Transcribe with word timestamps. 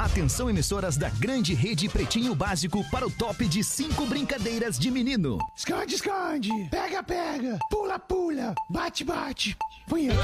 Atenção, 0.00 0.48
emissoras 0.48 0.96
da 0.96 1.10
grande 1.10 1.52
rede 1.52 1.86
Pretinho 1.86 2.34
Básico 2.34 2.82
para 2.90 3.06
o 3.06 3.10
top 3.10 3.46
de 3.46 3.62
cinco 3.62 4.06
brincadeiras 4.06 4.78
de 4.78 4.90
menino. 4.90 5.36
Esconde, 5.54 5.94
esconde. 5.94 6.50
Pega, 6.70 7.02
pega. 7.02 7.58
Pula, 7.68 7.98
pula. 7.98 8.54
Bate, 8.70 9.04
bate. 9.04 9.54
Punheta. 9.86 10.18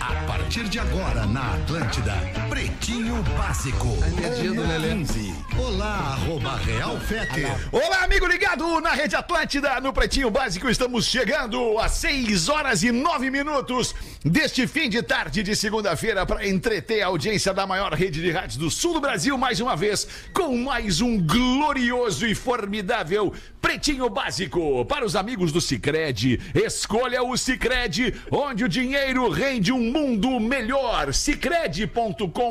A 0.00 0.26
partir 0.26 0.68
de 0.68 0.80
agora 0.80 1.24
na 1.26 1.54
Atlântida, 1.54 2.14
Pretinho 2.54 3.20
Básico. 3.36 3.88
energia 4.16 4.52
do 4.52 4.62
Lelê. 4.62 4.90
15. 4.90 5.34
Olá, 5.58 6.14
arroba 6.14 6.56
Real 6.58 7.00
Fete. 7.00 7.44
Olá, 7.72 8.04
amigo 8.04 8.26
ligado 8.28 8.80
na 8.80 8.92
Rede 8.92 9.16
Atlântida, 9.16 9.80
no 9.80 9.92
Pretinho 9.92 10.30
Básico. 10.30 10.70
Estamos 10.70 11.06
chegando 11.06 11.80
às 11.80 11.90
6 11.92 12.48
horas 12.48 12.84
e 12.84 12.92
9 12.92 13.28
minutos 13.28 13.92
deste 14.24 14.68
fim 14.68 14.88
de 14.88 15.02
tarde 15.02 15.42
de 15.42 15.56
segunda-feira 15.56 16.24
para 16.24 16.46
entreter 16.46 17.02
a 17.02 17.06
audiência 17.06 17.52
da 17.52 17.66
maior 17.66 17.92
rede 17.92 18.22
de 18.22 18.30
rádios 18.30 18.56
do 18.56 18.70
sul 18.70 18.94
do 18.94 19.00
Brasil 19.00 19.36
mais 19.36 19.58
uma 19.58 19.74
vez 19.74 20.06
com 20.32 20.56
mais 20.56 21.00
um 21.00 21.20
glorioso 21.20 22.24
e 22.24 22.36
formidável 22.36 23.34
Pretinho 23.60 24.08
Básico. 24.08 24.84
Para 24.84 25.04
os 25.04 25.16
amigos 25.16 25.50
do 25.50 25.60
Cicred, 25.60 26.40
escolha 26.54 27.22
o 27.22 27.36
Cicred, 27.36 28.14
onde 28.30 28.62
o 28.62 28.68
dinheiro 28.68 29.28
rende 29.30 29.72
um 29.72 29.80
mundo 29.80 30.38
melhor. 30.38 31.12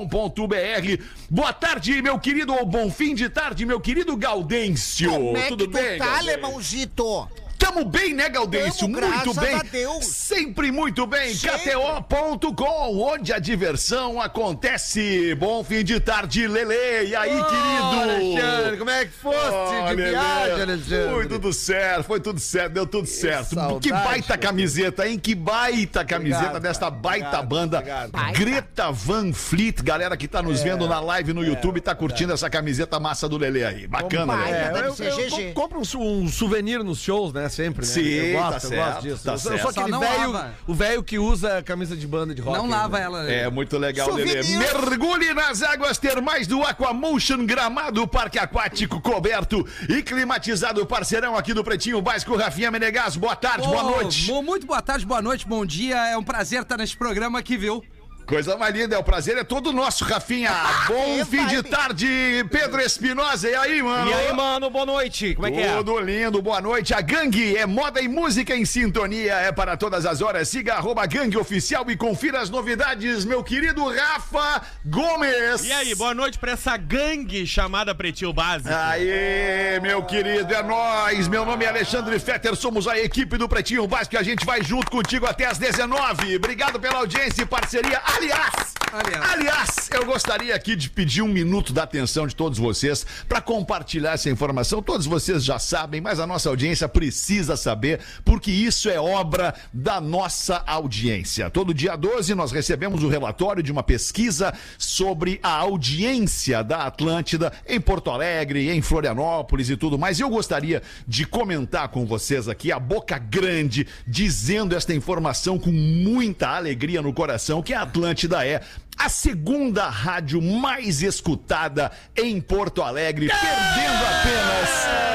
Cicred.com.br. 0.02 1.04
Boa 1.30 1.54
tarde, 1.54 2.02
meu 2.02 2.18
querido, 2.20 2.54
ou 2.54 2.66
bom 2.66 2.90
fim 2.90 3.14
de 3.14 3.30
tarde, 3.30 3.66
meu 3.66 3.80
querido 3.80 4.16
Gaudêncio. 4.18 5.12
Como 5.12 5.38
é 5.38 5.48
Tudo 5.48 5.68
que 5.68 5.74
bem? 5.74 5.84
tu 5.84 5.98
tá, 6.00 6.06
Gaudêncio? 6.06 6.30
alemãozito? 6.30 7.28
Tamo 7.63 7.85
bem, 7.85 8.13
né, 8.13 8.30
Gaudêncio? 8.30 8.88
Tamo, 8.91 9.08
muito 9.09 9.34
bem. 9.40 9.55
a 9.55 9.63
Deus. 9.63 10.05
Sempre 10.05 10.72
muito 10.72 11.08
bem. 11.08 11.34
KTO.com, 11.35 12.99
onde 12.99 13.31
a 13.31 13.39
diversão 13.39 14.22
acontece. 14.22 15.34
Bom 15.36 15.63
fim 15.63 15.84
de 15.84 15.99
tarde, 15.99 16.48
Lele. 16.48 17.08
E 17.09 17.16
aí, 17.16 17.30
querido? 17.30 18.02
Alexandre, 18.02 18.78
como 18.78 18.89
é 18.89 19.05
que 19.05 19.11
fosse 19.11 19.38
Ó, 19.38 19.89
de 19.89 19.95
Lelê. 19.95 20.09
viagem, 20.11 20.61
Alexandre? 20.61 21.14
Foi 21.14 21.28
tudo 21.28 21.53
certo, 21.53 22.03
foi 22.03 22.20
tudo 22.20 22.39
certo, 22.39 22.73
deu 22.73 22.86
tudo 22.86 23.08
certo. 23.08 23.55
saudade, 23.55 23.80
que 23.80 23.92
baita 23.92 24.38
camiseta, 24.38 25.08
hein? 25.08 25.17
Que 25.17 25.33
baita 25.33 26.03
camiseta 26.05 26.39
Obrigado, 26.58 26.61
desta 26.64 26.86
cara. 26.88 26.92
baita 27.02 27.25
Obrigado, 27.39 27.48
banda. 27.48 27.77
obrigado. 27.80 28.33
Greta 28.33 28.92
Van 28.92 29.31
Fleet, 29.33 29.81
galera 29.81 30.17
que 30.17 30.27
tá 30.27 30.42
nos 30.42 30.61
É. 30.61 30.64
vendo 30.66 30.88
na 30.88 31.00
live 31.00 31.33
no 31.33 31.44
YouTube, 31.44 31.80
tá 31.81 31.95
curtindo 31.95 32.33
essa 32.33 32.50
camiseta 32.50 33.00
massa 33.00 33.27
do 33.30 33.38
Lele 33.38 33.64
aí. 33.64 33.88
Bacana. 33.88 34.36
Deve 34.38 34.80
É, 34.80 34.88
eu, 34.88 34.95
ser 34.95 35.08
eu 35.08 35.16
GG. 35.17 35.53
co- 35.53 35.61
compro 35.61 35.80
um, 35.80 36.22
um 36.23 36.27
souvenir 36.27 36.83
nos 36.83 37.00
shows, 37.00 37.31
né? 37.33 37.48
Sempre, 37.54 37.86
né? 37.86 37.92
Sim, 37.92 38.02
eu 38.02 38.40
tá 38.40 38.50
gosto, 38.52 38.64
eu 38.66 38.70
certo, 38.70 38.86
gosto 38.94 39.02
disso. 39.04 39.23
tá 39.23 39.32
eu, 39.34 39.38
sou- 39.38 39.52
eu 39.52 39.58
certo. 39.58 39.62
sou 39.64 39.73
Só 39.73 39.80
aquele 39.82 39.92
não 39.92 40.00
velho, 40.00 40.52
o 40.68 40.73
velho 40.73 41.04
que 41.04 41.20
usa 41.20 41.62
camisa 41.64 41.95
de 41.95 42.08
banda 42.08 42.34
de 42.34 42.42
rock. 42.42 42.58
Não 42.58 42.68
lava 42.70 43.00
ela. 43.00 43.32
É 43.32 43.50
muito 43.50 43.78
legal, 43.78 44.08
Souvenir. 44.10 44.36
Lelê. 44.44 44.58
Mergulhe 44.58 45.34
nas 45.34 45.62
águas 45.62 45.98
termais 45.98 46.48
do 46.48 46.62
Aquamotion 46.64 47.45
Gramado, 47.45 48.08
parque 48.08 48.40
aquático 48.40 49.00
coberto 49.02 49.66
e 49.90 50.02
climatizado. 50.02 50.86
Parceirão 50.86 51.36
aqui 51.38 51.54
do 51.54 51.64
Pretinho 51.64 52.02
Básico, 52.02 52.36
Rafinha 52.36 52.72
Menegas. 52.72 53.16
Boa 53.16 53.36
tarde, 53.36 53.67
boa 53.67 53.84
Ô, 53.84 53.92
noite. 53.92 54.28
mu- 54.32 54.42
Muito 54.44 54.66
boa 54.66 54.82
tarde, 54.82 55.06
boa 55.06 55.22
noite, 55.22 55.48
bom 55.48 55.66
dia. 55.66 55.98
É 56.08 56.17
um 56.17 56.23
prazer 56.23 56.62
estar 56.64 56.78
nesse 56.78 56.95
programa 56.98 57.40
aqui, 57.40 57.56
viu? 57.58 57.84
Coisa 58.26 58.56
mais 58.58 58.74
linda, 58.74 58.96
é 58.96 58.98
o 58.98 59.04
prazer 59.04 59.38
é 59.38 59.44
todo 59.44 59.74
nosso, 59.74 60.06
Rafinha. 60.06 60.50
Bom 60.88 61.20
É, 61.20 61.26
fim 61.26 61.46
de 61.48 61.62
tarde, 61.64 62.08
Pedro 62.50 62.82
Espinosa. 62.82 63.50
E 63.50 63.56
aí, 63.56 63.84
mano? 63.84 64.10
E 64.10 64.14
aí, 64.14 64.34
mano, 64.34 64.70
boa 64.70 64.86
noite. 64.86 65.36
Como 65.36 65.48
é 65.48 65.52
que 65.52 65.60
é? 65.60 65.76
Tudo 65.76 66.00
lindo, 66.00 66.42
boa 66.42 66.62
noite. 66.62 66.94
A 66.94 67.02
Gangue 67.02 67.58
é 67.58 67.66
moda 67.66 68.02
e 68.02 68.08
música 68.08 68.56
em 68.56 68.64
sintonia, 68.66 69.34
é 69.34 69.52
para 69.52 69.76
todas 69.76 70.06
as 70.06 70.22
horas. 70.22 70.48
Siga 70.48 70.76
arroba 70.76 71.06
Gangue 71.06 71.38
Oficial 71.38 71.90
e 71.92 71.98
confira 71.98 72.40
as 72.40 72.50
novidades, 72.50 73.26
meu 73.26 73.44
querido 73.44 73.86
Rafa 73.90 74.62
Gomes. 74.86 75.66
E 75.66 75.72
aí, 75.72 75.94
boa 75.94 76.14
noite 76.14 76.40
pra 76.40 76.54
essa 76.54 76.78
gangue 76.78 77.46
chamada 77.46 77.94
Pretinho 77.94 78.32
Básico. 78.32 78.74
Aê, 78.74 79.80
meu 79.82 80.02
querido, 80.04 80.54
é 80.54 80.64
nóis. 80.64 81.28
Meu 81.28 81.45
nome 81.45 81.66
é 81.66 81.67
Alexandre 81.70 82.17
Fetter, 82.20 82.56
somos 82.56 82.88
a 82.88 82.98
equipe 82.98 83.38
do 83.38 83.50
Pretinho 83.50 83.86
Básico 83.86 84.16
e 84.16 84.17
a 84.17 84.23
gente 84.23 84.45
vai 84.45 84.64
junto 84.64 84.89
contigo 84.89 85.26
até 85.26 85.45
às 85.45 85.58
19. 85.58 86.38
Obrigado 86.38 86.80
pela 86.80 87.00
audiência 87.00 87.44
e 87.44 87.45
parceria. 87.45 88.02
Aliás, 88.16 88.74
Aliás. 88.92 89.32
aliás, 89.32 89.90
eu 89.92 90.06
gostaria 90.06 90.56
aqui 90.56 90.76
de 90.76 90.88
pedir 90.88 91.24
um 91.24 91.28
minuto 91.28 91.74
da 91.74 91.82
atenção 91.82 92.28
de 92.28 92.36
todos 92.36 92.60
vocês 92.60 93.04
para 93.28 93.42
compartilhar 93.42 94.12
essa 94.12 94.30
informação. 94.30 94.84
Todos 94.84 95.08
vocês 95.08 95.44
já 95.44 95.58
sabem, 95.58 96.00
mas 96.00 96.20
a 96.20 96.28
nossa 96.28 96.48
audiência 96.50 96.88
precisa 96.88 97.58
saber, 97.58 98.00
porque 98.24 98.52
isso 98.52 98.90
é 98.90 99.00
obra 99.00 99.56
da 99.74 100.00
nossa 100.00 100.64
audiência. 100.68 101.50
Todo 101.50 101.74
dia 101.74 101.96
12 101.96 102.36
nós 102.36 102.52
recebemos 102.52 103.04
o 103.04 103.10
relatório 103.10 103.64
de 103.64 103.72
uma 103.72 103.82
pesquisa 103.82 104.54
sobre 104.78 105.40
a 105.42 105.52
audiência 105.52 106.64
da 106.64 106.86
Atlântida 106.86 107.52
em 107.68 107.82
Porto 107.82 108.12
Alegre, 108.12 108.70
em 108.70 108.82
Florianópolis 108.82 109.72
e 109.72 109.76
tudo 109.76 109.98
mais. 109.98 110.20
Eu 110.20 110.30
gostaria 110.30 110.84
de 111.08 111.26
comentar 111.26 111.88
com 111.88 112.06
vocês 112.06 112.48
aqui 112.48 112.72
a 112.72 112.80
boca 112.80 113.18
grande, 113.18 113.88
dizendo 114.06 114.76
esta 114.76 114.94
informação 114.94 115.58
com 115.58 115.72
muita 115.72 116.50
alegria 116.50 117.02
no 117.02 117.12
coração, 117.12 117.64
que 117.64 117.74
a 117.74 117.86
Atlântida 118.03 118.45
é 118.45 118.61
a 118.97 119.08
segunda 119.08 119.87
rádio 119.87 120.41
mais 120.41 121.02
escutada 121.02 121.89
em 122.17 122.41
Porto 122.41 122.81
Alegre, 122.81 123.27
perdendo 123.27 124.05
apenas. 124.05 125.13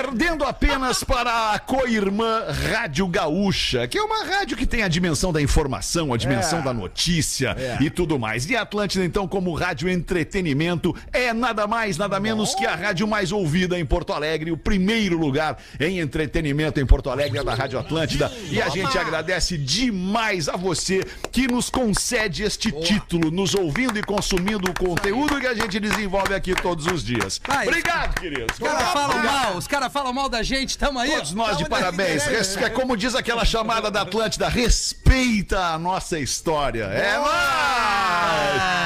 Perdendo 0.00 0.44
apenas 0.44 1.04
para 1.04 1.52
a 1.52 1.58
co-irmã 1.58 2.44
Rádio 2.72 3.06
Gaúcha, 3.06 3.86
que 3.86 3.98
é 3.98 4.02
uma 4.02 4.24
rádio 4.24 4.56
que 4.56 4.64
tem 4.64 4.82
a 4.82 4.88
dimensão 4.88 5.30
da 5.30 5.42
informação, 5.42 6.14
a 6.14 6.16
dimensão 6.16 6.62
da 6.62 6.72
notícia 6.72 7.54
e 7.78 7.90
tudo 7.90 8.18
mais. 8.18 8.48
E 8.48 8.56
a 8.56 8.62
Atlântida, 8.62 9.04
então, 9.04 9.28
como 9.28 9.52
rádio 9.52 9.90
entretenimento, 9.90 10.96
é 11.12 11.34
nada 11.34 11.66
mais, 11.66 11.98
nada 11.98 12.18
menos 12.18 12.54
que 12.54 12.64
a 12.64 12.74
rádio 12.74 13.06
mais 13.06 13.30
ouvida 13.30 13.78
em 13.78 13.84
Porto 13.84 14.14
Alegre, 14.14 14.50
o 14.50 14.56
primeiro 14.56 15.18
lugar 15.18 15.58
em 15.78 15.98
entretenimento 15.98 16.80
em 16.80 16.86
Porto 16.86 17.10
Alegre 17.10 17.38
é 17.38 17.44
da 17.44 17.54
Rádio 17.54 17.78
Atlântida. 17.78 18.32
E 18.50 18.62
a 18.62 18.70
gente 18.70 18.96
agradece 18.96 19.58
demais 19.58 20.48
a 20.48 20.56
você 20.56 21.04
que 21.30 21.46
nos 21.46 21.68
concede 21.68 22.42
este 22.42 22.72
título, 22.72 23.30
nos 23.30 23.54
ouvindo 23.54 23.98
e 23.98 24.02
consumindo 24.02 24.70
o 24.70 24.74
conteúdo 24.74 25.38
que 25.38 25.46
a 25.46 25.54
gente 25.54 25.78
desenvolve 25.78 26.34
aqui 26.34 26.54
todos 26.54 26.86
os 26.86 27.04
dias. 27.04 27.38
Vai. 27.46 27.68
Obrigado, 27.68 28.18
queridos. 28.18 28.58
Os 28.58 28.66
caras 28.66 28.92
falam 28.92 29.22
mal, 29.22 29.56
os 29.58 29.66
caras 29.66 29.89
falam 29.90 30.12
mal 30.12 30.28
da 30.28 30.42
gente, 30.42 30.76
tamo 30.78 30.98
aí. 30.98 31.10
Todos 31.10 31.32
nós 31.32 31.56
de 31.58 31.64
Tamo 31.64 31.70
parabéns. 31.76 32.24
Res- 32.24 32.56
É 32.56 32.70
como 32.70 32.96
diz 32.96 33.14
aquela 33.14 33.44
chamada 33.44 33.90
da 33.90 34.02
Atlântida, 34.02 34.48
respeita 34.48 35.58
a 35.58 35.78
nossa 35.78 36.18
história. 36.18 36.84
É 36.84 37.16
nóis! 37.18 38.80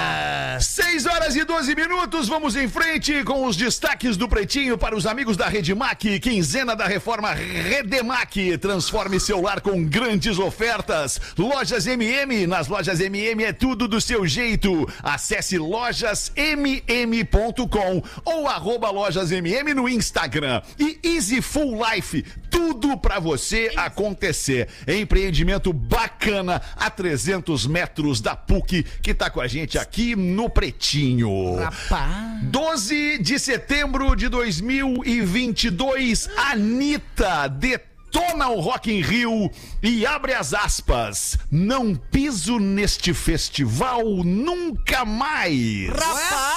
6 0.65 1.07
horas 1.07 1.35
e 1.37 1.45
12 1.45 1.75
minutos, 1.75 2.29
vamos 2.29 2.55
em 2.57 2.69
frente 2.69 3.23
com 3.25 3.45
os 3.47 3.57
destaques 3.57 4.17
do 4.17 4.29
Pretinho 4.29 4.79
para 4.79 4.95
os 4.97 5.05
amigos 5.07 5.37
da 5.37 5.49
Redemac, 5.49 6.21
quinzena 6.21 6.77
da 6.77 6.87
reforma 6.87 7.33
Redemac. 7.33 8.57
Transforme 8.59 9.19
seu 9.19 9.41
lar 9.43 9.61
com 9.61 9.85
grandes 9.85 10.39
ofertas. 10.39 11.21
Lojas 11.37 11.87
MM, 11.89 12.47
nas 12.47 12.69
lojas 12.69 13.01
MM 13.01 13.43
é 13.45 13.53
tudo 13.53 13.89
do 13.89 14.01
seu 14.01 14.25
jeito. 14.27 14.89
Acesse 15.03 15.59
lojasmm.com 15.59 16.35
ou 18.25 18.49
arroba 18.49 18.91
lojasmm 18.91 19.75
no 19.75 19.89
Instagram. 19.89 20.63
E 20.79 20.94
Easy 21.03 21.41
Full 21.41 21.81
Life, 21.85 22.25
tudo 22.51 22.97
pra 22.97 23.19
você 23.19 23.73
acontecer. 23.77 24.69
Empreendimento 24.87 25.73
bacana 25.73 26.61
a 26.77 26.91
300 26.91 27.67
metros 27.67 28.21
da 28.21 28.37
PUC, 28.37 28.85
que 29.03 29.15
tá 29.15 29.31
com 29.31 29.41
a 29.41 29.47
gente 29.47 29.79
aqui 29.79 30.15
no 30.15 30.49
Pretinho. 30.49 31.57
Rapaz. 31.57 32.43
12 32.45 33.19
de 33.19 33.39
setembro 33.39 34.15
de 34.15 34.29
2022, 34.29 36.29
Anitta 36.37 37.49
detona 37.49 38.49
o 38.49 38.61
Rock 38.61 38.93
in 38.93 39.01
Rio 39.01 39.51
e 39.83 40.07
abre 40.07 40.35
as 40.35 40.55
aspas. 40.55 41.37
Não 41.51 41.95
piso 41.95 42.59
neste 42.59 43.13
festival 43.13 44.03
nunca 44.25 45.05
mais. 45.05 45.89
Rapaz! 45.89 46.54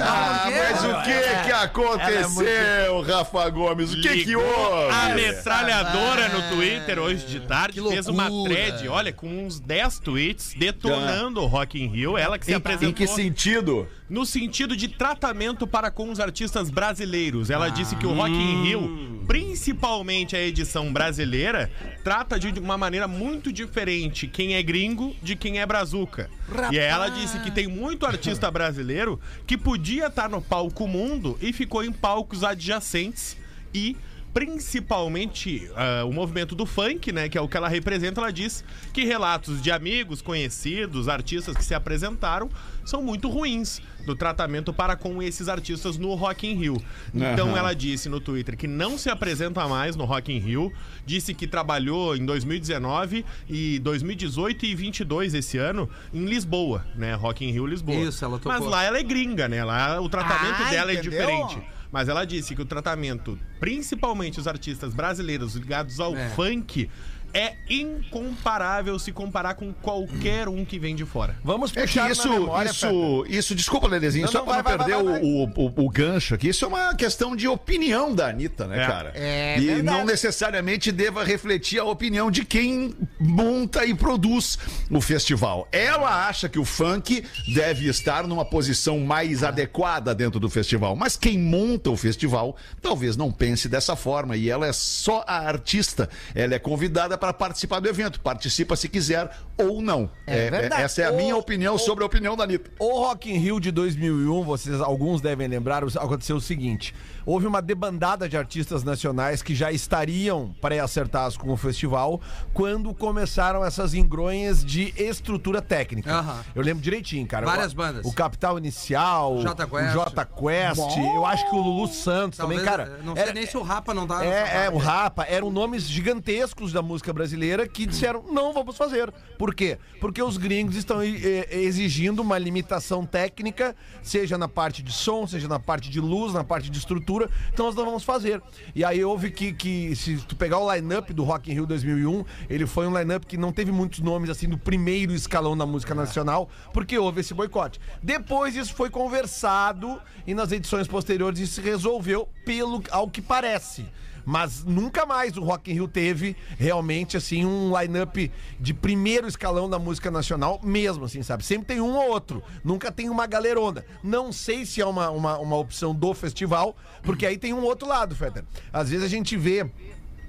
Ah, 0.00 0.48
mas 0.50 0.84
o 0.84 1.02
que 1.02 1.44
que 1.46 1.52
aconteceu, 1.52 3.00
Rafa 3.02 3.48
Gomes? 3.50 3.92
O 3.92 4.00
que 4.00 4.24
que 4.24 4.36
houve? 4.36 4.92
A 4.92 5.14
metralhadora 5.14 6.28
no 6.28 6.56
Twitter 6.56 6.98
hoje 6.98 7.26
de 7.26 7.40
tarde 7.40 7.80
fez 7.80 8.06
uma 8.08 8.28
thread, 8.44 8.88
olha, 8.88 9.12
com 9.12 9.26
uns 9.46 9.60
10 9.60 9.98
tweets 10.00 10.54
detonando 10.56 11.40
o 11.42 11.46
Rock 11.46 11.80
in 11.82 11.88
Rio. 11.88 12.16
Ela 12.16 12.38
que 12.38 12.46
se 12.46 12.52
Em, 12.52 12.54
apresentou 12.54 12.88
em 12.90 12.92
que 12.92 13.06
sentido? 13.06 13.88
No 14.12 14.26
sentido 14.26 14.76
de 14.76 14.88
tratamento 14.88 15.66
para 15.66 15.90
com 15.90 16.10
os 16.10 16.20
artistas 16.20 16.68
brasileiros. 16.68 17.48
Ela 17.48 17.70
disse 17.70 17.96
que 17.96 18.06
o 18.06 18.12
Rock 18.12 18.30
in 18.30 18.62
Rio, 18.62 19.24
principalmente 19.26 20.36
a 20.36 20.42
edição 20.42 20.92
brasileira, 20.92 21.70
trata 22.04 22.38
de 22.38 22.60
uma 22.60 22.76
maneira 22.76 23.08
muito 23.08 23.50
diferente 23.50 24.26
quem 24.26 24.54
é 24.54 24.62
gringo 24.62 25.16
de 25.22 25.34
quem 25.34 25.60
é 25.60 25.64
brazuca. 25.64 26.28
E 26.70 26.76
ela 26.76 27.08
disse 27.08 27.40
que 27.40 27.50
tem 27.50 27.66
muito 27.66 28.04
artista 28.04 28.50
brasileiro 28.50 29.18
que 29.46 29.56
podia 29.56 30.08
estar 30.08 30.28
no 30.28 30.42
palco 30.42 30.86
mundo 30.86 31.38
e 31.40 31.50
ficou 31.50 31.82
em 31.82 31.90
palcos 31.90 32.44
adjacentes 32.44 33.38
e 33.72 33.96
principalmente 34.34 35.70
ah, 35.74 36.04
o 36.04 36.12
movimento 36.12 36.54
do 36.54 36.64
funk, 36.64 37.12
né, 37.12 37.28
que 37.28 37.36
é 37.36 37.40
o 37.40 37.48
que 37.48 37.56
ela 37.56 37.68
representa, 37.68 38.20
ela 38.20 38.32
diz 38.32 38.64
que 38.92 39.04
relatos 39.04 39.60
de 39.60 39.70
amigos, 39.70 40.22
conhecidos, 40.22 41.08
artistas 41.08 41.56
que 41.56 41.64
se 41.64 41.74
apresentaram 41.74 42.50
são 42.84 43.02
muito 43.02 43.28
ruins 43.28 43.80
do 44.06 44.16
tratamento 44.16 44.72
para 44.72 44.96
com 44.96 45.22
esses 45.22 45.48
artistas 45.48 45.96
no 45.96 46.14
Rock 46.14 46.46
in 46.46 46.54
Rio. 46.54 46.82
Então 47.14 47.48
Aham. 47.50 47.58
ela 47.58 47.72
disse 47.74 48.08
no 48.08 48.20
Twitter 48.20 48.56
que 48.56 48.66
não 48.66 48.98
se 48.98 49.08
apresenta 49.10 49.66
mais 49.68 49.94
no 49.96 50.04
Rock 50.04 50.32
in 50.32 50.38
Rio, 50.38 50.72
disse 51.06 51.32
que 51.34 51.46
trabalhou 51.46 52.16
em 52.16 52.24
2019 52.24 53.24
e 53.48 53.78
2018 53.80 54.66
e 54.66 54.74
22 54.74 55.34
esse 55.34 55.58
ano 55.58 55.88
em 56.12 56.24
Lisboa, 56.24 56.84
né, 56.96 57.14
Rock 57.14 57.44
in 57.44 57.50
Rio 57.52 57.66
Lisboa. 57.66 57.96
Isso, 57.96 58.24
ela 58.24 58.38
tocou. 58.38 58.52
Mas 58.52 58.64
lá 58.66 58.82
ela 58.82 58.98
é 58.98 59.02
gringa, 59.02 59.48
né? 59.48 59.62
Lá 59.64 60.00
o 60.00 60.08
tratamento 60.08 60.62
Ah, 60.62 60.70
dela 60.70 60.92
entendeu? 60.92 61.12
é 61.12 61.24
diferente. 61.26 61.62
Mas 61.92 62.08
ela 62.08 62.24
disse 62.24 62.54
que 62.54 62.62
o 62.62 62.64
tratamento, 62.64 63.38
principalmente 63.60 64.40
os 64.40 64.46
artistas 64.48 64.94
brasileiros 64.94 65.54
ligados 65.54 66.00
ao 66.00 66.16
É. 66.16 66.30
funk, 66.30 66.88
é 67.34 67.54
incomparável 67.68 68.98
se 68.98 69.12
comparar 69.12 69.54
com 69.54 69.72
qualquer 69.72 70.48
um 70.48 70.64
que 70.64 70.78
vem 70.78 70.94
de 70.94 71.04
fora. 71.04 71.36
Vamos 71.42 71.70
É 71.70 71.74
que 71.74 71.80
puxar 71.82 72.10
isso, 72.10 72.28
na 72.28 72.34
memória, 72.38 72.70
isso, 72.70 73.24
isso, 73.28 73.54
desculpa, 73.54 73.86
Lelezinho, 73.88 74.26
Não, 74.26 74.32
só 74.32 74.42
pra 74.42 74.56
não 74.56 74.62
vai, 74.62 74.76
vai, 74.76 74.86
perder 74.86 75.02
vai, 75.02 75.12
vai. 75.20 75.22
O, 75.22 75.44
o, 75.44 75.66
o- 75.66 75.86
o 75.86 75.88
gancho 75.90 76.34
aqui, 76.34 76.48
isso 76.48 76.64
é 76.64 76.68
uma 76.68 76.94
questão 76.94 77.34
de 77.34 77.48
opinião 77.48 78.14
da 78.14 78.28
Anitta, 78.28 78.66
né, 78.66 78.82
É. 78.82 78.86
cara? 78.86 79.12
É 79.14 79.56
e 79.58 79.66
verdade. 79.66 79.82
não 79.82 80.04
necessariamente 80.04 80.92
deva 80.92 81.24
refletir 81.24 81.78
a 81.78 81.84
opinião 81.84 82.30
de 82.30 82.44
quem 82.44 82.94
monta 83.18 83.84
e 83.84 83.94
produz 83.94 84.58
o 84.90 85.00
festival. 85.00 85.66
Ela 85.72 86.28
acha 86.28 86.48
que 86.48 86.58
o 86.58 86.64
funk 86.64 87.24
deve 87.54 87.88
estar 87.88 88.26
numa 88.26 88.44
posição 88.44 89.00
mais 89.00 89.42
adequada 89.42 90.14
dentro 90.14 90.38
do 90.38 90.50
festival, 90.50 90.94
mas 90.94 91.16
quem 91.16 91.38
monta 91.38 91.90
o 91.90 91.96
festival 91.96 92.56
talvez 92.80 93.16
não 93.16 93.30
pense 93.32 93.68
dessa 93.68 93.96
forma 93.96 94.36
e 94.36 94.48
ela 94.50 94.66
é 94.66 94.72
só 94.72 95.24
a 95.26 95.38
artista. 95.48 96.08
Ela 96.34 96.54
é 96.54 96.58
convidada 96.58 97.16
para 97.22 97.32
participar 97.32 97.78
do 97.78 97.88
evento, 97.88 98.18
participa 98.18 98.74
se 98.74 98.88
quiser 98.88 99.30
ou 99.56 99.80
não. 99.80 100.10
É 100.26 100.50
verdade. 100.50 100.82
essa 100.82 101.02
é 101.02 101.04
a 101.04 101.12
minha 101.12 101.36
Ou- 101.36 101.40
opinião 101.40 101.74
ou- 101.74 101.78
sobre 101.78 102.02
a 102.02 102.06
opinião 102.08 102.36
da 102.36 102.42
Anitta. 102.42 102.68
O 102.80 102.98
Rock 102.98 103.30
in 103.30 103.36
Rio 103.38 103.60
de 103.60 103.70
2001, 103.70 104.42
vocês 104.42 104.80
alguns 104.80 105.20
devem 105.20 105.46
lembrar, 105.46 105.84
aconteceu 105.84 106.34
o 106.34 106.40
seguinte: 106.40 106.92
houve 107.24 107.46
uma 107.46 107.60
debandada 107.62 108.28
de 108.28 108.36
artistas 108.36 108.82
nacionais 108.84 109.42
que 109.42 109.54
já 109.54 109.70
estariam 109.72 110.54
pré-acertados 110.60 111.36
com 111.36 111.50
o 111.52 111.56
festival 111.56 112.20
quando 112.52 112.92
começaram 112.94 113.64
essas 113.64 113.94
engronhas 113.94 114.64
de 114.64 114.92
estrutura 114.96 115.60
técnica. 115.62 116.12
Aham. 116.12 116.44
Eu 116.54 116.62
lembro 116.62 116.82
direitinho, 116.82 117.26
cara. 117.26 117.46
Várias 117.46 117.72
O- 117.72 117.76
bandas. 117.76 118.06
O 118.06 118.12
Capital 118.12 118.58
Inicial, 118.58 119.40
Jota 119.40 119.64
o 119.64 119.68
Quest. 119.70 119.92
Jota 119.92 120.24
Quest, 120.24 120.96
eu 121.14 121.24
acho 121.26 121.48
que 121.48 121.54
o 121.56 121.60
Lulu 121.60 121.88
Santos 121.88 122.38
Talvez, 122.38 122.60
também, 122.62 122.76
cara. 122.76 122.98
Não 123.04 123.14
sei 123.14 123.22
era- 123.24 123.32
nem 123.32 123.46
se 123.46 123.56
o 123.56 123.62
Rapa 123.62 123.94
não 123.94 124.06
tá. 124.06 124.18
nessa 124.18 124.32
é, 124.52 124.66
é, 124.66 124.70
o 124.70 124.76
Rapa, 124.78 125.24
eram 125.24 125.50
nomes 125.50 125.84
gigantescos 125.88 126.72
da 126.72 126.82
música 126.82 127.12
brasileira 127.12 127.66
que 127.66 127.86
disseram, 127.86 128.22
não 128.30 128.52
vamos 128.52 128.76
fazer. 128.76 129.12
Por 129.38 129.54
quê? 129.54 129.78
Porque 130.00 130.22
os 130.22 130.36
gringos 130.36 130.76
estão 130.76 131.02
eh, 131.02 131.46
exigindo 131.50 132.20
uma 132.20 132.38
limitação 132.38 133.04
técnica, 133.04 133.74
seja 134.02 134.36
na 134.38 134.48
parte 134.48 134.82
de 134.82 134.92
som, 134.92 135.26
seja 135.26 135.48
na 135.48 135.58
parte 135.58 135.90
de 135.90 136.00
luz, 136.00 136.32
na 136.32 136.44
parte 136.44 136.70
de 136.70 136.78
estrutura, 136.78 137.11
então 137.52 137.66
nós 137.66 137.74
não 137.74 137.84
vamos 137.84 138.04
fazer. 138.04 138.40
E 138.74 138.84
aí 138.84 139.04
houve 139.04 139.30
que, 139.30 139.52
que 139.52 139.94
se 139.96 140.16
tu 140.16 140.36
pegar 140.36 140.58
o 140.58 140.72
line-up 140.72 141.12
do 141.12 141.24
Rock 141.24 141.50
in 141.50 141.54
Rio 141.54 141.66
2001, 141.66 142.24
ele 142.48 142.66
foi 142.66 142.86
um 142.86 142.96
line-up 142.96 143.26
que 143.26 143.36
não 143.36 143.52
teve 143.52 143.72
muitos 143.72 144.00
nomes, 144.00 144.30
assim, 144.30 144.48
do 144.48 144.56
primeiro 144.56 145.12
escalão 145.12 145.56
da 145.56 145.66
música 145.66 145.94
nacional, 145.94 146.48
porque 146.72 146.98
houve 146.98 147.20
esse 147.20 147.34
boicote. 147.34 147.80
Depois 148.02 148.56
isso 148.56 148.74
foi 148.74 148.88
conversado 148.88 150.00
e 150.26 150.34
nas 150.34 150.52
edições 150.52 150.86
posteriores 150.86 151.40
isso 151.40 151.54
se 151.54 151.60
resolveu 151.60 152.28
pelo 152.44 152.82
ao 152.90 153.08
que 153.08 153.20
parece. 153.20 153.84
Mas 154.24 154.64
nunca 154.64 155.04
mais 155.04 155.36
o 155.36 155.42
Rock 155.42 155.70
in 155.70 155.74
Rio 155.74 155.88
teve 155.88 156.36
realmente 156.58 157.16
assim 157.16 157.44
um 157.44 157.78
line-up 157.78 158.30
de 158.60 158.74
primeiro 158.74 159.26
escalão 159.26 159.68
da 159.68 159.78
música 159.78 160.10
nacional, 160.10 160.60
mesmo 160.62 161.04
assim, 161.04 161.22
sabe? 161.22 161.44
Sempre 161.44 161.66
tem 161.66 161.80
um 161.80 161.94
ou 161.94 162.10
outro, 162.10 162.42
nunca 162.64 162.92
tem 162.92 163.08
uma 163.08 163.26
galerona. 163.26 163.84
Não 164.02 164.32
sei 164.32 164.64
se 164.64 164.80
é 164.80 164.86
uma, 164.86 165.10
uma, 165.10 165.38
uma 165.38 165.56
opção 165.56 165.94
do 165.94 166.14
festival, 166.14 166.76
porque 167.02 167.26
aí 167.26 167.36
tem 167.36 167.52
um 167.52 167.62
outro 167.62 167.88
lado, 167.88 168.14
Fetter. 168.14 168.44
Às 168.72 168.90
vezes 168.90 169.04
a 169.04 169.08
gente 169.08 169.36
vê 169.36 169.68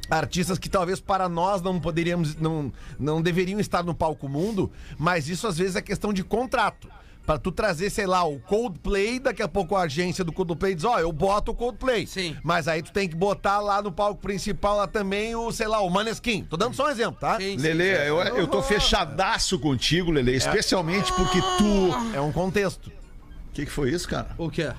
artistas 0.10 0.58
que 0.58 0.70
talvez 0.70 1.00
para 1.00 1.30
nós 1.30 1.62
não 1.62 1.80
poderíamos, 1.80 2.36
não, 2.36 2.72
não 3.00 3.22
deveriam 3.22 3.60
estar 3.60 3.84
no 3.84 3.96
palco 3.96 4.28
mundo, 4.28 4.72
mas 4.98 5.30
isso 5.30 5.48
às 5.48 5.58
vezes 5.58 5.76
é 5.76 5.82
questão 5.82 6.14
de 6.14 6.24
contrato. 6.24 6.90
Pra 7.26 7.38
tu 7.38 7.54
trazer, 7.54 7.90
sei 7.90 8.06
lá, 8.06 8.24
o 8.26 8.38
Coldplay, 8.40 9.18
daqui 9.18 9.42
a 9.42 9.48
pouco 9.48 9.78
a 9.78 9.84
agência 9.84 10.26
do 10.26 10.34
Coldplay 10.34 10.76
diz, 10.76 10.84
ó, 10.84 11.00
eu 11.00 11.10
boto 11.12 11.52
o 11.52 11.56
Coldplay. 11.56 12.06
Sim. 12.06 12.36
Mas 12.44 12.68
aí 12.68 12.82
tu 12.84 12.92
tem 12.92 13.08
que 13.08 13.16
botar 13.16 13.60
lá 13.62 13.82
no 13.82 13.94
palco 13.94 14.20
principal 14.22 14.76
lá 14.76 14.88
também 14.88 15.34
o, 15.34 15.50
sei 15.52 15.68
lá, 15.68 15.80
o 15.80 15.90
Maneskin. 15.90 16.44
Tô 16.44 16.58
dando 16.58 16.76
só 16.76 16.88
um 16.88 16.90
exemplo, 16.90 17.18
tá? 17.22 17.38
Sim, 17.38 17.58
sim. 17.58 17.64
Lele, 17.64 17.84
eu, 18.10 18.20
eu 18.20 18.46
tô 18.48 18.62
fechadaço 18.62 19.58
contigo, 19.58 20.12
Lele, 20.12 20.36
especialmente 20.36 21.14
porque 21.14 21.40
tu. 21.58 22.14
É 22.14 22.20
um 22.20 22.32
contexto. 22.32 22.88
O 22.88 23.54
que, 23.54 23.66
que 23.66 23.72
foi 23.72 23.92
isso, 23.92 24.10
cara? 24.10 24.32
O 24.38 24.50
quê? 24.50 24.72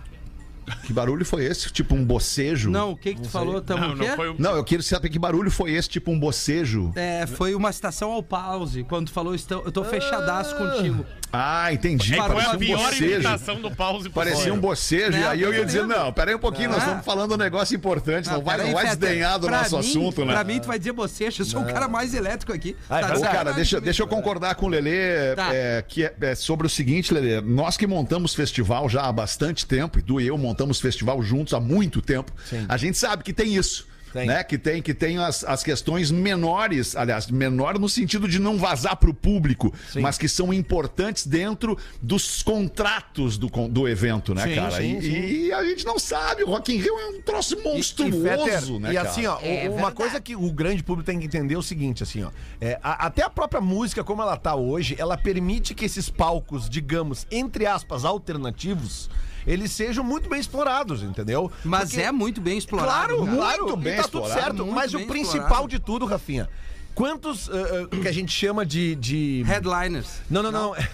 Que 0.87 0.93
barulho 0.95 1.27
foi 1.27 1.45
esse? 1.45 1.71
Tipo 1.71 1.95
um 1.95 2.03
bocejo? 2.05 2.71
Não, 2.71 2.93
o 2.93 2.97
que 2.97 3.15
que 3.15 3.21
tu 3.21 3.29
falou? 3.29 3.61
Tamo 3.61 3.89
Não, 3.89 3.95
não 3.97 4.17
foi 4.17 4.31
o... 4.31 4.37
Não, 4.39 4.57
eu 4.57 4.65
quero 4.65 4.83
saber 4.83 5.11
que 5.11 5.19
barulho 5.19 5.51
foi 5.51 5.73
esse, 5.73 5.89
tipo 5.91 6.11
um 6.11 6.19
bocejo. 6.19 6.91
É, 6.97 7.27
foi 7.27 7.55
uma 7.55 7.71
citação 7.71 8.11
ao 8.11 8.23
pause. 8.23 8.83
Quando 8.85 9.09
tu 9.09 9.13
falou, 9.13 9.35
estou- 9.35 9.63
eu 9.65 9.71
tô 9.71 9.85
fechadaço 9.85 10.57
contigo. 10.57 11.05
Ah, 11.37 11.73
entendi. 11.73 12.15
É, 12.15 12.17
foi 12.17 12.29
Parecia 12.29 12.51
a 12.53 12.55
um 12.55 12.59
pior 12.59 12.79
bocejo. 12.91 13.05
imitação 13.15 13.61
do 13.61 13.71
pause 13.71 14.09
Parecia 14.11 14.55
um 14.55 14.59
bocejo. 14.61 15.11
Né? 15.13 15.21
E 15.21 15.25
aí 15.25 15.43
eu 15.43 15.53
ia 15.53 15.65
dizer, 15.65 15.87
não, 15.87 16.13
peraí 16.13 16.35
um 16.35 16.39
pouquinho, 16.39 16.69
nós 16.71 16.79
Ah. 16.79 16.87
estamos 16.87 17.05
falando 17.05 17.35
um 17.35 17.37
negócio 17.37 17.75
importante, 17.77 18.29
não, 18.29 18.41
vai, 18.43 18.57
peraí, 18.57 18.67
não 18.73 18.75
vai 18.75 18.87
Fetter. 18.91 18.99
desdenhar 19.09 19.39
do 19.39 19.49
nosso 19.49 19.75
mim- 19.79 19.81
assunto, 19.81 20.25
né? 20.25 20.33
Pra 20.33 20.45
mim, 20.45 20.61
tu 20.61 20.67
vai 20.69 20.79
dizer 20.79 20.93
bocecha. 20.93 21.43
Eu 21.43 21.47
sou 21.47 21.63
o 21.63 21.67
cara 21.67 21.89
mais 21.89 22.15
elétrico 22.15 22.53
aqui. 22.53 22.77
Ah, 22.89 23.01
é 23.01 23.03
Tá 23.03 23.29
cara, 23.29 23.53
deixa, 23.53 23.81
deixa 23.81 24.03
eu 24.03 24.07
concordar 24.07 24.55
com 24.55 24.67
o 24.67 24.69
Lelê 24.69 25.35
Tá. 25.35 25.53
é, 25.55 25.83
que 25.87 26.05
é, 26.05 26.15
é 26.21 26.35
sobre 26.35 26.67
o 26.67 26.71
seguinte, 26.71 27.13
Lelê. 27.13 27.41
Nós 27.41 27.77
que 27.77 27.87
montamos 27.87 28.35
festival 28.35 28.89
já 28.89 29.03
há 29.03 29.13
bastante 29.13 29.67
tempo, 29.67 29.99
e 29.99 30.03
tu 30.03 30.21
e 30.21 30.27
eu 30.27 30.39
montamos 30.39 30.81
festival 30.81 31.23
juntos 31.23 31.53
há 31.55 31.61
muito 31.61 32.01
tempo, 32.01 32.33
a 32.69 32.77
gente 32.77 32.97
sabe 32.99 33.23
que 33.25 33.33
tem 33.33 33.55
isso. 33.55 33.87
Tem. 34.15 34.29
Né? 34.29 34.45
Que 34.45 34.57
tem, 34.57 34.81
que 34.81 34.95
tem 34.95 35.19
as, 35.19 35.43
as 35.43 35.63
questões 35.65 36.11
menores, 36.13 36.95
aliás, 36.95 37.27
menor 37.29 37.81
no 37.81 37.89
sentido 37.89 38.29
de 38.29 38.39
não 38.39 38.57
vazar 38.57 38.95
para 38.97 39.11
o 39.11 39.15
público, 39.15 39.75
Sim. 39.93 40.01
mas 40.01 40.17
que 40.17 40.29
são 40.29 40.55
importantes 40.55 41.27
dentro 41.27 41.77
dos 42.01 42.41
contratos 42.41 43.37
do, 43.37 43.49
do 43.69 43.89
evento, 43.89 44.33
né, 44.33 44.45
Sim, 44.47 44.55
cara? 44.55 44.71
sim, 44.77 44.99
e, 44.99 45.03
sim. 45.03 45.47
e 45.47 45.53
a 45.53 45.65
gente 45.65 45.85
não 45.85 45.99
sabe, 45.99 46.45
o 46.45 46.47
Rock 46.47 46.73
in 46.73 46.79
Rio 46.79 46.97
é 46.97 47.07
um 47.09 47.21
troço 47.23 47.57
monstruoso, 47.63 48.23
Fetter, 48.23 48.79
né, 48.79 48.93
E 48.93 48.95
cara? 48.95 49.09
assim, 49.09 49.27
ó, 49.27 49.39
É 49.43 49.65
o- 49.69 49.73
uma 49.73 49.75
verdade. 49.77 49.95
coisa 49.97 50.21
que 50.21 50.37
o 50.37 50.53
grande 50.53 50.83
público 50.85 51.07
tem 51.07 51.19
que 51.19 51.27
entender 51.27 51.55
é 51.55 51.59
o 51.59 51.63
seguinte, 51.63 52.03
assim, 52.05 52.23
ó. 52.23 52.31
é, 52.61 52.79
a- 52.83 53.07
até 53.07 53.25
a 53.25 53.29
própria 53.31 53.61
música, 53.61 54.05
como 54.05 54.23
ela 54.23 54.37
tá 54.37 54.55
hoje, 54.55 54.95
ela 54.97 55.17
permite 55.19 55.75
que 55.75 55.85
esses 55.85 56.09
palcos, 56.09 56.71
digamos, 56.71 57.27
entre 57.33 57.67
aspas, 57.67 58.05
alternativos, 58.05 59.11
eles 59.47 59.71
sejam 59.73 60.03
muito 60.05 60.29
bem 60.29 60.41
explorados, 60.41 61.03
entendeu? 61.03 61.51
Mas 61.65 61.91
Porque- 61.91 62.03
é 62.03 62.13
muito 62.13 62.41
bem 62.41 62.57
explorado. 62.59 62.89
Claro, 62.91 63.09
cara. 63.19 63.31
Muito 63.31 63.37
claro, 63.37 63.77
bem 63.77 63.93
e 63.95 63.97
tá 63.97 64.03
tudo 64.05 64.27
explorado, 64.27 64.41
certo. 64.43 64.57
muito 64.65 64.75
Mas 64.75 64.95
o 64.95 64.99
bem 64.99 65.07
principal 65.07 65.41
explorado. 65.41 65.69
de 65.69 65.79
tudo, 65.79 66.07
Rafinha, 66.07 66.49
quantos 66.95 67.51
ah, 67.51 67.55
ah, 67.93 67.97
que 68.03 68.09
a 68.09 68.13
gente 68.13 68.33
chama 68.33 68.65
de. 68.65 68.95
de... 68.95 69.43
Headliners. 69.47 70.21
Não, 70.31 70.43
não, 70.43 70.53
não. 70.53 70.75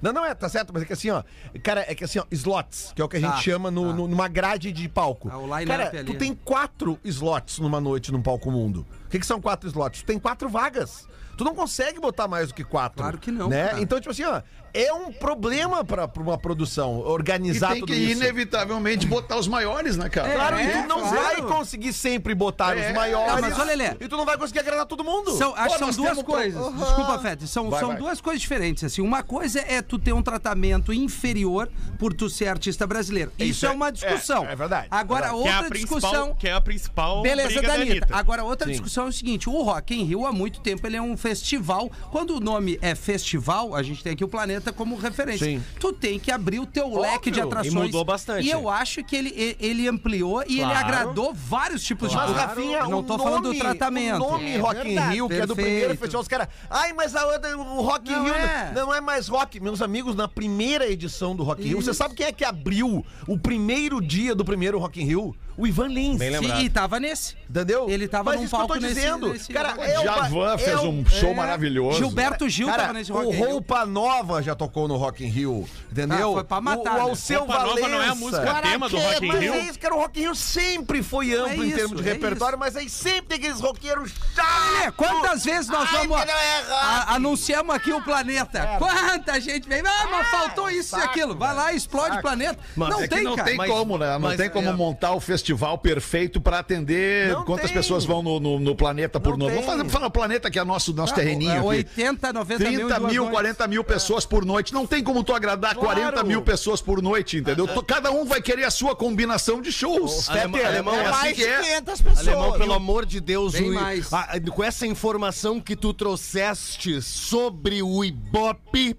Não, 0.00 0.12
não 0.12 0.24
é, 0.24 0.34
tá 0.34 0.48
certo, 0.48 0.72
mas 0.72 0.82
é 0.82 0.86
que 0.86 0.92
assim, 0.94 1.10
ó. 1.10 1.22
Cara, 1.62 1.84
é 1.86 1.94
que 1.94 2.02
assim, 2.02 2.18
ó, 2.18 2.24
slots, 2.32 2.92
que 2.96 3.00
é 3.00 3.04
o 3.04 3.08
que 3.08 3.18
a 3.18 3.20
gente 3.20 3.30
Tá, 3.30 3.36
chama 3.36 3.70
no- 3.70 3.86
tá. 3.90 3.92
no- 3.92 4.08
numa 4.08 4.26
grade 4.26 4.72
de 4.72 4.88
palco. 4.88 5.28
Ah, 5.30 5.38
o 5.38 5.42
line-up 5.42 5.66
Cara, 5.66 5.88
ali. 5.90 6.04
tu 6.04 6.14
tem 6.14 6.34
quatro 6.34 6.98
slots 7.04 7.60
numa 7.60 7.80
noite 7.80 8.10
num 8.10 8.20
palco 8.20 8.50
mundo. 8.50 8.84
O 9.06 9.08
que, 9.08 9.20
que 9.20 9.26
são 9.26 9.40
quatro 9.40 9.68
slots? 9.68 10.00
Tu 10.02 10.06
tem 10.06 10.18
quatro 10.18 10.48
vagas. 10.48 11.06
Tu 11.38 11.44
não 11.44 11.54
consegue 11.54 12.00
botar 12.00 12.26
mais 12.26 12.48
do 12.48 12.54
que 12.54 12.64
quatro. 12.64 12.98
Claro 13.00 13.16
que 13.18 13.30
não, 13.30 13.48
Né? 13.48 13.68
cara. 13.68 13.80
Então, 13.80 14.00
tipo 14.00 14.10
assim, 14.10 14.24
ó, 14.24 14.42
é 14.74 14.92
um 14.92 15.12
problema 15.12 15.84
pra, 15.84 16.06
pra 16.08 16.22
uma 16.22 16.38
produção 16.38 17.00
E 17.00 17.08
organizar 17.10 17.72
tem 17.72 17.80
tudo 17.80 17.92
que, 17.92 17.98
isso. 17.98 18.12
inevitavelmente, 18.22 19.06
botar 19.06 19.36
os 19.38 19.46
maiores, 19.48 19.96
né, 19.96 20.08
cara? 20.08 20.32
Claro, 20.32 20.56
É, 20.56 20.64
e 20.64 20.82
tu 20.82 20.88
não 20.88 21.00
claro. 21.00 21.16
vai 21.16 21.42
conseguir 21.42 21.92
sempre 21.92 22.34
botar 22.34 22.76
É. 22.76 22.88
os 22.88 22.94
maiores. 22.94 23.32
Não, 23.34 23.40
mas 23.40 23.58
olha, 23.58 23.64
Lelê. 23.76 23.96
E 24.00 24.08
tu 24.08 24.16
não 24.16 24.24
vai 24.24 24.36
conseguir 24.38 24.60
agradar 24.60 24.86
todo 24.86 25.04
mundo. 25.04 25.32
São, 25.36 25.54
acho 25.54 25.78
Pô, 25.78 25.86
que 25.86 25.92
são 25.94 26.04
duas 26.04 26.22
coisas. 26.22 26.60
Aham. 26.60 26.76
Desculpa, 26.84 27.18
Fete. 27.18 27.46
São, 27.46 27.70
Vai, 27.70 27.80
são 27.80 27.88
vai. 27.90 27.98
duas 27.98 28.20
coisas 28.20 28.40
diferentes. 28.40 28.84
Assim, 28.84 29.02
uma 29.02 29.22
coisa 29.22 29.60
é 29.60 29.80
tu 29.82 29.98
ter 29.98 30.12
um 30.12 30.22
tratamento 30.22 30.92
inferior 30.92 31.68
por 31.98 32.12
tu 32.14 32.28
ser 32.30 32.48
artista 32.48 32.86
brasileiro. 32.86 33.30
Isso, 33.38 33.50
Isso 33.50 33.66
é 33.66 33.68
é- 33.68 33.72
uma 33.72 33.90
discussão. 33.90 34.44
é- 34.46 34.52
é 34.52 34.56
verdade, 34.56 34.88
Agora, 34.90 35.22
verdade. 35.28 35.42
Que 35.42 35.48
é 35.48 35.52
outra 35.52 35.66
a 35.66 35.70
principal, 35.70 36.00
discussão. 36.00 36.34
que 36.34 36.48
é 36.48 36.52
a 36.52 36.60
principal 36.60 37.22
Beleza, 37.22 37.48
briga 37.48 37.62
da 37.68 37.74
Anitta. 37.74 37.90
Anitta. 37.92 38.16
Agora, 38.16 38.44
outra 38.44 38.66
Sim. 38.66 38.72
discussão 38.72 39.06
é 39.06 39.08
o 39.08 39.12
seguinte: 39.12 39.48
o 39.48 39.62
Rock 39.62 39.94
in 39.94 40.04
Rio, 40.04 40.26
há 40.26 40.32
muito 40.32 40.60
tempo, 40.60 40.86
ele 40.86 40.96
é 40.96 41.02
um 41.02 41.16
festival. 41.16 41.90
Quando 42.10 42.36
o 42.36 42.40
nome 42.40 42.78
é 42.82 42.94
festival, 42.94 43.74
a 43.74 43.82
gente 43.82 44.02
tem 44.02 44.12
aqui 44.12 44.24
o 44.24 44.28
planeta 44.28 44.61
como 44.70 44.94
referência. 44.96 45.46
Sim. 45.46 45.64
Tu 45.80 45.92
tem 45.94 46.18
que 46.18 46.30
abrir 46.30 46.60
o 46.60 46.66
teu 46.66 46.94
leque 47.00 47.30
de 47.30 47.38
e 47.38 47.42
atrações. 47.42 47.72
mudou 47.72 48.04
bastante. 48.04 48.46
E 48.46 48.50
eu 48.50 48.68
acho 48.68 49.02
que 49.02 49.16
ele, 49.16 49.56
ele 49.58 49.88
ampliou 49.88 50.42
e 50.46 50.60
ele 50.60 50.70
Claro. 50.70 50.78
agradou 50.86 51.32
vários 51.32 51.82
tipos 51.82 52.10
de 52.10 52.16
Mas, 52.16 52.26
público. 52.26 52.46
Rafinha, 52.48 52.78
Eu 52.80 52.88
não 52.90 53.02
tô 53.02 53.18
falando 53.18 53.42
do 53.44 53.48
nome- 53.48 53.58
tratamento. 53.58 54.16
O 54.16 54.30
nome 54.32 54.50
É 54.52 54.58
Rock 54.58 54.88
in. 54.88 54.98
Rio, 54.98 55.28
que 55.28 55.34
é 55.34 55.46
do 55.46 55.56
Perfeito. 55.56 55.56
primeiro 55.56 55.96
festival, 55.98 56.20
os 56.22 56.28
caras. 56.28 56.48
Ai, 56.68 56.92
mas 56.92 57.16
a 57.16 57.24
outra, 57.26 57.56
o 57.56 57.80
Rock 57.80 58.10
in 58.10 58.14
Não 58.14 58.24
Rio 58.24 58.34
é. 58.34 58.72
não, 58.74 58.86
não 58.86 58.94
é 58.94 59.00
mais 59.00 59.28
rock. 59.28 59.58
Meus 59.58 59.80
amigos, 59.80 60.14
na 60.14 60.28
primeira 60.28 60.86
edição 60.86 61.34
do 61.34 61.42
Rock 61.42 61.62
in 61.62 61.68
Rio, 61.68 61.80
você 61.82 61.94
sabe 61.94 62.14
quem 62.14 62.26
é 62.26 62.32
que 62.32 62.44
abriu 62.44 63.04
o 63.26 63.38
primeiro 63.38 64.00
dia 64.00 64.34
do 64.34 64.44
primeiro 64.44 64.78
Rock 64.78 65.00
in 65.00 65.06
Rio? 65.06 65.34
O 65.56 65.66
Ivan 65.66 65.88
Lins. 65.88 66.18
Bem 66.18 66.30
lembrado. 66.30 66.58
Sim, 66.58 66.64
e 66.64 66.68
tava 66.70 66.98
nesse. 67.00 67.36
Entendeu? 67.48 67.88
Ele 67.88 68.08
tava 68.08 68.24
Mas 68.30 68.36
num 68.36 68.44
isso 68.44 68.50
que 68.50 68.62
eu 68.62 68.66
palco 68.66 68.74
tô 68.74 68.80
nesse- 68.80 68.94
dizendo. 68.94 69.32
nesse 69.32 69.52
cara, 69.52 69.74
é 69.84 69.98
uma- 69.98 70.04
Javan 70.16 70.58
fez 70.58 70.68
é 70.70 70.80
um 70.80 71.04
show 71.06 71.30
é. 71.30 71.34
maravilhoso. 71.34 71.98
Gilberto 71.98 72.48
Gil 72.48 72.66
Cara, 72.68 72.82
tava 72.82 72.92
nesse 72.94 73.12
o 73.12 73.14
Rock 73.14 73.28
in 73.28 73.32
Rio. 73.32 73.50
Roupa 73.50 73.86
Nova 73.86 74.42
já 74.42 74.54
tocou 74.54 74.88
no 74.88 74.96
Rock 74.96 75.24
in 75.24 75.28
Rio, 75.28 75.68
entendeu? 75.90 76.30
Ah, 76.30 76.34
foi 76.34 76.44
pra 76.44 76.60
matar, 76.60 76.78
O, 76.92 76.94
o 76.94 76.96
né? 76.96 77.00
Alceu 77.02 77.38
Roupa 77.40 77.52
Nova 77.54 77.66
Valença. 77.68 77.88
não 77.88 78.02
é 78.02 78.08
a 78.08 78.14
música 78.14 78.54
tema 78.62 78.88
do 78.88 78.96
Rock 78.98 79.24
in 79.24 79.28
Mas 79.28 79.40
Rio? 79.40 79.54
é 79.54 79.58
isso, 79.60 79.78
cara, 79.78 79.94
o 79.94 79.98
Rock 79.98 80.18
in 80.18 80.22
Rio 80.22 80.34
sempre 80.34 81.02
foi 81.02 81.34
amplo 81.34 81.50
É 81.52 81.56
em 81.56 81.68
isso, 81.68 81.76
termos 81.76 82.02
de 82.02 82.08
é 82.08 82.12
repertório, 82.12 82.58
mas 82.58 82.76
aí 82.76 82.88
sempre 82.88 83.26
tem 83.26 83.38
aqueles 83.38 83.60
roqueiros 83.60 84.10
chatos. 84.34 84.82
É, 84.86 84.90
quantas 84.90 85.44
vezes 85.44 85.68
nós 85.68 85.88
Ai, 85.92 86.06
vamos. 86.06 86.20
que 86.20 86.26
não 86.26 86.34
é 86.38 86.62
a- 86.72 87.14
anunciamos 87.14 87.74
aqui 87.74 87.92
o 87.92 88.02
planeta. 88.02 88.76
Quanta 88.78 89.40
gente 89.40 89.68
vem. 89.68 89.82
Ah, 89.84 90.08
mas 90.10 90.28
faltou 90.28 90.70
isso 90.70 90.96
e 90.98 91.02
aquilo. 91.02 91.36
Vai 91.36 91.54
lá, 91.54 91.72
explode 91.72 92.18
o 92.18 92.22
planeta. 92.22 92.58
Não 92.76 93.00
É 93.00 93.02
que 93.02 93.08
tem, 93.14 93.22
não 93.24 93.36
cara. 93.36 93.48
tem 93.48 93.56
como, 93.58 93.98
né? 93.98 94.12
Não 94.12 94.20
mas 94.20 94.36
tem 94.36 94.48
como 94.48 94.68
é- 94.68 94.72
montar 94.72 95.12
o 95.12 95.20
festival 95.42 95.76
perfeito 95.78 96.40
pra 96.40 96.60
atender 96.60 97.32
Não 97.32 97.44
quantas 97.44 97.66
tem. 97.66 97.74
pessoas 97.74 98.04
vão 98.04 98.22
no, 98.22 98.38
no- 98.38 98.60
no 98.60 98.76
planeta 98.76 99.18
por 99.18 99.30
Não 99.36 99.46
noite. 99.48 99.58
tem. 99.58 99.76
Vamos 99.76 99.92
falar 99.92 100.06
o 100.06 100.10
planeta 100.10 100.48
que 100.50 100.58
é 100.58 100.64
nosso, 100.64 100.92
nosso 100.94 101.12
terreninho 101.14 101.50
É 101.50 101.56
aqui. 101.58 101.66
80, 101.66 102.32
90 102.32 102.62
mil. 102.64 102.72
em 102.72 102.76
30 102.76 102.98
duas 103.00 103.12
mil, 103.12 103.22
noites. 103.24 103.32
40 103.40 103.66
mil 103.66 103.84
pessoas 103.84 104.24
por 104.24 104.44
noite. 104.44 104.72
Não 104.72 104.86
tem 104.86 105.02
como 105.02 105.24
tu 105.24 105.34
agradar 105.34 105.74
40 105.74 106.22
mil 106.22 106.42
pessoas 106.42 106.80
por 106.80 107.02
noite, 107.02 107.38
entendeu? 107.38 107.66
Tu- 107.66 107.82
Cada 107.82 108.10
um 108.12 108.24
vai 108.24 108.40
querer 108.40 108.64
a 108.64 108.70
sua 108.70 108.94
combinação 108.94 109.60
de 109.60 109.72
shows. 109.72 110.30
Alemão- 110.30 110.60
É, 110.60 110.64
alemão, 110.64 110.94
é 110.94 110.98
é 110.98 111.00
assim 111.06 111.10
Mais 111.20 111.36
que 111.36 111.42
de 111.42 111.48
é. 111.48 111.60
500 111.62 112.00
pessoas. 112.02 112.28
Alemão, 112.28 112.52
pelo 112.58 112.72
amor 112.72 113.04
de 113.04 113.20
Deus, 113.20 113.54
o- 113.54 113.72
mais. 113.74 114.12
a- 114.12 114.28
com 114.54 114.62
essa 114.62 114.86
informação 114.86 115.60
que 115.60 115.74
tu 115.74 115.92
trouxeste 115.92 117.02
sobre 117.02 117.82
o 117.82 118.04
Ibope, 118.04 118.96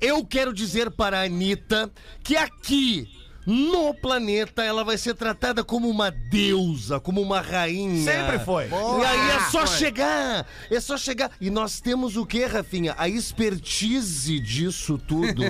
eu 0.00 0.24
quero 0.24 0.52
dizer 0.52 0.90
para 0.90 1.20
a 1.20 1.24
Anitta 1.24 1.90
que 2.24 2.36
aqui. 2.36 3.08
No 3.46 3.92
planeta, 3.94 4.62
ela 4.64 4.82
vai 4.84 4.96
ser 4.96 5.14
tratada 5.14 5.62
como 5.62 5.88
uma 5.88 6.10
deusa, 6.10 6.98
como 6.98 7.20
uma 7.20 7.40
rainha. 7.40 8.02
Sempre 8.04 8.38
foi. 8.38 8.64
E 8.68 9.04
aí 9.04 9.30
é 9.36 9.40
só 9.50 9.66
chegar, 9.66 10.46
é 10.70 10.80
só 10.80 10.96
chegar. 10.96 11.30
E 11.40 11.50
nós 11.50 11.80
temos 11.80 12.16
o 12.16 12.24
que, 12.24 12.44
Rafinha? 12.46 12.94
A 12.96 13.08
expertise 13.08 14.40
disso 14.40 14.98
tudo. 14.98 15.42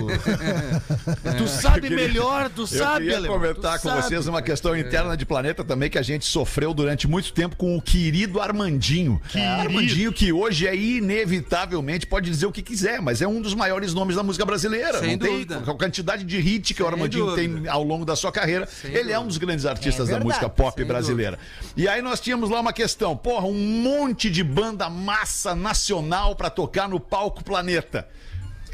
tu 1.37 1.47
sabe 1.47 1.81
queria- 1.89 1.95
melhor, 2.07 2.49
tu 2.49 2.61
Eu 2.63 2.67
sabe, 2.67 2.99
queria 3.05 3.17
Alemão, 3.17 3.39
comentar 3.39 3.79
tu 3.79 3.83
com 3.83 3.89
sabe. 3.89 4.01
vocês 4.03 4.27
uma 4.27 4.41
questão 4.41 4.75
interna 4.77 5.15
de 5.15 5.25
planeta 5.25 5.63
também 5.63 5.89
que 5.89 5.97
a 5.97 6.01
gente 6.01 6.25
sofreu 6.25 6.73
durante 6.73 7.07
muito 7.07 7.31
tempo 7.33 7.55
com 7.55 7.77
o 7.77 7.81
querido 7.81 8.39
Armandinho. 8.41 9.21
Armandinho 9.59 10.11
que 10.11 10.31
hoje 10.33 10.67
é 10.67 10.75
inevitavelmente, 10.75 12.05
pode 12.07 12.29
dizer 12.29 12.45
o 12.45 12.51
que 12.51 12.61
quiser, 12.61 13.01
mas 13.01 13.21
é 13.21 13.27
um 13.27 13.41
dos 13.41 13.53
maiores 13.53 13.93
nomes 13.93 14.15
da 14.15 14.23
música 14.23 14.45
brasileira. 14.45 14.99
Sem 14.99 15.11
Não 15.11 15.19
tem 15.19 15.31
dúvida. 15.31 15.59
com 15.61 15.71
a 15.71 15.75
quantidade 15.77 16.23
de 16.23 16.37
hit 16.39 16.73
que 16.73 16.81
o 16.81 16.85
Sem 16.85 16.93
Armandinho 16.93 17.25
dúvida. 17.27 17.59
tem 17.63 17.67
ao 17.69 17.84
longo 17.85 18.05
da 18.05 18.15
sua 18.15 18.31
carreira. 18.31 18.67
ele 18.83 19.11
é 19.11 19.19
um 19.19 19.27
dos 19.27 19.37
grandes 19.37 19.65
artistas 19.65 20.09
É 20.09 20.11
da 20.13 20.19
verdade, 20.19 20.25
música 20.25 20.49
pop 20.49 20.75
sem 20.77 20.85
brasileira. 20.85 21.39
E 21.75 21.87
aí 21.87 22.01
nós 22.01 22.19
tínhamos 22.19 22.49
lá 22.49 22.59
uma 22.59 22.73
questão, 22.73 23.15
porra, 23.15 23.45
um 23.45 23.53
monte 23.53 24.29
de 24.29 24.43
banda 24.43 24.89
massa 24.89 25.55
nacional 25.55 26.35
pra 26.35 26.49
tocar 26.49 26.87
no 26.89 26.99
palco 26.99 27.43
Planeta. 27.43 28.07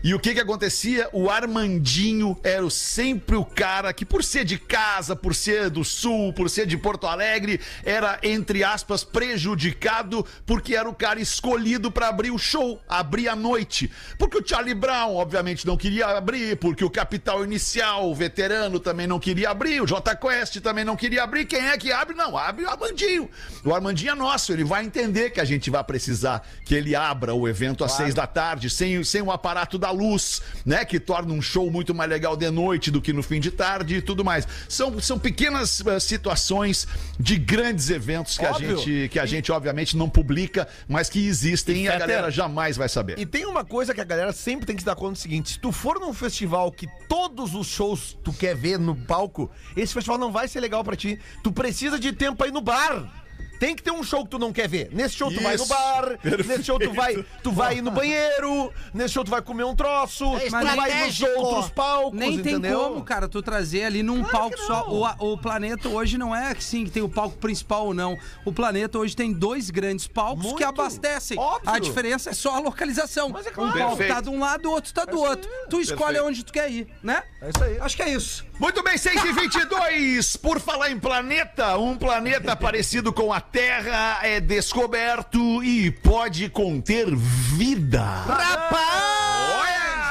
E 0.03 0.15
o 0.15 0.20
que 0.20 0.34
que 0.34 0.39
acontecia? 0.39 1.08
O 1.13 1.29
Armandinho 1.29 2.36
era 2.43 2.67
sempre 2.72 3.36
o 3.36 3.46
cara 3.46 3.93
que, 3.93 4.03
por 4.03 4.24
ser 4.24 4.43
de 4.43 4.58
casa, 4.58 5.15
por 5.15 5.36
ser 5.36 5.70
do 5.70 5.84
Sul, 5.84 6.34
por 6.34 6.50
ser 6.50 6.65
de 6.65 6.75
Porto 6.75 7.05
Alegre, 7.05 7.60
era, 7.84 8.17
entre 8.24 8.63
aspas, 8.63 9.03
prejudicado, 9.03 10.25
porque 10.43 10.75
era 10.75 10.89
o 10.89 10.93
cara 10.93 11.22
escolhido 11.22 11.91
pra 11.91 12.08
abrir 12.08 12.31
o 12.31 12.38
show, 12.39 12.81
abrir 12.89 13.29
a 13.29 13.36
noite. 13.36 13.91
Porque 14.17 14.39
o 14.39 14.48
Charlie 14.48 14.74
Brown, 14.74 15.15
obviamente, 15.15 15.67
não 15.67 15.77
queria 15.77 16.08
abrir, 16.08 16.58
porque 16.58 16.84
o 16.84 16.89
Capital 16.89 17.46
Inicial, 17.46 18.10
o 18.10 18.15
veterano, 18.15 18.79
também 18.79 19.05
não 19.05 19.20
queria 19.20 19.51
abrir, 19.51 19.81
o 19.81 19.86
J 19.86 20.15
Quest 20.15 20.62
também 20.62 20.84
não 20.84 20.96
queria 20.96 21.24
abrir. 21.24 21.46
Quem 21.46 21.67
é 21.67 21.77
que 21.77 21.91
abre? 21.91 22.15
Não, 22.15 22.36
abre 22.36 22.65
o 22.65 22.70
Armandinho. 22.70 23.29
O 23.63 23.72
Armandinho 23.72 24.13
é 24.13 24.15
nosso, 24.15 24.51
ele 24.51 24.63
vai 24.63 24.84
entender 24.84 25.29
que 25.29 25.39
a 25.39 25.46
gente 25.46 25.70
vai 25.70 25.84
precisar 25.84 26.43
que 26.65 26.74
ele 26.74 26.96
abra 26.96 27.36
o 27.36 27.48
evento 27.48 27.84
às 27.84 27.91
seis 27.91 28.15
da 28.15 28.25
tarde, 28.25 28.67
sem, 28.67 29.03
sem 29.03 29.22
o 29.22 29.31
aparato 29.31 29.77
da 29.77 29.91
luz, 29.92 30.42
né? 30.66 30.84
Que 30.86 31.00
torna 31.00 31.34
um 31.34 31.42
show 31.42 31.70
muito 31.70 31.94
mais 31.94 32.10
legal 32.10 32.36
de 32.36 32.50
noite 32.50 32.90
do 32.90 33.02
que 33.02 33.14
no 33.14 33.22
fim 33.22 33.40
de 33.40 33.52
tarde 33.52 33.96
e 33.98 34.02
tudo 34.02 34.24
mais. 34.24 34.48
São, 34.68 35.00
são 35.00 35.20
pequenas 35.20 35.86
eh, 35.86 36.00
situações 36.00 36.88
de 37.20 37.38
grandes 37.38 37.90
eventos 37.90 38.38
que 38.38 38.46
a, 38.46 38.52
Óbvio. 38.52 38.78
gente, 38.78 39.10
que 39.10 39.20
a 39.20 39.26
gente, 39.26 39.52
obviamente, 39.52 39.96
não 39.96 40.10
publica, 40.10 40.68
mas 40.88 41.10
que 41.10 41.26
existem 41.26 41.84
e, 41.84 41.88
a 41.88 41.94
Fetter, 41.94 42.08
galera 42.08 42.32
jamais 42.32 42.78
vai 42.78 42.90
saber. 42.90 43.20
E 43.20 43.26
tem 43.26 43.46
uma 43.46 43.64
coisa 43.64 43.94
que 43.94 44.02
a 44.02 44.06
galera 44.06 44.34
sempre 44.34 44.66
tem 44.66 44.76
que 44.76 44.82
se 44.82 44.86
dar 44.86 44.96
conta 44.96 45.14
do 45.14 45.18
seguinte: 45.18 45.54
se 45.54 45.60
tu 45.60 45.72
for 45.72 46.00
num 46.00 46.14
festival 46.14 46.72
que 46.72 46.88
todos 47.08 47.54
os 47.54 47.68
shows 47.68 48.18
tu 48.24 48.34
quer 48.34 48.56
ver 48.56 48.80
no 48.80 48.96
palco, 48.96 49.50
esse 49.76 49.94
festival 49.94 50.18
não 50.18 50.32
vai 50.32 50.48
ser 50.48 50.60
legal 50.60 50.84
pra 50.84 50.96
ti. 50.96 51.20
Tu 51.44 51.52
precisa 51.52 52.00
de 52.00 52.12
tempo 52.12 52.46
ir 52.46 52.52
no 52.52 52.62
bar. 52.62 53.21
Tem 53.62 53.75
que 53.75 53.84
ter 53.84 53.91
um 53.91 54.01
show 54.01 54.24
que 54.24 54.32
tu 54.32 54.39
não 54.39 54.51
quer 54.51 54.68
ver. 54.68 54.89
Nesse 54.91 55.13
show 55.13 55.32
tu 55.32 55.39
vai 55.39 55.56
no 55.56 55.68
bar, 55.68 56.18
perfeito. 56.18 56.48
nesse 56.48 56.63
show 56.63 56.80
tu 56.80 56.91
vai, 56.94 57.24
tu 57.44 57.51
vai 57.51 57.77
ir 57.77 57.84
no 57.84 57.91
banheiro, 57.91 58.74
nesse 58.91 59.13
show 59.13 59.24
tu 59.24 59.30
vai 59.30 59.39
comer 59.39 59.65
um 59.65 59.75
troço, 59.75 60.36
É 60.38 60.46
tu 60.46 60.50
vai 60.50 61.06
nos 61.06 61.22
outros 61.22 61.70
palcos, 61.70 62.18
Nem 62.18 62.39
tem 62.39 62.56
entendeu? 62.56 62.80
como, 62.80 63.03
cara, 63.03 63.30
tu 63.30 63.39
trazer 63.39 63.84
ali 63.84 64.01
num 64.01 64.24
palco 64.24 64.56
que 64.56 64.63
só. 64.65 64.88
O, 64.89 65.34
o 65.34 65.38
planeta 65.38 65.88
hoje 65.89 66.18
não 66.18 66.36
é 66.36 66.53
assim 66.53 66.86
que 66.86 66.89
tem 66.89 67.03
o 67.03 67.10
palco 67.10 67.38
principal 67.38 67.86
ou 67.86 67.94
não. 67.94 68.18
O 68.44 68.51
planeta 68.51 68.98
hoje 68.98 69.15
tem 69.15 69.32
dois 69.32 69.70
grandes 69.70 70.08
palcos 70.08 70.44
Muito. 70.44 70.58
que 70.58 70.63
abastecem. 70.63 71.38
Óbvio. 71.38 71.70
A 71.70 71.77
diferença 71.77 72.32
é 72.32 72.34
só 72.34 72.56
a 72.56 72.60
localização. 72.60 73.30
Mas 73.30 73.46
é 73.46 73.51
Um 73.51 73.53
claro. 73.53 73.77
palco 73.77 73.98
Perfeito. 73.98 74.15
tá 74.15 74.22
de 74.22 74.30
um 74.30 74.39
lado, 74.39 74.65
o 74.70 74.72
outro 74.72 74.91
tá 74.91 75.06
do 75.06 75.20
outro. 75.20 75.48
Tu 75.70 75.82
escolhe 75.82 76.13
Perfeito. 76.15 76.25
onde 76.27 76.44
tu 76.46 76.51
quer 76.51 76.72
ir, 76.72 76.88
né? 77.03 77.22
É 77.39 77.50
isso 77.51 77.63
aí. 77.63 77.77
Acho 77.80 77.96
que 77.96 78.01
é 78.01 78.10
isso. 78.10 78.44
Muito 78.60 78.84
bem, 78.84 78.96
6 78.96 79.24
e 79.24 79.32
22 79.32 80.36
Por 80.38 80.60
falar 80.60 80.91
em 80.91 81.00
planeta, 81.00 81.77
um 81.80 81.98
planeta 81.98 82.56
parecido 82.56 83.12
com 83.12 83.34
a 83.34 83.41
Terra 83.51 84.20
é 84.24 84.39
descoberto 84.39 85.62
e 85.62 85.91
pode 85.91 86.48
conter 86.48 87.08
vida. 87.13 88.01
Rapaz 88.01 88.72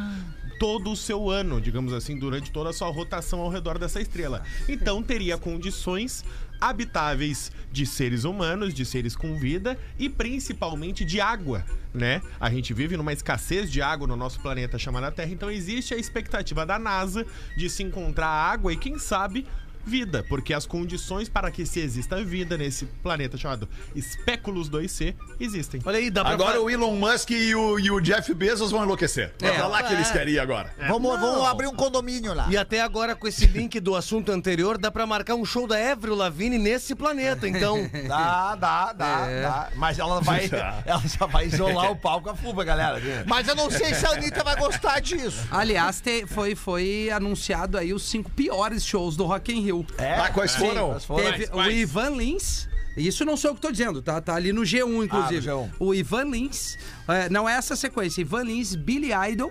todo 0.59 0.93
o 0.93 0.97
seu 0.97 1.29
ano, 1.29 1.61
digamos 1.61 1.93
assim, 1.93 2.17
durante 2.17 2.51
toda 2.53 2.71
a 2.71 2.73
sua 2.73 2.89
rotação 2.89 3.41
ao 3.41 3.49
redor 3.51 3.79
dessa 3.79 4.01
estrela. 4.01 4.43
Então 4.69 5.03
teria 5.03 5.37
condições 5.37 6.25
habitáveis 6.63 7.51
de 7.73 7.85
seres 7.85 8.23
humanos, 8.23 8.73
de 8.73 8.87
seres 8.87 9.17
com 9.17 9.37
vida 9.37 9.77
e 9.99 10.09
principalmente 10.09 11.05
de 11.05 11.21
água, 11.21 11.65
né? 11.93 12.23
A 12.39 12.49
gente 12.49 12.73
vive 12.73 12.97
numa 12.97 13.13
escassez 13.13 13.69
de 13.69 13.83
água 13.83 14.07
no 14.07 14.15
nosso 14.15 14.41
planeta 14.41 14.79
chamada 14.79 15.11
Terra, 15.11 15.33
então 15.33 15.51
existe 15.51 15.93
a 15.93 15.97
expectativa 15.97 16.65
da 16.65 16.79
NASA 16.79 17.27
de 17.57 17.69
se 17.69 17.83
encontrar 17.83 18.29
água 18.29 18.73
e 18.73 18.77
quem 18.77 18.97
sabe 18.97 19.45
vida, 19.85 20.25
porque 20.29 20.55
as 20.55 20.67
condições 20.67 21.29
para 21.29 21.51
que 21.51 21.67
se 21.67 21.81
exista 21.81 22.23
vida 22.23 22.57
nesse 22.57 22.87
planeta 22.87 23.37
chamado 23.37 23.69
Speculus 23.99 24.71
2C 24.71 25.15
existem. 25.41 25.81
Olha 25.85 25.99
aí, 25.99 26.11
dá 26.11 26.23
pra 26.25 26.33
Agora 26.33 26.61
o 26.61 26.71
Elon 26.71 26.95
Musk 26.97 27.31
e 27.31 27.55
o, 27.55 27.79
e 27.79 27.91
o 27.91 28.01
Jeff 28.01 28.33
Bezos 28.35 28.71
vão 28.71 28.85
enlouquecer. 28.85 29.35
É, 29.43 29.51
pra 29.53 29.67
lá 29.67 29.83
que 29.83 29.93
eles 29.93 30.11
querem 30.11 30.35
ir 30.35 30.39
agora. 30.39 30.73
Vamos, 30.89 31.19
vamos 31.21 31.47
abrir 31.47 31.67
um 31.67 31.75
condomínio 31.75 32.33
lá. 32.35 32.47
E 32.51 32.57
até 32.57 32.81
agora, 32.81 33.15
com 33.17 33.27
esse 33.27 33.47
link 33.47 33.79
do 33.81 33.95
assunto 33.95 34.31
anterior, 34.31 34.79
dá 34.79 34.91
pra 34.91 35.07
marcar 35.07 35.35
um 35.35 35.45
show 35.45 35.67
da 35.67 35.77
Avril 35.93 36.15
Lavigne 36.15 36.59
nesse 36.59 36.95
planeta, 36.95 37.49
então. 37.49 37.73
Dá, 38.07 38.55
dá, 38.57 38.93
dá, 38.93 39.27
dá. 39.43 39.69
Mas 39.77 39.99
ela 39.99 40.21
vai. 40.21 40.49
ela 40.85 41.03
já 41.07 41.27
vai 41.27 41.47
isolar 41.47 41.91
o 41.91 41.97
palco 41.97 42.29
a 42.31 42.35
fuba, 42.35 42.65
galera. 42.65 43.01
Mas 43.27 43.47
eu 43.49 43.55
não 43.55 43.71
sei 43.71 43.95
se 43.95 44.05
a 44.07 44.11
Anitta 44.11 44.43
vai 44.45 44.57
gostar 44.57 45.01
disso. 45.01 45.47
Aliás, 45.51 46.01
te- 46.01 46.27
foi, 46.27 46.55
foi 46.55 47.11
anunciado 47.11 47.79
aí 47.79 47.93
os 47.95 48.03
cinco 48.03 48.31
piores 48.31 48.85
shows 48.85 49.17
do 49.17 49.25
Rock 49.25 49.53
in 49.53 49.61
Rio. 49.63 49.72
É, 49.99 50.15
Ah, 50.15 50.31
quais 50.31 50.55
foram? 50.55 50.91
Quais 50.91 51.05
foram? 51.05 51.25
Teve 51.33 51.47
Quais? 51.49 51.69
o 51.69 51.71
Ivan 51.77 52.11
Lins. 52.11 52.69
Isso 52.97 53.25
não 53.25 53.37
sou 53.39 53.53
eu 53.53 53.55
que 53.55 53.61
tô 53.63 53.71
dizendo, 53.73 54.03
tá? 54.03 54.21
Tá 54.21 54.35
ali 54.35 54.53
no 54.53 54.63
G1, 54.63 55.05
inclusive. 55.05 55.49
Ah, 55.49 55.55
no 55.55 55.63
G1. 55.65 55.71
O 55.81 55.95
Ivan 55.95 56.25
Lins. 56.25 56.77
é, 57.09 57.29
não 57.31 57.49
é 57.49 57.55
essa 57.55 57.75
sequência. 57.75 58.21
Ivan 58.21 58.43
Lins, 58.45 58.75
Billy 58.75 59.11
Idol. 59.31 59.51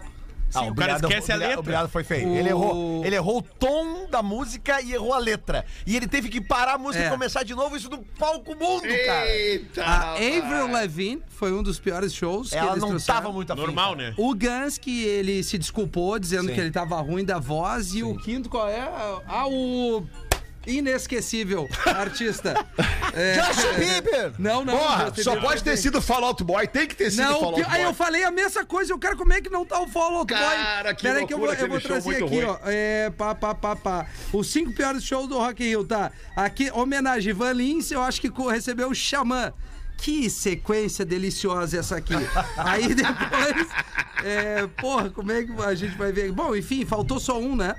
Ah, 0.53 0.63
o 0.63 0.75
cara 0.75 0.93
esquece 0.95 1.31
a 1.31 1.35
letra. 1.35 1.59
Obrigado 1.59 1.89
foi 1.89 2.03
feio. 2.03 2.29
O- 2.29 2.35
Ele, 2.35 2.49
errou, 2.49 3.05
ele 3.05 3.15
errou 3.15 3.37
o 3.39 3.41
tom 3.41 4.07
da 4.09 4.21
música 4.21 4.81
e 4.81 4.93
errou 4.93 5.13
a 5.13 5.17
letra. 5.17 5.65
E 5.85 5.95
ele 5.95 6.07
teve 6.07 6.29
que 6.29 6.39
parar 6.41 6.73
a 6.73 6.77
música 6.77 7.03
É. 7.03 7.07
e 7.07 7.09
começar 7.09 7.43
de 7.43 7.53
novo, 7.55 7.75
isso 7.75 7.89
no 7.89 7.99
palco 8.19 8.55
mundo, 8.55 8.83
cara. 9.05 9.27
Eita! 9.29 9.83
A 9.83 10.11
Avril 10.13 10.71
Lavigne 10.71 11.21
foi 11.29 11.51
um 11.53 11.63
dos 11.63 11.79
piores 11.79 12.13
shows 12.13 12.49
que 12.49 12.55
Ela 12.57 12.71
eles 12.71 12.81
não 12.81 12.89
trouxeram. 12.89 13.21
tava 13.21 13.33
muito 13.33 13.51
afim. 13.53 13.61
Normal, 13.61 13.95
né? 13.95 14.13
O 14.17 14.33
Gans, 14.33 14.77
que 14.77 15.03
ele 15.03 15.43
se 15.43 15.57
desculpou, 15.57 16.17
dizendo 16.19 16.47
Sim. 16.49 16.53
que 16.53 16.59
ele 16.59 16.71
tava 16.71 16.99
ruim 17.01 17.23
da 17.25 17.39
voz. 17.39 17.93
E 17.93 18.03
o 18.03 18.15
quinto, 18.17 18.49
qual 18.49 18.67
é? 18.67 18.81
Ah, 19.27 19.47
o 19.47 20.03
inesquecível 20.67 21.67
artista. 21.85 22.53
É, 23.13 23.33
Justin 23.33 23.73
Bieber! 23.77 24.31
Não, 24.39 24.63
não. 24.63 24.77
Porra, 24.77 25.05
Justin 25.07 25.23
só 25.23 25.31
Bieber 25.31 25.49
pode 25.49 25.63
ter 25.65 25.75
sido 25.75 26.01
Fall 26.01 26.23
Out 26.23 26.45
Boy, 26.45 26.65
tem 26.65 26.87
que 26.87 26.95
ter 26.95 27.11
sido 27.11 27.23
Não, 27.23 27.41
Fall 27.41 27.55
pi- 27.55 27.61
Out 27.63 27.75
aí 27.75 27.81
eu 27.81 27.89
Boy. 27.89 27.93
falei 27.97 28.23
a 28.23 28.31
mesma 28.31 28.65
coisa. 28.65 28.95
O 28.95 28.97
cara, 28.97 29.17
como 29.17 29.33
é 29.33 29.41
que 29.41 29.49
não 29.49 29.65
tá 29.65 29.81
o 29.81 29.87
Fall 29.89 30.15
Out 30.15 30.33
Boy? 30.33 30.41
Cara, 30.41 30.93
que 30.95 31.03
Peraí 31.03 31.27
que 31.27 31.33
eu 31.33 31.37
vou, 31.37 31.53
eu 31.53 31.67
vou 31.67 31.81
trazer 31.81 32.09
aqui, 32.11 32.21
ruim. 32.23 32.45
ó. 32.45 32.57
É, 32.63 33.09
pá, 33.09 33.35
pá, 33.35 33.53
pá, 33.53 33.75
pá. 33.75 34.05
Os 34.31 34.49
cinco 34.49 34.71
piores 34.71 35.03
shows 35.03 35.27
do 35.27 35.37
Rock 35.37 35.61
in 35.61 35.67
Rio, 35.67 35.83
tá? 35.83 36.09
Aqui, 36.37 36.71
homenagem, 36.71 37.33
Van 37.33 37.51
Lins, 37.51 37.91
eu 37.91 38.01
acho 38.01 38.21
que 38.21 38.29
recebeu 38.49 38.89
o 38.89 38.95
Xamã. 38.95 39.51
Que 40.01 40.29
sequência 40.31 41.05
deliciosa 41.05 41.77
essa 41.77 41.97
aqui. 41.97 42.15
Aí 42.57 42.93
depois, 42.95 43.67
é, 44.23 44.65
porra, 44.67 45.11
como 45.11 45.31
é 45.31 45.43
que 45.43 45.51
a 45.61 45.75
gente 45.75 45.95
vai 45.95 46.11
ver? 46.11 46.31
Bom, 46.31 46.55
enfim, 46.55 46.85
faltou 46.85 47.19
só 47.19 47.39
um, 47.39 47.55
né? 47.55 47.75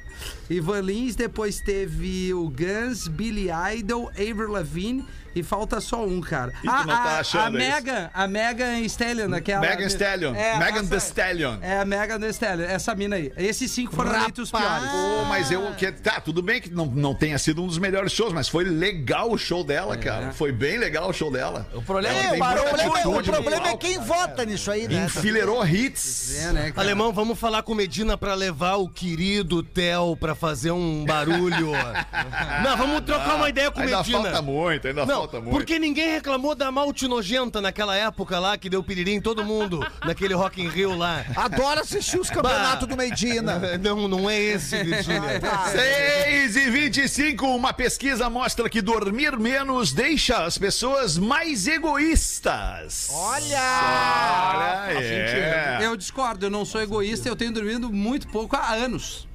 Ivan 0.49 0.81
Lins, 0.81 1.17
depois 1.17 1.61
teve 1.61 2.33
o 2.33 2.49
Guns, 2.49 3.09
Billy 3.09 3.49
Idol, 3.77 4.09
Avril 4.11 4.53
Lavigne 4.53 5.05
e 5.35 5.43
falta 5.43 5.81
só 5.81 6.05
um, 6.05 6.21
cara. 6.21 6.53
tu 6.61 6.67
não 6.67 6.85
tá 6.87 7.19
achando 7.21 7.57
a 7.57 7.61
isso? 7.61 7.71
Megan, 7.75 8.11
a 8.13 8.27
Megan 8.29 8.79
Stallion, 8.81 9.33
aquela... 9.35 9.61
Megan 9.61 9.87
Stallion. 9.87 10.35
É, 10.35 10.59
Megan 10.59 10.81
essa- 10.81 10.89
The 10.91 10.97
Stallion. 10.97 11.59
É, 11.63 11.79
a 11.81 11.85
Megan 11.85 12.21
Thee 12.21 12.29
Stallion, 12.31 12.65
essa 12.67 12.95
mina 12.95 13.17
aí. 13.17 13.33
Esses 13.37 13.71
cinco 13.71 13.95
foram 13.95 14.11
Rapaz. 14.11 14.23
eleitos 14.25 14.45
os 14.45 14.51
piores. 14.51 14.91
Pô, 14.91 15.25
mas 15.29 15.51
eu. 15.51 15.73
Que, 15.75 15.91
tá, 15.93 16.21
tudo 16.21 16.43
bem 16.43 16.61
que 16.61 16.71
não, 16.71 16.87
não 16.87 17.15
tenha 17.15 17.39
sido 17.39 17.63
um 17.63 17.67
dos 17.67 17.79
melhores 17.79 18.13
shows, 18.13 18.33
mas 18.33 18.49
foi 18.49 18.65
legal 18.65 19.31
o 19.31 19.39
show 19.39 19.65
dela, 19.65 19.97
cara. 19.97 20.33
Foi 20.33 20.53
bem 20.53 20.79
legal 20.79 21.09
o 21.09 21.13
show 21.13 21.31
dela. 21.31 21.67
O 21.75 21.83
problema 21.83 22.15
É, 22.19 22.31
tem 22.31 22.41
o 22.41 22.45
atitude 22.45 23.31
o 23.31 23.33
problema 23.33 23.69
é 23.69 23.77
quem 23.77 23.99
vota 23.99 24.45
nisso 24.45 24.71
aí, 24.71 24.87
né? 24.89 25.05
Enfileirou 25.05 25.65
hits. 25.67 26.37
É, 26.45 26.53
né, 26.53 26.71
cara? 26.73 26.81
Alemão, 26.87 27.13
vamos 27.13 27.39
falar 27.39 27.63
com 27.63 27.75
Medina 27.75 28.17
pra 28.19 28.35
levar 28.35 28.77
o 28.77 28.89
querido 28.89 29.63
Theo 29.63 30.17
pra 30.17 30.35
fazer 30.35 30.71
um 30.73 31.05
barulho. 31.05 31.73
Não, 32.65 32.77
vamos 32.77 33.01
trocar 33.03 33.37
uma 33.37 33.49
ideia 33.49 33.71
com 33.71 33.81
Ainda 33.81 33.99
Medina. 33.99 34.23
falta 34.23 34.43
muito, 34.43 34.89
ainda 34.89 35.07
Não, 35.07 35.22
falta 35.23 35.41
muito. 35.41 35.51
porque 35.51 35.79
ninguém 35.79 36.11
reclamou 36.11 36.55
da 36.55 36.71
malte 36.71 37.07
nojenta 37.07 37.61
naquela 37.61 37.97
época 37.97 38.39
lá, 38.39 38.57
que 38.59 38.69
deu 38.69 38.83
piririm 38.83 39.15
em 39.15 39.21
todo 39.21 39.45
mundo, 39.45 39.85
naquele 40.05 40.35
Rock 40.35 40.61
in 40.61 40.69
Rio 40.69 40.97
lá. 40.97 41.25
Adoro 41.37 41.81
assistir 41.81 42.19
os 42.19 42.29
campeonatos 42.31 42.89
do 42.89 42.97
Medina. 42.97 43.61
Não, 43.83 44.07
não 44.09 44.29
é 44.29 44.39
esse, 44.41 44.77
Virgínia. 44.83 45.41
6 45.73 46.57
e 46.57 46.71
25, 46.71 47.47
uma 47.47 47.73
pesquisa 47.73 48.29
mostra 48.29 48.69
que 48.69 48.81
dormir 48.81 49.39
menos 49.39 49.93
deixa 49.93 50.45
as 50.45 50.59
pessoas 50.59 51.17
mais 51.19 51.67
egoístas. 51.67 53.09
Olha! 53.13 54.53
Olha, 54.55 55.01
é. 55.01 55.79
Eu 55.83 55.97
discordo, 55.97 56.47
eu 56.47 56.51
não 56.51 56.65
sou 56.65 56.81
egoísta, 56.81 57.29
eu 57.29 57.37
tenho 57.37 57.53
dormido 57.53 57.91
muito 57.91 58.29
pouco 58.29 58.57
há 58.57 58.73
anos. 58.73 59.27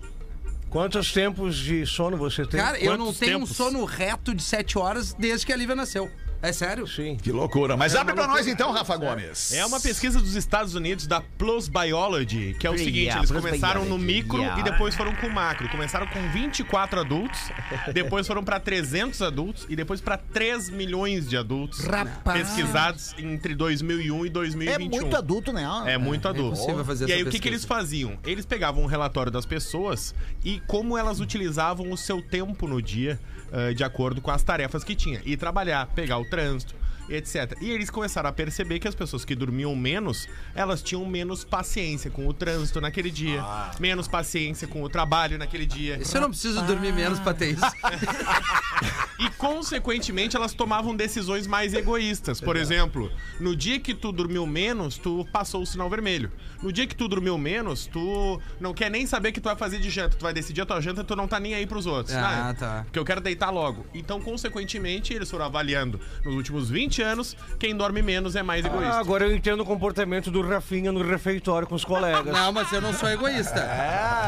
Quantos 0.78 1.12
tempos 1.12 1.56
de 1.56 1.88
sono 1.88 2.16
você 2.16 2.46
tem? 2.46 2.60
Cara, 2.60 2.80
eu 2.80 2.96
não 2.96 3.12
tenho 3.12 3.38
um 3.38 3.40
tempos? 3.42 3.58
sono 3.58 3.84
reto 3.84 4.32
de 4.32 4.44
sete 4.44 4.78
horas 4.78 5.12
desde 5.12 5.44
que 5.44 5.52
a 5.52 5.56
Lívia 5.56 5.76
nasceu. 5.76 6.08
É 6.42 6.54
sério? 6.54 6.86
Sim. 6.88 7.18
Que 7.22 7.32
loucura. 7.32 7.76
Mas 7.76 7.96
abre 7.96 8.14
pra 8.14 8.28
nós 8.28 8.48
então, 8.48 8.72
Rafa 8.72 8.96
Gomes. 8.96 9.52
É 9.54 9.66
uma 9.66 9.80
pesquisa 9.80 10.20
dos 10.20 10.36
Estados 10.36 10.76
Unidos 10.76 11.08
da 11.08 11.22
Plus 11.22 11.68
Biology, 11.68 12.56
que 12.60 12.68
é 12.68 12.70
o 12.70 12.78
seguinte, 12.78 13.16
eles 13.18 13.32
começaram 13.32 13.86
no 13.86 13.98
micro 13.98 14.44
e 14.58 14.64
depois 14.64 14.96
foram 14.96 15.16
com 15.16 15.30
macro. 15.30 15.68
Começaram 15.70 16.06
com 16.08 16.22
24 16.30 17.00
adultos, 17.00 17.40
depois 17.94 18.28
foram 18.28 18.44
pra 18.44 18.60
300 18.60 19.22
adultos 19.22 19.66
e 19.70 19.76
depois 19.76 20.00
pra 20.00 20.18
3 20.18 20.70
milhões 20.70 21.28
de 21.28 21.36
adultos 21.38 21.80
Rapaz. 21.84 22.40
pesquisados 22.48 23.16
entre 23.18 23.56
2001 23.56 24.26
e 24.26 24.28
É 24.28 24.32
2021. 24.32 24.90
muito 24.90 25.16
adulto, 25.18 25.52
né? 25.52 25.68
É 25.88 25.98
muito 25.98 26.28
adulto. 26.28 26.56
impossível 26.56 26.86
fazer 26.86 27.10
e 27.10 27.14
aí 27.14 27.24
o 27.24 27.30
que, 27.30 27.40
que 27.40 27.48
eles 27.48 27.66
faziam? 27.66 28.18
Eles 28.26 28.46
pegavam 28.46 28.84
um 28.84 28.88
relatório 28.88 29.32
das 29.32 29.46
pessoas 29.46 30.14
e 30.46 30.60
como 30.68 30.98
elas 30.98 31.20
utilizavam 31.20 31.92
o 31.92 31.98
seu 31.98 32.22
tempo 32.22 32.68
no 32.68 32.82
dia 32.82 33.20
eh, 33.52 33.74
de 33.74 33.84
acordo 33.84 34.22
com 34.22 34.32
as 34.32 34.44
tarefas 34.44 34.84
que 34.84 34.96
tinha. 34.96 35.22
Ir 35.26 35.38
trabalhar, 35.38 35.88
pegar 35.88 36.18
o 36.18 36.26
trânsito, 36.26 36.76
etc. 37.10 37.58
E 37.62 37.72
eles 37.72 37.90
começaram 37.90 38.30
a 38.30 38.34
perceber 38.34 38.80
que 38.80 38.88
as 38.88 38.96
pessoas 38.96 39.24
que 39.24 39.36
dormiam 39.36 39.76
menos, 39.76 40.28
elas 40.54 40.82
tinham 40.82 41.06
menos 41.06 41.44
paciência 41.44 42.10
com 42.10 42.28
o 42.28 42.34
trânsito 42.34 42.82
naquele 42.82 43.10
dia, 43.10 43.44
menos 43.80 44.08
paciência 44.08 44.68
com 44.68 44.82
o 44.84 44.90
trabalho 44.90 45.38
naquele 45.38 45.66
dia. 45.66 45.98
Isso 45.98 46.18
eu 46.18 46.22
não 46.22 46.30
preciso 46.30 46.62
dormir 46.64 46.94
menos 46.94 47.20
pra 47.20 47.34
ter 47.34 47.52
isso. 47.52 47.62
E, 49.20 49.30
consequentemente, 49.32 50.36
elas 50.36 50.54
tomavam 50.54 50.96
decisões 50.96 51.48
mais 51.48 51.74
egoístas. 51.74 52.40
Por 52.40 52.56
exemplo, 52.56 53.12
no 53.40 53.56
dia 53.56 53.80
que 53.80 53.94
tu 53.96 54.12
dormiu 54.12 54.46
menos, 54.46 54.98
tu 54.98 55.28
passou 55.32 55.64
o 55.64 55.66
sinal 55.66 55.90
vermelho. 55.90 56.32
No 56.62 56.72
dia 56.72 56.86
que 56.86 56.96
tu 56.96 57.08
dormiu 57.08 57.38
menos, 57.38 57.88
tu 57.88 58.40
não 58.60 58.74
quer 58.74 58.92
nem 58.92 59.08
saber 59.08 59.30
o 59.30 59.34
que 59.34 59.42
tu 59.42 59.46
vai 59.46 59.56
fazer 59.56 59.80
de 59.80 59.90
janta. 59.90 60.18
Tu 60.18 60.22
vai 60.22 60.34
decidir 60.34 60.62
a 60.62 60.66
tua 60.66 60.80
janta 60.82 61.02
e 61.02 61.04
tu 61.04 61.16
não 61.16 61.28
tá 61.28 61.40
nem 61.40 61.56
aí 61.56 61.66
pros 61.66 61.88
outros. 61.88 62.16
Ah, 62.16 62.48
né? 62.48 62.54
tá. 62.54 62.82
Porque 62.84 63.00
eu 63.00 63.06
quero 63.06 63.20
deitar 63.20 63.50
logo. 63.50 63.86
Então, 63.94 64.22
consequentemente, 64.22 65.14
eles 65.14 65.30
foram 65.30 65.46
avaliando 65.46 66.00
nos 66.24 66.36
últimos 66.36 66.70
20 66.70 66.97
anos, 67.02 67.36
quem 67.60 67.76
dorme 67.76 68.02
menos 68.02 68.36
é 68.36 68.44
mais 68.44 68.66
egoísta. 68.66 68.96
Ah, 68.96 69.00
agora 69.00 69.26
eu 69.26 69.36
entendo 69.36 69.62
o 69.62 69.66
comportamento 69.66 70.30
do 70.30 70.42
Rafinha 70.42 70.92
no 70.92 71.02
refeitório 71.02 71.68
com 71.68 71.76
os 71.76 71.86
colegas. 71.86 72.34
Não, 72.34 72.52
mas 72.52 72.72
eu 72.72 72.82
não 72.82 72.94
sou 72.94 73.10
egoísta. 73.10 73.62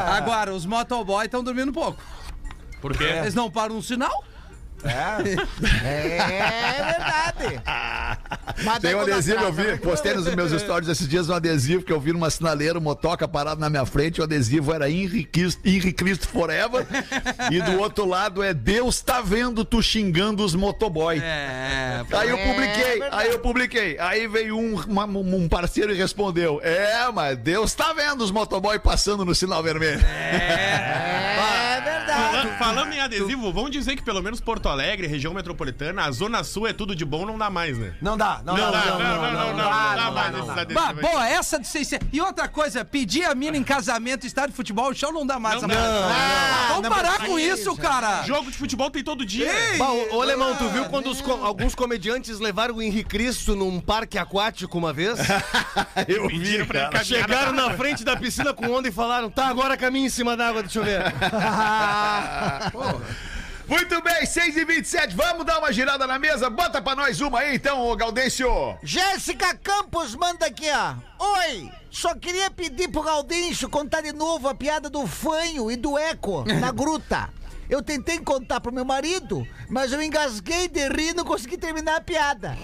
Agora, 0.08 0.52
os 0.52 0.66
motoboy 0.66 1.24
estão 1.24 1.42
dormindo 1.42 1.72
pouco. 1.72 2.02
Por 2.80 2.96
quê? 2.96 3.04
Eles 3.04 3.34
não 3.34 3.50
param 3.50 3.74
no 3.74 3.82
sinal? 3.82 4.24
É 4.84 6.82
verdade. 6.84 7.62
Mas 8.64 8.78
Tem 8.80 8.94
um 8.94 9.00
adesivo, 9.00 9.42
eu 9.44 9.52
vi, 9.52 9.62
né? 9.62 9.76
postei 9.76 10.14
nos 10.14 10.34
meus 10.34 10.52
stories 10.60 10.88
esses 10.88 11.08
dias 11.08 11.28
um 11.28 11.34
adesivo 11.34 11.82
que 11.84 11.92
eu 11.92 12.00
vi 12.00 12.12
numa 12.12 12.28
sinaleira, 12.30 12.78
um 12.78 12.82
motoca 12.82 13.26
parado 13.28 13.60
na 13.60 13.70
minha 13.70 13.86
frente, 13.86 14.20
o 14.20 14.24
adesivo 14.24 14.72
era 14.72 14.90
Henri 14.90 15.24
Cristo, 15.24 15.62
Cristo 15.96 16.28
Forever, 16.28 16.86
e 17.50 17.60
do 17.62 17.78
outro 17.80 18.06
lado 18.06 18.42
é 18.42 18.52
Deus 18.52 19.00
tá 19.00 19.20
vendo 19.20 19.64
tu 19.64 19.82
xingando 19.82 20.44
os 20.44 20.54
motoboy. 20.54 21.18
É. 21.22 22.02
Aí 22.12 22.28
eu 22.28 22.36
É 22.36 22.46
publiquei, 22.46 23.00
verdade. 23.00 23.16
aí 23.16 23.30
eu 23.30 23.38
publiquei. 23.38 23.98
Aí 23.98 24.26
veio 24.28 24.56
um, 24.58 24.74
uma- 24.86 25.04
um 25.06 25.48
parceiro 25.48 25.92
e 25.92 25.96
respondeu: 25.96 26.60
É, 26.62 27.10
mas 27.12 27.36
Deus 27.38 27.72
tá 27.74 27.92
vendo 27.92 28.22
os 28.22 28.30
motoboy 28.30 28.78
passando 28.78 29.24
no 29.24 29.34
sinal 29.34 29.62
vermelho. 29.62 30.00
É 30.04 31.80
verdade. 31.82 32.10
Falando, 32.10 32.58
falando 32.58 32.92
em 32.92 33.00
adesivo, 33.00 33.52
vamos 33.52 33.70
dizer 33.70 33.96
que 33.96 34.02
pelo 34.02 34.22
menos 34.22 34.40
Porto 34.40 34.68
Alegre, 34.70 35.06
região 35.06 35.34
metropolitana, 35.34 36.04
a 36.04 36.10
Zona 36.10 36.42
Sul 36.44 36.66
é 36.66 36.72
tudo 36.72 36.94
de 36.94 37.04
bom, 37.04 37.26
não 37.26 37.36
dá 37.36 37.50
mais, 37.50 37.76
né? 37.76 37.92
Não 38.00 38.16
dá, 38.16 38.40
não, 38.44 38.56
Não 38.56 38.70
dá. 38.70 38.80
dá, 38.80 38.86
não, 38.86 38.98
não, 38.98 38.98
não, 38.98 39.32
não, 39.32 39.46
não 39.50 39.56
dá 39.56 40.10
mais 40.10 40.34
esses 40.34 40.46
Bah, 40.46 40.60
adesivos. 40.60 41.04
aí. 41.04 41.10
boa, 41.12 41.28
essa 41.28 41.58
de 41.58 41.66
600. 41.66 42.08
E 42.12 42.20
outra 42.20 42.48
coisa, 42.48 42.84
pedir 42.84 43.24
a 43.24 43.34
mina 43.34 43.56
em 43.56 43.64
casamento, 43.64 44.26
estádio 44.26 44.50
de 44.50 44.56
futebol, 44.56 44.90
o 44.90 44.94
chão 44.94 45.12
não 45.12 45.26
dá 45.26 45.38
mais. 45.38 45.60
Não 45.60 45.68
dá. 45.68 45.74
Ah, 45.76 46.66
Vamos 46.68 46.82
não 46.84 46.90
parar 46.90 47.08
precisa. 47.14 47.28
com 47.28 47.38
isso, 47.38 47.76
cara. 47.76 48.22
Jogo 48.24 48.50
de 48.50 48.56
futebol 48.56 48.90
tem 48.90 49.02
todo 49.02 49.24
dia. 49.24 49.50
Bah, 49.78 49.90
ô, 49.92 50.16
ô, 50.16 50.22
Alemão, 50.22 50.54
tu 50.56 50.68
viu 50.70 50.84
quando 50.86 51.10
os 51.10 51.20
co- 51.20 51.44
alguns 51.44 51.74
comediantes 51.74 52.38
levaram 52.38 52.76
o 52.76 52.82
Henrique 52.82 53.08
Cristo 53.10 53.56
num 53.56 53.80
parque 53.80 54.16
aquático 54.18 54.78
uma 54.78 54.92
vez? 54.92 55.18
Eu 56.08 56.28
caminhar 56.28 57.04
Chegaram 57.04 57.52
na- 57.52 57.70
frente 57.74 58.04
da 58.04 58.16
piscina 58.16 58.52
com 58.54 58.68
onda 58.70 58.88
e 58.88 58.92
falaram: 58.92 59.30
tá, 59.30 59.46
agora 59.46 59.76
caminha 59.76 60.06
em 60.06 60.10
cima 60.10 60.36
d'água, 60.36 60.62
deixa 60.62 60.78
eu 60.78 60.84
ver. 60.84 61.02
Muito 63.70 64.02
bem, 64.02 64.26
6 64.26 64.56
e 64.56 64.64
27 64.64 65.14
vamos 65.14 65.46
dar 65.46 65.60
uma 65.60 65.72
girada 65.72 66.04
na 66.04 66.18
mesa? 66.18 66.50
Bota 66.50 66.82
pra 66.82 66.96
nós 66.96 67.20
uma 67.20 67.38
aí 67.38 67.54
então, 67.54 67.86
ô 67.86 67.94
Gaudêncio. 67.94 68.48
Jéssica 68.82 69.54
Campos 69.54 70.16
manda 70.16 70.44
aqui, 70.44 70.66
ó. 70.68 70.96
Oi, 71.24 71.70
só 71.88 72.12
queria 72.16 72.50
pedir 72.50 72.88
pro 72.88 73.00
Gaudêncio 73.04 73.68
contar 73.68 74.00
de 74.00 74.12
novo 74.12 74.48
a 74.48 74.56
piada 74.56 74.90
do 74.90 75.06
fanho 75.06 75.70
e 75.70 75.76
do 75.76 75.96
eco 75.96 76.44
na 76.58 76.72
gruta. 76.74 77.30
Eu 77.68 77.80
tentei 77.80 78.18
contar 78.18 78.60
pro 78.60 78.72
meu 78.72 78.84
marido, 78.84 79.46
mas 79.68 79.92
eu 79.92 80.02
engasguei 80.02 80.66
de 80.66 80.88
rir 80.88 81.10
e 81.10 81.14
não 81.14 81.24
consegui 81.24 81.56
terminar 81.56 81.98
a 81.98 82.00
piada. 82.00 82.58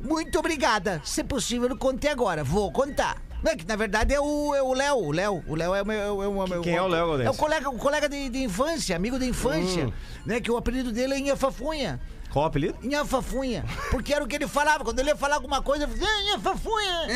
Muito 0.00 0.38
obrigada. 0.38 1.02
Se 1.04 1.24
possível, 1.24 1.70
eu 1.70 1.76
contei 1.76 2.08
agora. 2.08 2.44
Vou 2.44 2.70
contar. 2.70 3.16
Não 3.42 3.52
é 3.52 3.56
que 3.56 3.66
na 3.66 3.76
verdade 3.76 4.14
é 4.14 4.20
o 4.20 4.54
é 4.54 4.62
o 4.62 4.72
Léo. 4.72 4.98
O 4.98 5.12
Léo. 5.12 5.44
O 5.46 5.54
Léo 5.54 5.74
é 5.74 5.82
o 5.82 5.86
meu. 5.86 6.22
É 6.22 6.28
o 6.28 6.48
meu 6.48 6.62
Quem 6.62 6.76
é 6.76 6.82
o 6.82 6.86
Léo, 6.86 7.06
Gaudêncio? 7.08 7.28
É 7.28 7.30
o 7.30 7.36
colega, 7.36 7.68
o 7.68 7.78
colega 7.78 8.08
de, 8.08 8.28
de 8.28 8.42
infância, 8.44 8.94
amigo 8.94 9.18
de 9.18 9.26
infância. 9.26 9.92
Né, 10.24 10.40
que 10.40 10.50
o 10.50 10.56
apelido 10.56 10.92
dele 10.92 11.14
é 11.14 11.18
Inha 11.18 11.36
Fafunha. 11.36 12.00
Qual 12.32 12.44
o 12.44 12.48
apelido? 12.48 12.78
Nhafafunha. 12.82 13.64
Porque 13.90 14.12
era 14.14 14.24
o 14.24 14.26
que 14.26 14.36
ele 14.36 14.48
falava. 14.48 14.82
Quando 14.84 14.98
ele 15.00 15.10
ia 15.10 15.16
falar 15.16 15.34
alguma 15.36 15.60
coisa, 15.62 15.84
ele 15.84 15.92
fazia 15.92 16.32
Nhafafunha. 16.32 17.06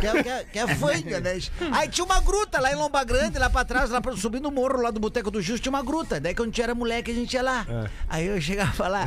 que, 0.00 0.06
é, 0.06 0.22
que, 0.22 0.28
é, 0.28 0.44
que 0.44 0.58
é 0.58 0.74
fanha, 0.76 1.20
né? 1.20 1.38
Aí 1.72 1.88
tinha 1.88 2.04
uma 2.04 2.20
gruta 2.20 2.58
lá 2.60 2.72
em 2.72 2.74
Lomba 2.74 3.04
Grande, 3.04 3.38
lá 3.38 3.50
pra 3.50 3.64
trás, 3.64 3.90
lá 3.90 4.00
pra, 4.00 4.16
subindo 4.16 4.46
o 4.48 4.50
morro 4.52 4.80
lá 4.80 4.90
do 4.90 4.98
Boteco 4.98 5.30
do 5.30 5.42
Justo, 5.42 5.62
tinha 5.62 5.70
uma 5.72 5.82
gruta. 5.82 6.18
Daí 6.18 6.34
quando 6.34 6.48
a 6.48 6.50
gente 6.50 6.62
era 6.62 6.74
moleque, 6.74 7.10
a 7.10 7.14
gente 7.14 7.34
ia 7.34 7.42
lá. 7.42 7.66
Aí 8.08 8.26
eu 8.26 8.40
chegava 8.40 8.88
lá. 8.88 9.04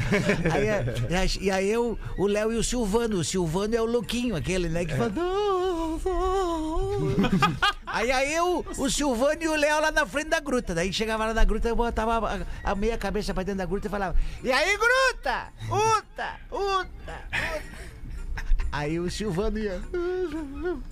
Aí, 0.53 1.39
e 1.41 1.49
aí- 1.51 1.69
eu, 1.69 1.97
o 2.17 2.27
Léo 2.27 2.51
e 2.53 2.55
o 2.57 2.63
Silvano. 2.63 3.17
O 3.17 3.23
Silvano 3.23 3.75
é 3.75 3.81
o 3.81 3.85
louquinho, 3.85 4.35
aquele, 4.35 4.69
né? 4.69 4.85
Que 4.85 4.95
fala. 4.95 5.11
Aí, 7.85 8.11
aí 8.11 8.33
eu, 8.33 8.65
o 8.77 8.89
Silvano 8.89 9.41
e 9.41 9.47
o 9.47 9.55
Léo 9.55 9.81
lá 9.81 9.91
na 9.91 10.05
frente 10.05 10.27
da 10.29 10.39
gruta. 10.39 10.75
Daí 10.75 10.91
chegava 10.93 11.25
lá 11.25 11.33
na 11.33 11.43
gruta, 11.43 11.67
eu 11.67 11.75
botava 11.75 12.45
a, 12.63 12.71
a 12.71 12.75
meia 12.75 12.97
cabeça 12.97 13.33
pra 13.33 13.43
dentro 13.43 13.57
da 13.59 13.65
gruta 13.65 13.87
e 13.87 13.89
falava: 13.89 14.15
E 14.43 14.51
aí, 14.51 14.77
gruta? 14.77 15.38
Uta, 15.69 15.69
uta, 15.69 16.39
uta. 16.51 17.15
Aí 18.71 18.99
o 18.99 19.09
Silvano 19.09 19.57
ia. 19.57 19.79
Gruta, 19.89 20.83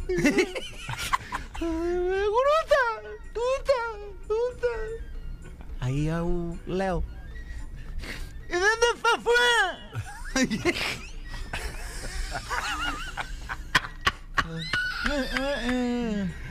uta, 3.36 3.73
uta. 4.29 4.73
Aí 5.81 6.05
ia 6.05 6.23
o 6.23 6.57
Léo. 6.65 7.03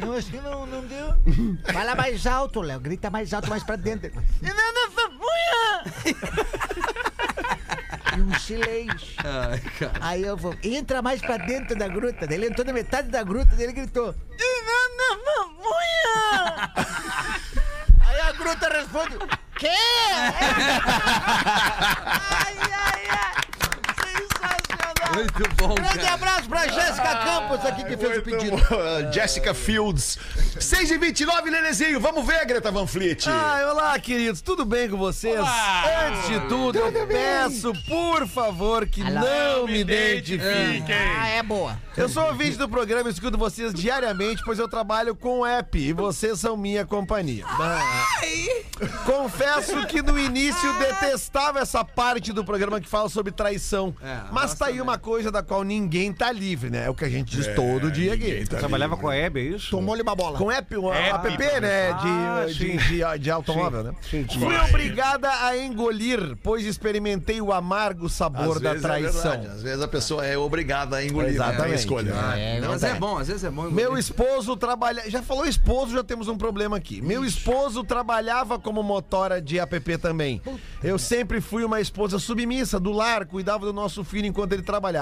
Eu 0.00 0.12
acho 0.12 0.30
que 0.30 0.40
não, 0.40 0.66
não 0.66 0.84
deu. 0.86 1.14
Fala 1.72 1.94
mais 1.94 2.26
alto, 2.26 2.60
Léo. 2.60 2.80
Grita 2.80 3.10
mais 3.10 3.32
alto, 3.34 3.48
mais 3.50 3.62
pra 3.62 3.76
dentro. 3.76 4.10
E 8.16 8.20
um 8.20 8.32
silêncio. 8.38 9.14
Ai, 9.22 9.60
cara. 9.78 9.92
Aí 10.00 10.22
eu 10.22 10.36
vou, 10.38 10.56
entra 10.62 11.02
mais 11.02 11.20
pra 11.20 11.36
dentro 11.36 11.76
da 11.76 11.86
gruta. 11.86 12.26
Daí 12.26 12.38
ele 12.38 12.46
entrou 12.46 12.66
na 12.66 12.72
metade 12.72 13.08
da 13.08 13.22
gruta, 13.22 13.54
ele 13.58 13.72
gritou. 13.72 14.14
Aí 18.06 18.20
a 18.20 18.32
gruta 18.32 18.68
responde: 18.70 19.18
Quê? 19.58 19.68
ai, 22.46 22.56
ai. 22.72 22.95
Muito 25.16 25.54
bom, 25.56 25.74
Grande 25.74 25.98
cara. 25.98 26.14
abraço 26.14 26.48
pra 26.48 26.68
Jéssica 26.68 27.16
Campos 27.16 27.64
aqui 27.66 27.84
que 27.84 27.96
fez 27.96 28.18
o 28.18 28.22
pedido. 28.22 28.56
Jessica 29.12 29.54
Fields. 29.54 30.18
6 30.60 30.90
e 30.90 30.98
29 30.98 31.50
Lelezinho. 31.50 32.00
Vamos 32.00 32.26
ver, 32.26 32.44
Greta 32.44 32.70
Van 32.70 32.86
Fleet. 32.86 33.26
Ai, 33.28 33.64
olá, 33.64 33.98
queridos, 33.98 34.40
tudo 34.40 34.64
bem 34.64 34.88
com 34.88 34.96
vocês? 34.96 35.38
Antes 35.38 36.28
de 36.28 36.40
tudo, 36.48 36.78
eu 36.78 37.06
peço, 37.06 37.72
por 37.88 38.26
favor, 38.28 38.86
que 38.86 39.02
não 39.02 39.66
me 39.66 39.80
identifiquem. 39.80 40.94
Ah, 41.18 41.28
é 41.28 41.42
boa. 41.42 41.78
Eu 41.96 42.08
sou 42.08 42.24
ouvinte 42.26 42.58
do 42.58 42.68
programa 42.68 43.08
e 43.08 43.12
escuto 43.12 43.38
vocês 43.38 43.72
diariamente, 43.72 44.42
pois 44.44 44.58
eu 44.58 44.68
trabalho 44.68 45.14
com 45.14 45.40
o 45.40 45.46
app 45.46 45.78
e 45.78 45.92
vocês 45.94 46.38
são 46.40 46.56
minha 46.56 46.84
companhia. 46.84 47.44
Confesso 49.04 49.86
que 49.86 50.02
no 50.02 50.18
início 50.18 50.72
detestava 50.78 51.60
essa 51.60 51.82
parte 51.84 52.32
do 52.32 52.44
programa 52.44 52.80
que 52.80 52.88
fala 52.88 53.08
sobre 53.08 53.32
traição. 53.32 53.94
É, 54.02 54.20
mas 54.30 54.54
tá 54.54 54.66
aí 54.66 54.80
uma 54.80 54.98
coisa 55.06 55.30
da 55.30 55.40
qual 55.40 55.62
ninguém 55.62 56.12
tá 56.12 56.32
livre, 56.32 56.68
né? 56.68 56.86
É 56.86 56.90
o 56.90 56.94
que 56.94 57.04
a 57.04 57.08
gente 57.08 57.30
diz 57.36 57.46
todo 57.54 57.92
dia 57.92 58.14
aqui. 58.14 58.44
Trabalhava 58.44 58.96
com 58.96 59.08
a 59.08 59.14
Hebe, 59.14 59.38
é 59.38 59.42
isso? 59.54 59.70
Tomou-lhe 59.70 60.02
uma 60.02 60.16
bola. 60.16 60.36
Com 60.36 60.50
app, 60.50 60.76
um 60.76 60.92
App. 60.92 61.28
app, 61.28 61.60
né? 61.60 61.90
Ah, 61.92 62.44
De, 62.48 62.54
sim. 62.54 62.76
de, 62.76 62.88
de, 63.04 63.18
de 63.20 63.30
automóvel, 63.30 63.84
né? 63.84 63.92
Sim, 64.02 64.26
sim. 64.28 64.40
Fui 64.40 64.56
obrigada 64.68 65.30
a 65.46 65.56
engolir, 65.56 66.36
pois 66.42 66.64
experimentei 66.66 67.40
o 67.40 67.52
amargo 67.52 68.08
sabor 68.08 68.56
Às 68.56 68.62
da 68.62 68.70
é 68.70 68.80
traição. 68.80 69.30
verdade, 69.30 69.46
Às 69.46 69.62
vezes 69.62 69.80
a 69.80 69.86
pessoa 69.86 70.26
é 70.26 70.36
obrigada 70.36 70.96
a 70.96 71.04
engolir. 71.04 71.30
Exatamente. 71.34 71.58
Não 71.60 71.66
tem 71.66 71.74
escolha. 71.76 72.10
É, 72.36 72.60
não 72.60 72.68
Mas 72.70 72.82
é 72.82 72.94
bom, 72.94 73.16
às 73.16 73.28
vezes 73.28 73.44
é 73.44 73.50
bom. 73.50 73.70
Meu 73.70 73.96
esposo 73.96 74.56
trabalha. 74.56 75.08
Já 75.08 75.22
falou 75.22 75.46
esposo, 75.46 75.92
já 75.92 76.02
temos 76.02 76.26
um 76.26 76.36
problema 76.36 76.76
aqui. 76.78 77.00
Meu 77.00 77.24
esposo 77.24 77.84
trabalhava 77.84 78.58
como 78.58 78.82
motora 78.82 79.40
de 79.40 79.56
app 79.60 79.98
também. 79.98 80.42
Eu 80.82 80.98
sempre 80.98 81.40
fui 81.40 81.62
uma 81.62 81.80
esposa 81.80 82.18
submissa, 82.18 82.80
do 82.80 82.90
lar, 82.90 83.24
cuidava 83.24 83.64
do 83.64 83.72
nosso 83.72 84.02
filho 84.02 84.26
enquanto 84.26 84.52
ele 84.52 84.62
trabalhava. 84.62 84.95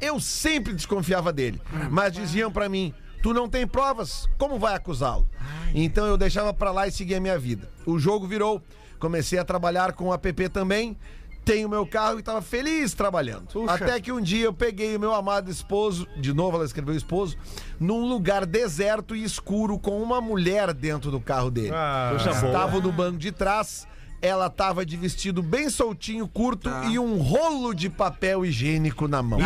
Eu 0.00 0.18
sempre 0.20 0.72
desconfiava 0.72 1.32
dele, 1.32 1.60
mas 1.90 2.12
diziam 2.12 2.50
pra 2.50 2.68
mim. 2.68 2.94
Tu 3.22 3.34
não 3.34 3.48
tem 3.48 3.66
provas, 3.66 4.28
como 4.38 4.58
vai 4.58 4.74
acusá-lo? 4.74 5.28
Então 5.74 6.06
eu 6.06 6.16
deixava 6.16 6.54
pra 6.54 6.70
lá 6.70 6.86
e 6.86 6.92
seguia 6.92 7.18
a 7.18 7.20
minha 7.20 7.38
vida. 7.38 7.68
O 7.84 7.98
jogo 7.98 8.26
virou. 8.26 8.62
Comecei 8.98 9.38
a 9.38 9.44
trabalhar 9.44 9.92
com 9.92 10.08
o 10.08 10.14
app 10.14 10.48
também. 10.48 10.96
Tenho 11.42 11.70
meu 11.70 11.86
carro 11.86 12.16
e 12.16 12.20
estava 12.20 12.42
feliz 12.42 12.92
trabalhando. 12.92 13.48
Até 13.68 13.98
que 13.98 14.12
um 14.12 14.20
dia 14.20 14.44
eu 14.44 14.52
peguei 14.52 14.94
o 14.94 15.00
meu 15.00 15.14
amado 15.14 15.50
esposo, 15.50 16.06
de 16.16 16.34
novo 16.34 16.56
ela 16.56 16.66
escreveu 16.66 16.94
esposo, 16.94 17.36
num 17.78 18.06
lugar 18.06 18.44
deserto 18.44 19.16
e 19.16 19.24
escuro 19.24 19.78
com 19.78 20.02
uma 20.02 20.20
mulher 20.20 20.72
dentro 20.74 21.10
do 21.10 21.18
carro 21.18 21.50
dele. 21.50 21.72
Estava 22.16 22.78
no 22.78 22.92
banco 22.92 23.16
de 23.16 23.32
trás, 23.32 23.88
ela 24.22 24.46
estava 24.46 24.84
de 24.84 24.96
vestido 24.96 25.42
bem 25.42 25.70
soltinho, 25.70 26.28
curto 26.28 26.68
e 26.90 26.98
um 26.98 27.18
rolo 27.18 27.74
de 27.74 27.88
papel 27.88 28.44
higiênico 28.44 29.08
na 29.08 29.22
mão. 29.22 29.38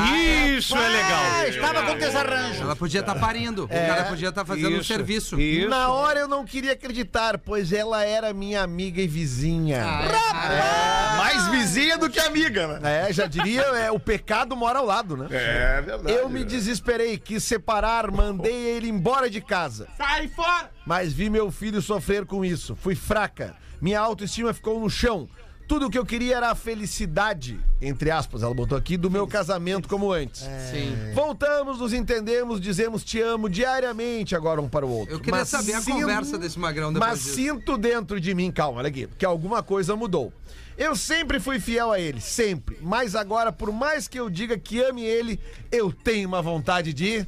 Isso 0.57 0.77
é 0.77 0.89
legal. 0.89 1.23
Ah, 1.35 1.49
estava 1.49 1.83
com 1.85 1.99
desarranjo. 1.99 2.63
Ela 2.63 2.77
podia 2.77 3.01
estar 3.01 3.15
parindo. 3.15 3.65
O 3.65 3.69
cara 3.69 4.05
podia 4.05 4.29
estar 4.31 4.45
fazendo 4.45 4.75
um 4.77 4.81
Isso, 4.81 4.85
serviço. 4.85 5.41
Isso. 5.41 5.69
Na 5.69 5.91
hora 5.91 6.21
eu 6.21 6.29
não 6.29 6.45
queria 6.45 6.73
acreditar, 6.73 7.39
pois 7.39 7.73
ela 7.73 8.05
era 8.05 8.33
minha 8.33 8.63
amiga 8.63 9.01
e 9.01 9.07
vizinha. 9.07 9.85
Mais 11.17 11.49
vizinha 11.49 11.97
do 11.97 12.11
que 12.11 12.19
amiga, 12.19 12.79
né? 12.79 13.09
É, 13.09 13.13
já 13.13 13.27
diria, 13.27 13.63
é, 13.63 13.91
o 13.91 14.01
pecado 14.01 14.57
mora 14.57 14.79
ao 14.81 14.85
lado, 14.85 15.17
né? 15.17 15.29
É 15.31 15.81
verdade. 15.83 16.13
Eu 16.13 16.29
me 16.29 16.45
desesperei, 16.45 17.17
quis 17.17 17.45
separar, 17.45 18.11
mandei 18.11 18.55
ele 18.55 18.89
embora 18.89 19.31
de 19.31 19.41
casa. 19.41 19.87
Sai 19.97 20.29
fora! 20.29 20.71
Mas 20.87 21.13
vi 21.13 21.31
meu 21.31 21.51
filho 21.51 21.81
sofrer 21.81 22.27
com 22.27 22.45
isso. 22.45 22.77
Fui 22.77 22.95
fraca. 22.95 23.55
Minha 23.85 24.01
autoestima 24.01 24.55
ficou 24.55 24.81
no 24.81 24.89
chão. 24.89 25.29
Tudo 25.69 25.87
o 25.87 25.91
que 25.91 25.99
eu 25.99 26.07
queria 26.07 26.37
era 26.39 26.51
a 26.51 26.55
felicidade, 26.55 27.61
entre 27.83 28.11
aspas, 28.11 28.43
ela 28.43 28.55
botou 28.55 28.79
aqui, 28.79 28.97
do 28.97 29.11
meu 29.11 29.27
casamento 29.27 29.87
como 29.91 30.11
antes. 30.11 30.41
Sim. 30.71 31.13
Voltamos, 31.13 31.79
nos 31.79 31.93
entendemos, 31.93 32.63
dizemos 32.63 33.05
te 33.05 33.21
amo 33.21 33.47
diariamente 33.47 34.35
agora 34.35 34.59
um 34.59 34.71
para 34.71 34.87
o 34.87 34.91
outro. 34.91 35.15
Eu 35.17 35.19
queria 35.21 35.39
Mas 35.39 35.51
saber 35.51 35.75
a 35.75 35.83
sinto- 35.83 36.01
conversa 36.01 36.39
desse 36.39 36.59
magrão 36.59 36.95
depois 36.95 37.11
Mas 37.11 37.23
disso. 37.23 37.35
sinto 37.35 37.77
dentro 37.77 38.19
de 38.19 38.35
mim, 38.35 38.51
calma, 38.51 38.79
olha 38.79 38.89
aqui, 38.89 39.07
que 39.19 39.25
alguma 39.27 39.63
coisa 39.63 39.95
mudou. 39.95 40.33
Eu 40.79 40.97
sempre 40.97 41.39
fui 41.39 41.61
fiel 41.61 41.93
a 41.93 42.01
ele, 42.01 42.23
sempre. 42.23 42.79
Mas 42.81 43.15
agora, 43.15 43.53
por 43.53 43.71
mais 43.71 44.09
que 44.09 44.19
eu 44.19 44.31
diga 44.31 44.57
que 44.59 44.83
ame 44.83 45.03
ele, 45.05 45.39
eu 45.71 45.93
tenho 45.93 46.27
uma 46.27 46.41
vontade 46.41 46.95
de. 46.95 47.27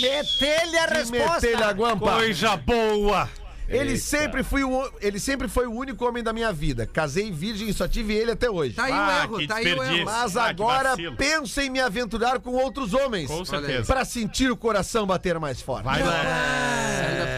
Meter-lhe 0.00 0.78
a 0.78 0.86
resposta. 0.86 1.34
meter-lhe 1.34 1.62
a 1.62 1.70
guampa. 1.72 2.12
Coisa 2.16 2.56
boa. 2.56 3.28
Ele 3.68 3.96
sempre, 3.96 4.42
foi 4.42 4.62
o, 4.62 4.90
ele 5.00 5.18
sempre 5.18 5.48
foi 5.48 5.66
o 5.66 5.72
único 5.72 6.04
homem 6.06 6.22
da 6.22 6.32
minha 6.32 6.52
vida. 6.52 6.86
Casei 6.86 7.30
virgem 7.32 7.68
e 7.68 7.72
só 7.72 7.88
tive 7.88 8.12
ele 8.14 8.30
até 8.32 8.50
hoje. 8.50 8.74
Tá 8.74 8.84
aí 8.84 8.92
Ah, 8.92 9.26
o 9.30 9.36
erro, 9.40 9.48
tá 9.48 9.54
aí 9.56 9.72
o 9.72 9.82
erro. 9.82 10.04
Mas 10.04 10.36
Ah, 10.36 10.44
agora 10.48 10.94
penso 11.16 11.60
em 11.60 11.70
me 11.70 11.80
aventurar 11.80 12.38
com 12.40 12.50
outros 12.52 12.92
homens. 12.92 13.28
Com 13.28 13.44
certeza. 13.44 13.84
Pra 13.86 14.04
sentir 14.04 14.50
o 14.50 14.56
coração 14.56 15.06
bater 15.06 15.38
mais 15.38 15.60
forte. 15.62 15.84
Vai 15.84 16.02
lá. 16.02 16.24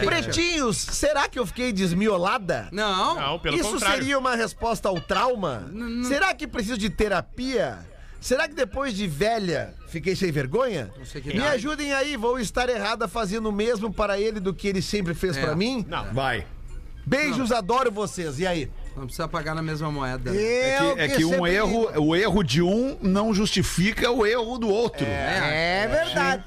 Pretinhos, 0.05 0.77
será 0.77 1.27
que 1.27 1.39
eu 1.39 1.45
fiquei 1.45 1.71
desmiolada? 1.71 2.67
Não. 2.71 3.15
Não, 3.19 3.39
pelo 3.39 3.55
Isso 3.57 3.71
contrário. 3.71 3.97
seria 3.97 4.19
uma 4.19 4.35
resposta 4.35 4.89
ao 4.89 4.99
trauma? 5.01 5.71
Será 6.07 6.33
que 6.33 6.47
preciso 6.47 6.77
de 6.77 6.89
terapia? 6.89 7.79
Será 8.19 8.47
que 8.47 8.55
depois 8.55 8.93
de 8.93 9.07
velha 9.07 9.73
fiquei 9.87 10.15
sem 10.15 10.31
vergonha? 10.31 10.91
sei 11.05 11.21
que 11.21 11.33
Me 11.33 11.41
ajudem 11.43 11.93
aí, 11.93 12.17
vou 12.17 12.39
estar 12.39 12.67
errada 12.69 13.07
fazendo 13.07 13.49
o 13.49 13.51
mesmo 13.51 13.93
para 13.93 14.19
ele 14.19 14.39
do 14.39 14.53
que 14.53 14.67
ele 14.67 14.81
sempre 14.81 15.13
fez 15.13 15.37
É. 15.37 15.41
pra 15.41 15.55
mim? 15.55 15.85
Não. 15.87 16.13
Vai. 16.13 16.45
Beijos, 17.05 17.51
adoro 17.53 17.89
vocês. 17.91 18.39
E 18.39 18.45
aí? 18.45 18.69
Não 18.95 19.03
precisa 19.05 19.27
pagar 19.27 19.55
na 19.55 19.61
mesma 19.61 19.89
moeda. 19.91 20.35
É 20.35 20.77
que, 20.95 21.01
é 21.01 21.07
que 21.07 21.23
um 21.25 21.45
erro, 21.47 21.89
o 22.01 22.15
erro 22.15 22.43
de 22.43 22.61
um 22.61 22.97
não 23.01 23.33
justifica 23.33 24.11
o 24.11 24.25
erro 24.25 24.57
do 24.57 24.67
outro. 24.67 25.05
É 25.05 25.87
verdade. 25.87 26.43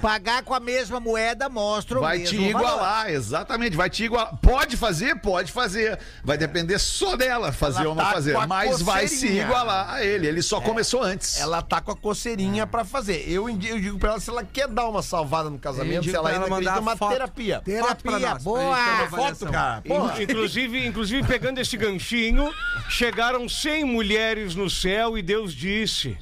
Pagar 0.00 0.42
com 0.42 0.54
a 0.54 0.60
mesma 0.60 0.98
moeda 1.00 1.48
mostra 1.48 1.98
o 1.98 2.00
Vai 2.02 2.18
mesmo 2.18 2.36
te 2.38 2.52
valor. 2.52 2.60
igualar, 2.66 3.10
exatamente. 3.10 3.76
Vai 3.76 3.90
te 3.90 4.04
igualar. 4.04 4.36
Pode 4.38 4.76
fazer? 4.76 5.16
Pode 5.16 5.52
fazer. 5.52 5.98
Vai 6.24 6.36
depender 6.38 6.78
só 6.78 7.16
dela 7.16 7.52
fazer 7.52 7.80
Ela 7.80 7.88
ou 7.90 7.94
não 7.94 8.04
tá 8.04 8.12
fazer. 8.12 8.46
Mas 8.46 8.80
vai 8.82 9.06
se 9.08 9.26
igualar 9.26 9.90
a 9.94 10.04
ele. 10.04 10.26
Ele 10.26 10.42
só 10.42 10.60
começou 10.60 11.02
antes. 11.02 11.38
Ela 11.40 11.62
tá 11.62 11.80
com 11.80 11.90
a 11.90 11.96
coceirinha 11.96 12.66
pra 12.66 12.84
fazer. 12.84 13.24
Eu, 13.28 13.48
eu 13.48 13.56
digo 13.80 13.98
pra 13.98 14.10
ela 14.10 14.20
se 14.20 14.30
ela 14.30 14.44
quer 14.44 14.68
dar 14.68 14.88
uma 14.88 15.02
salvada 15.02 15.50
no 15.50 15.58
casamento, 15.58 16.04
se 16.04 16.14
ela 16.14 16.28
ainda 16.30 16.46
ela 16.46 16.46
acredita 16.46 16.70
mandar 16.72 16.80
uma 16.80 16.96
foto. 16.96 17.12
terapia. 17.12 17.56
Foto 17.56 17.64
Terapia, 18.02 18.30
pra 18.30 18.38
boa. 18.38 18.76
Foto, 19.10 19.46
cara. 19.50 19.82
Porra. 19.82 20.22
Inclusive, 20.22 20.86
inclusive, 20.86 21.26
pegando 21.26 21.58
esse 21.60 21.76
ganchinho, 21.76 22.52
chegaram 22.88 23.48
100 23.48 23.84
mulheres 23.84 24.54
no 24.54 24.68
céu 24.70 25.16
e 25.18 25.22
Deus 25.22 25.52
disse: 25.52 26.16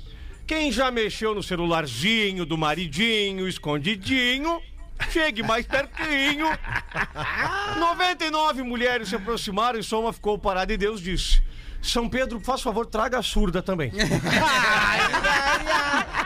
Quem 0.47 0.71
já 0.71 0.91
mexeu 0.91 1.35
no 1.35 1.43
celularzinho 1.43 2.45
do 2.45 2.59
maridinho, 2.59 3.49
escondidinho, 3.49 4.61
chegue 5.11 5.43
mais 5.43 5.67
pertinho. 5.67 6.47
99 7.81 8.63
mulheres 8.63 9.09
se 9.09 9.17
aproximaram 9.17 9.79
e 9.79 9.83
só 9.83 10.01
uma 10.01 10.13
ficou 10.13 10.39
parada 10.39 10.73
e 10.73 10.77
Deus 10.77 11.01
disse: 11.01 11.43
São 11.81 12.09
Pedro, 12.09 12.39
faz 12.41 12.61
favor, 12.61 12.87
traga 12.87 13.19
a 13.19 13.23
surda 13.23 13.63
também. 13.63 13.91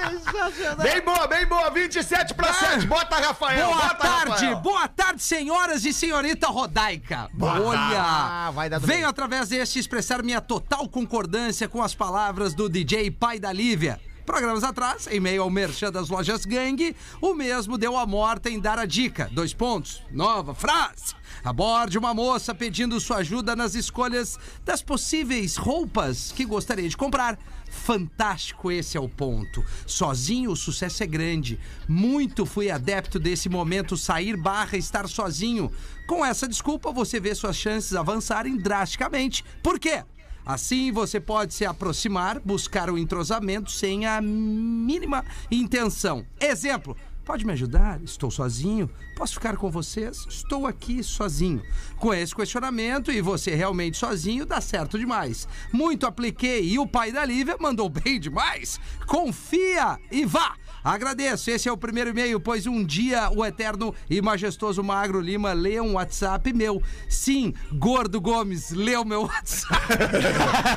Sensacional. 0.00 0.76
Bem 0.76 1.00
boa, 1.02 1.26
bem 1.26 1.46
boa. 1.46 1.70
27 1.70 2.34
pra 2.34 2.52
7. 2.52 2.86
Bota, 2.86 3.16
Rafael. 3.16 3.66
Boa 3.66 3.82
bota, 3.82 3.94
tarde, 3.96 4.30
Rafael. 4.30 4.56
boa 4.56 4.88
tarde, 4.88 5.22
senhoras 5.22 5.84
e 5.84 5.92
senhorita 5.92 6.48
Rodaica. 6.48 7.28
Olha, 7.40 7.78
Ah, 8.02 8.50
vai 8.54 8.68
dar 8.68 8.78
venho 8.78 9.00
bem. 9.00 9.04
através 9.04 9.48
deste 9.48 9.78
expressar 9.78 10.22
minha 10.22 10.40
total 10.40 10.88
concordância 10.88 11.68
com 11.68 11.82
as 11.82 11.94
palavras 11.94 12.54
do 12.54 12.68
DJ 12.68 13.10
Pai 13.10 13.38
da 13.38 13.52
Lívia. 13.52 14.00
Programas 14.26 14.64
atrás, 14.64 15.06
em 15.06 15.20
meio 15.20 15.42
ao 15.42 15.48
merchan 15.48 15.92
das 15.92 16.08
lojas 16.08 16.44
Gang, 16.44 16.96
o 17.20 17.32
mesmo 17.32 17.78
deu 17.78 17.96
a 17.96 18.04
morta 18.04 18.50
em 18.50 18.58
dar 18.58 18.76
a 18.76 18.84
dica. 18.84 19.30
Dois 19.32 19.54
pontos. 19.54 20.02
Nova 20.10 20.52
frase. 20.52 21.14
Aborde 21.44 21.96
uma 21.96 22.12
moça 22.12 22.52
pedindo 22.52 22.98
sua 22.98 23.18
ajuda 23.18 23.54
nas 23.54 23.76
escolhas 23.76 24.36
das 24.64 24.82
possíveis 24.82 25.56
roupas 25.56 26.32
que 26.32 26.44
gostaria 26.44 26.88
de 26.88 26.96
comprar. 26.96 27.38
Fantástico, 27.70 28.70
esse 28.70 28.96
é 28.96 29.00
o 29.00 29.08
ponto. 29.08 29.64
Sozinho 29.86 30.50
o 30.50 30.56
sucesso 30.56 31.04
é 31.04 31.06
grande. 31.06 31.60
Muito 31.88 32.44
fui 32.44 32.68
adepto 32.68 33.20
desse 33.20 33.48
momento 33.48 33.96
sair 33.96 34.36
barra 34.36 34.76
estar 34.76 35.08
sozinho. 35.08 35.70
Com 36.08 36.24
essa 36.24 36.48
desculpa, 36.48 36.90
você 36.90 37.20
vê 37.20 37.32
suas 37.32 37.56
chances 37.56 37.94
avançarem 37.94 38.56
drasticamente. 38.56 39.44
Por 39.62 39.78
quê? 39.78 40.02
Assim 40.46 40.92
você 40.92 41.18
pode 41.18 41.52
se 41.52 41.66
aproximar, 41.66 42.38
buscar 42.38 42.88
o 42.88 42.96
entrosamento 42.96 43.68
sem 43.70 44.06
a 44.06 44.22
mínima 44.22 45.24
intenção. 45.50 46.24
Exemplo. 46.40 46.96
Pode 47.26 47.44
me 47.44 47.52
ajudar? 47.54 48.00
Estou 48.04 48.30
sozinho. 48.30 48.88
Posso 49.16 49.34
ficar 49.34 49.56
com 49.56 49.68
vocês? 49.68 50.24
Estou 50.28 50.64
aqui 50.64 51.02
sozinho. 51.02 51.60
Com 51.96 52.14
esse 52.14 52.32
questionamento 52.32 53.10
e 53.10 53.20
você 53.20 53.52
realmente 53.52 53.96
sozinho, 53.98 54.46
dá 54.46 54.60
certo 54.60 54.96
demais. 54.96 55.48
Muito 55.72 56.06
apliquei 56.06 56.62
e 56.64 56.78
o 56.78 56.86
pai 56.86 57.10
da 57.10 57.24
Lívia 57.24 57.56
mandou 57.58 57.88
bem 57.88 58.20
demais. 58.20 58.78
Confia 59.08 59.98
e 60.08 60.24
vá! 60.24 60.54
Agradeço. 60.86 61.50
Esse 61.50 61.68
é 61.68 61.72
o 61.72 61.76
primeiro 61.76 62.10
e-mail, 62.10 62.38
pois 62.38 62.64
um 62.66 62.84
dia 62.84 63.28
o 63.34 63.44
eterno 63.44 63.92
e 64.08 64.22
majestoso 64.22 64.82
Magro 64.84 65.20
Lima 65.20 65.52
lê 65.52 65.80
um 65.80 65.94
WhatsApp 65.94 66.52
meu. 66.52 66.80
Sim, 67.08 67.52
Gordo 67.72 68.20
Gomes 68.20 68.70
leu 68.70 69.04
meu 69.04 69.22
WhatsApp. 69.22 69.76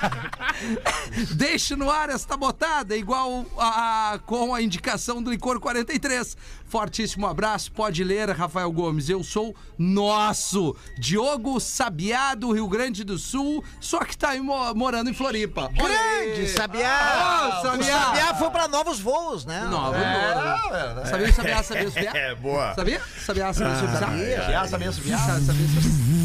Deixe 1.36 1.76
no 1.76 1.90
ar 1.92 2.10
esta 2.10 2.36
botada, 2.36 2.96
igual 2.98 3.46
a, 3.58 4.14
a- 4.14 4.20
com 4.20 4.54
a 4.54 4.62
indicação 4.62 5.22
do 5.22 5.30
Licor 5.32 5.60
43. 5.60 6.36
Fortíssimo 6.68 7.26
abraço, 7.26 7.72
pode 7.72 8.04
ler, 8.04 8.30
Rafael 8.30 8.72
Gomes. 8.72 9.10
Eu 9.10 9.24
sou 9.24 9.56
nosso, 9.78 10.76
Diogo 10.98 11.60
Sabiá, 11.60 12.36
do 12.36 12.52
Rio 12.52 12.68
Grande 12.68 13.04
do 13.04 13.18
Sul, 13.18 13.64
só 13.80 14.00
que 14.04 14.16
tá 14.18 14.32
morando 14.76 15.10
em 15.10 15.14
Floripa. 15.14 15.70
Grande, 15.74 16.48
Sabiá. 16.50 16.90
Ah, 16.92 17.60
O 17.60 17.62
Sabiá. 17.64 18.00
Sabiá 18.06 18.36
foi 18.36 18.50
pra 18.52 18.68
novos 18.68 19.00
voos, 19.00 19.46
né? 19.46 19.62
Nova, 19.70 19.98
nova. 20.00 21.06
Sabia, 21.06 21.34
sabia, 21.34 21.64
sabia, 21.64 21.92
sabia? 21.92 22.12
É, 22.20 22.36
boa. 22.36 22.74
Sabia? 22.76 23.02
Sabia, 23.26 23.54
sabia, 23.54 23.76
sabia? 23.76 24.00
Sabia. 24.00 24.68
Sabia, 24.68 24.92
sabia, 24.92 25.18
sabia. 25.42 25.60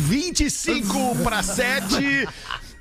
25 0.08 1.16
para 1.22 1.42
7. 1.42 2.28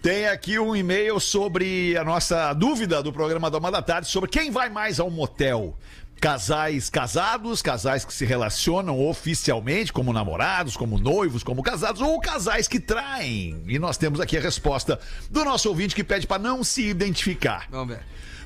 Tem 0.01 0.27
aqui 0.27 0.59
um 0.59 0.75
e-mail 0.75 1.17
sobre 1.17 1.95
a 1.97 2.03
nossa 2.03 2.51
dúvida 2.53 3.01
do 3.01 3.13
programa 3.13 3.49
da 3.49 3.57
Uma 3.57 3.71
da 3.71 3.81
Tarde 3.81 4.09
sobre 4.09 4.29
quem 4.29 4.51
vai 4.51 4.69
mais 4.69 4.99
ao 4.99 5.09
motel. 5.09 5.77
Casais 6.19 6.89
casados, 6.89 7.61
casais 7.61 8.03
que 8.03 8.13
se 8.13 8.25
relacionam 8.25 8.99
oficialmente 9.07 9.93
como 9.93 10.11
namorados, 10.11 10.75
como 10.75 10.97
noivos, 10.97 11.41
como 11.41 11.63
casados, 11.63 12.01
ou 12.01 12.19
casais 12.19 12.67
que 12.67 12.81
traem. 12.81 13.63
E 13.65 13.79
nós 13.79 13.97
temos 13.97 14.19
aqui 14.19 14.37
a 14.37 14.41
resposta 14.41 14.99
do 15.29 15.45
nosso 15.45 15.69
ouvinte 15.69 15.95
que 15.95 16.03
pede 16.03 16.27
para 16.27 16.41
não 16.41 16.63
se 16.65 16.85
identificar. 16.85 17.67
Vamos 17.69 17.95
ver. 17.95 18.03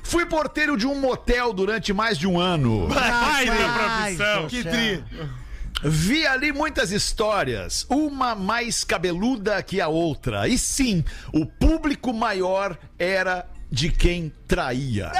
Fui 0.08 0.24
porteiro 0.24 0.74
de 0.74 0.86
um 0.86 0.98
motel 0.98 1.52
durante 1.52 1.92
mais 1.92 2.16
de 2.16 2.26
um 2.26 2.40
ano. 2.40 2.88
Ai, 2.96 3.46
Ai, 3.46 4.16
profissão. 4.16 4.46
Que 4.48 4.64
tri. 4.64 5.04
Vi 5.84 6.26
ali 6.26 6.50
muitas 6.50 6.90
histórias, 6.90 7.86
uma 7.90 8.34
mais 8.34 8.84
cabeluda 8.84 9.62
que 9.62 9.82
a 9.82 9.88
outra. 9.88 10.48
E 10.48 10.56
sim, 10.56 11.04
o 11.30 11.44
público 11.44 12.10
maior 12.14 12.78
era 12.98 13.46
de 13.70 13.90
quem 13.90 14.32
traía. 14.48 15.12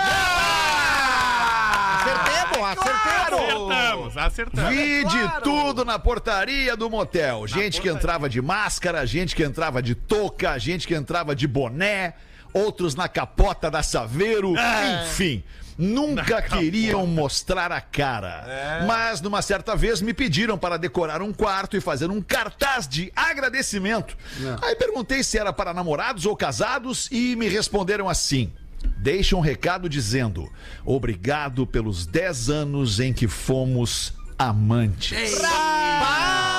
Acertemos, 1.98 2.68
acertemos. 2.70 3.70
Acertamos, 3.70 4.16
acertamos. 4.16 4.70
Vi 4.70 5.05
de 5.05 5.40
tudo 5.42 5.85
na 5.85 5.98
portaria 5.98 6.74
do 6.74 6.88
motel. 6.88 7.46
Gente 7.46 7.79
que 7.83 7.90
entrava 7.90 8.27
de 8.27 8.40
máscara, 8.40 9.07
gente 9.07 9.37
que 9.37 9.42
entrava 9.42 9.83
de 9.83 9.94
touca, 9.94 10.59
gente 10.59 10.88
que 10.88 10.94
entrava 10.94 11.37
de 11.37 11.46
boné, 11.46 12.14
outros 12.53 12.95
na 12.95 13.09
capota 13.09 13.71
da 13.71 13.83
Saveiro, 13.83 14.55
enfim. 15.03 15.43
Nunca 15.79 16.43
queriam 16.43 17.07
mostrar 17.07 17.71
a 17.71 17.81
cara. 17.81 18.83
Mas 18.85 19.21
numa 19.21 19.41
certa 19.41 19.77
vez 19.77 20.01
me 20.01 20.13
pediram 20.13 20.59
para 20.59 20.77
decorar 20.77 21.23
um 21.23 21.33
quarto 21.33 21.77
e 21.77 21.81
fazer 21.81 22.11
um 22.11 22.21
cartaz 22.21 22.89
de 22.89 23.13
agradecimento. 23.15 24.17
Aí 24.61 24.75
perguntei 24.75 25.23
se 25.23 25.39
era 25.39 25.53
para 25.53 25.73
namorados 25.73 26.27
ou 26.27 26.37
casados 26.37 27.09
e 27.13 27.37
me 27.37 27.49
responderam 27.49 28.09
assim: 28.09 28.53
Deixa 28.97 29.37
um 29.37 29.41
recado 29.41 29.89
dizendo: 29.89 30.51
Obrigado 30.85 31.65
pelos 31.65 32.07
10 32.07 32.51
anos 32.51 32.99
em 32.99 33.13
que 33.13 33.29
fomos 33.29 34.13
amantes. 34.37 35.39
Paz 35.39 36.58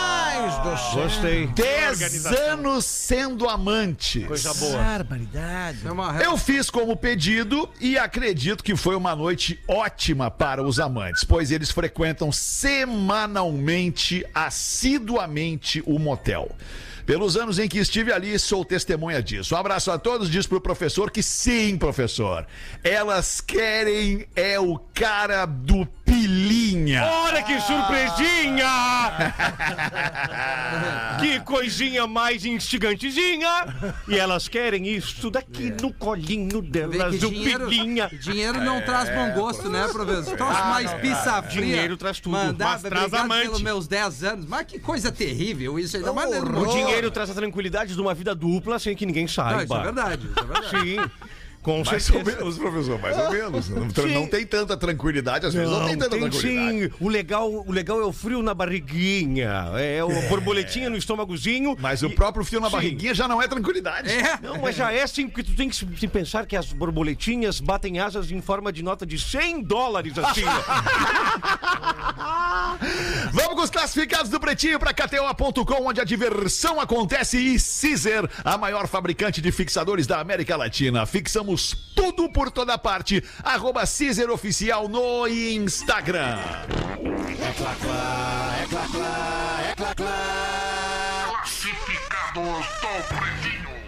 do 0.59 0.77
céu. 0.77 1.03
Gostei. 1.03 1.47
10 1.47 1.91
Organização. 1.91 2.51
anos 2.51 2.85
sendo 2.85 3.49
amantes. 3.49 4.25
Coisa 4.25 4.53
boa. 4.53 4.77
Barbaridade. 4.77 5.79
É 6.21 6.25
Eu 6.25 6.37
fiz 6.37 6.69
como 6.69 6.95
pedido 6.95 7.69
e 7.79 7.97
acredito 7.97 8.63
que 8.63 8.75
foi 8.75 8.95
uma 8.95 9.15
noite 9.15 9.59
ótima 9.67 10.29
para 10.29 10.63
os 10.63 10.79
amantes, 10.79 11.23
pois 11.23 11.51
eles 11.51 11.71
frequentam 11.71 12.31
semanalmente, 12.31 14.25
assiduamente 14.33 15.83
o 15.85 15.97
motel. 15.99 16.49
Pelos 17.09 17.35
anos 17.35 17.57
em 17.57 17.67
que 17.67 17.79
estive 17.79 18.13
ali, 18.13 18.37
sou 18.37 18.63
testemunha 18.63 19.19
disso. 19.19 19.55
Um 19.55 19.57
abraço 19.57 19.89
a 19.89 19.97
todos, 19.97 20.29
diz 20.29 20.45
pro 20.45 20.61
professor 20.61 21.09
que 21.09 21.23
sim, 21.23 21.75
professor. 21.75 22.45
Elas 22.83 23.41
querem 23.41 24.27
é 24.35 24.59
o 24.59 24.77
cara 24.93 25.47
do 25.47 25.87
pilinha. 26.05 27.03
Olha 27.03 27.41
que 27.41 27.59
surpresinha! 27.61 28.67
que 31.19 31.39
coisinha 31.39 32.05
mais 32.05 32.45
instigantezinha! 32.45 33.95
E 34.07 34.15
elas 34.15 34.47
querem 34.47 34.87
isso 34.87 35.31
daqui 35.31 35.73
no 35.81 35.91
colinho 35.91 36.61
delas, 36.61 37.15
o 37.15 37.29
dinheiro, 37.31 37.69
pilinha. 37.69 38.07
dinheiro 38.21 38.61
não 38.61 38.81
traz 38.81 39.09
bom 39.09 39.31
gosto, 39.31 39.67
né, 39.67 39.87
professor? 39.87 40.37
Troço 40.37 40.65
mais 40.65 40.93
pizza 40.93 41.41
fria. 41.41 41.61
Dinheiro 41.61 41.97
traz 41.97 42.19
tudo, 42.19 42.33
Mandar, 42.33 42.73
mas 42.73 42.81
traz 42.83 43.13
amante. 43.15 43.45
pelos 43.45 43.61
meus 43.63 43.87
10 43.87 44.23
anos. 44.23 44.45
Mas 44.45 44.67
que 44.67 44.77
coisa 44.77 45.11
terrível 45.11 45.79
isso 45.79 45.97
ainda 45.97 46.13
mais. 46.13 46.29
O 46.29 46.65
dinheiro 46.67 46.98
traz 47.11 47.29
a 47.29 47.33
tranquilidade 47.33 47.93
de 47.95 48.01
uma 48.01 48.13
vida 48.13 48.35
dupla 48.35 48.77
sem 48.79 48.95
que 48.95 49.05
ninguém 49.05 49.23
Não, 49.23 49.29
saiba. 49.29 49.63
isso 49.63 49.73
é 49.75 49.81
verdade, 49.83 50.27
isso 50.27 50.39
é 50.39 50.43
verdade. 50.43 50.69
Sim, 50.69 50.97
com 51.69 51.83
Mais 51.89 52.09
ou 52.09 52.15
certeza. 52.15 52.37
menos, 52.37 52.57
professor, 52.57 52.99
mais 52.99 53.17
ou 53.17 53.31
menos. 53.31 53.69
Não, 53.79 53.89
Sim. 53.89 54.13
não 54.13 54.27
tem 54.27 54.45
tanta 54.45 54.75
tranquilidade, 54.77 55.45
às 55.45 55.53
vezes 55.53 55.69
não, 55.69 55.85
tem 55.85 55.97
tanta 55.97 56.09
tem 56.11 56.19
tranquilidade. 56.29 56.79
sim. 56.85 56.89
O 56.99 57.09
legal, 57.09 57.51
o 57.51 57.71
legal 57.71 57.99
é 58.01 58.05
o 58.05 58.11
frio 58.11 58.41
na 58.41 58.53
barriguinha. 58.53 59.71
É 59.77 60.03
o 60.03 60.09
borboletinha 60.29 60.89
no 60.89 60.97
estômagozinho. 60.97 61.75
Mas 61.79 62.01
o 62.01 62.07
E- 62.07 62.15
próprio 62.15 62.43
fio 62.45 62.59
na 62.59 62.67
Sim. 62.67 62.71
barriguinha 62.73 63.13
já 63.13 63.27
não 63.27 63.41
é 63.41 63.47
tranquilidade. 63.47 64.09
É. 64.09 64.39
Não, 64.41 64.57
mas 64.59 64.75
já 64.75 64.91
é 64.91 65.03
assim, 65.03 65.27
porque 65.27 65.43
tu 65.43 65.55
tem 65.55 65.69
que 65.69 66.07
pensar 66.07 66.45
que 66.45 66.55
as 66.55 66.71
borboletinhas 66.73 67.59
batem 67.59 67.99
asas 67.99 68.31
em 68.31 68.41
forma 68.41 68.71
de 68.71 68.83
nota 68.83 69.05
de 69.05 69.17
100 69.19 69.63
dólares, 69.63 70.13
assim. 70.17 70.43
Vamos 73.33 73.55
com 73.55 73.61
os 73.61 73.69
classificados 73.69 74.29
do 74.29 74.39
Pretinho 74.39 74.79
para 74.79 74.93
KTO.com, 74.93 75.87
onde 75.87 76.01
a 76.01 76.03
diversão 76.03 76.79
acontece 76.79 77.37
e 77.37 77.57
Caesar, 77.59 78.29
a 78.43 78.57
maior 78.57 78.87
fabricante 78.87 79.41
de 79.41 79.51
fixadores 79.51 80.07
da 80.07 80.19
América 80.19 80.55
Latina. 80.55 81.05
Fixamos 81.05 81.58
tudo 81.95 82.29
por 82.31 82.51
toda 82.51 82.77
parte. 82.77 83.23
Arroba 83.43 83.81
Caesar 83.81 84.29
Oficial 84.29 84.87
no 84.87 85.27
Instagram. 85.27 86.37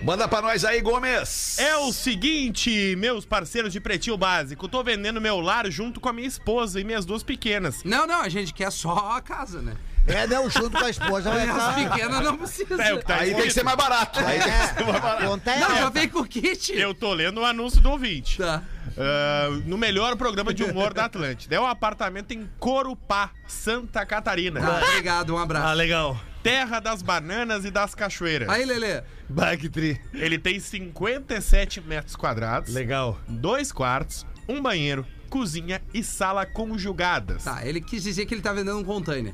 Manda 0.03 0.27
pra 0.27 0.41
nós 0.41 0.65
aí, 0.65 0.81
Gomes. 0.81 1.59
É 1.59 1.75
o 1.77 1.93
seguinte, 1.93 2.95
meus 2.97 3.23
parceiros 3.23 3.71
de 3.71 3.79
Pretinho 3.79 4.17
Básico, 4.17 4.67
tô 4.67 4.83
vendendo 4.83 5.21
meu 5.21 5.39
lar 5.39 5.69
junto 5.69 5.99
com 5.99 6.09
a 6.09 6.13
minha 6.13 6.27
esposa 6.27 6.79
e 6.79 6.83
minhas 6.83 7.05
duas 7.05 7.21
pequenas. 7.21 7.83
Não, 7.83 8.07
não, 8.07 8.21
a 8.21 8.29
gente 8.29 8.51
quer 8.53 8.71
só 8.71 9.11
a 9.11 9.21
casa, 9.21 9.61
né? 9.61 9.75
É, 10.07 10.25
não, 10.27 10.49
junto 10.49 10.71
com 10.77 10.85
a 10.85 10.89
esposa 10.89 11.29
vai 11.29 11.47
estar. 11.47 11.75
pequenas 11.75 12.23
não 12.23 12.37
precisa. 12.37 12.81
É 12.83 12.93
o 12.93 12.99
que 12.99 13.05
tá 13.05 13.15
Aí 13.17 13.33
tem 13.33 13.43
que 13.43 13.51
ser 13.51 13.63
mais 13.63 13.77
barato. 13.77 14.19
Aí 14.19 14.39
tem 14.39 14.51
que 14.51 14.67
ser 14.79 14.85
mais 14.85 15.01
barato. 15.01 15.41
Não, 15.59 15.75
já 15.77 15.89
vem 15.89 16.09
com 16.09 16.19
o 16.19 16.25
kit. 16.25 16.73
Eu 16.73 16.93
tô 16.93 17.13
lendo 17.13 17.41
o 17.41 17.45
anúncio 17.45 17.79
do 17.81 17.89
ouvinte. 17.91 18.37
Tá. 18.37 18.63
Ah, 18.97 19.47
no 19.65 19.77
melhor 19.77 20.15
programa 20.15 20.53
de 20.53 20.63
humor 20.63 20.93
da 20.93 21.05
Atlântida. 21.05 21.55
É 21.55 21.59
um 21.59 21.67
apartamento 21.67 22.31
em 22.31 22.49
Corupá, 22.59 23.31
Santa 23.47 24.05
Catarina. 24.05 24.59
Tá, 24.59 24.81
obrigado, 24.87 25.33
um 25.33 25.37
abraço. 25.37 25.67
Ah, 25.67 25.73
legal. 25.73 26.19
Terra 26.43 26.79
das 26.79 27.01
bananas 27.01 27.65
e 27.65 27.71
das 27.71 27.93
cachoeiras. 27.93 28.49
Aí, 28.49 28.65
Lelê. 28.65 29.03
Bagtri. 29.29 30.01
Ele 30.13 30.37
tem 30.39 30.59
57 30.59 31.79
metros 31.81 32.15
quadrados, 32.15 32.73
Legal. 32.73 33.19
dois 33.27 33.71
quartos, 33.71 34.25
um 34.49 34.61
banheiro, 34.61 35.05
cozinha 35.29 35.81
e 35.93 36.03
sala 36.03 36.45
conjugadas. 36.45 37.43
Tá, 37.43 37.65
ele 37.65 37.79
quis 37.79 38.03
dizer 38.03 38.25
que 38.25 38.33
ele 38.33 38.41
tá 38.41 38.51
vendendo 38.51 38.79
um 38.79 38.83
container. 38.83 39.33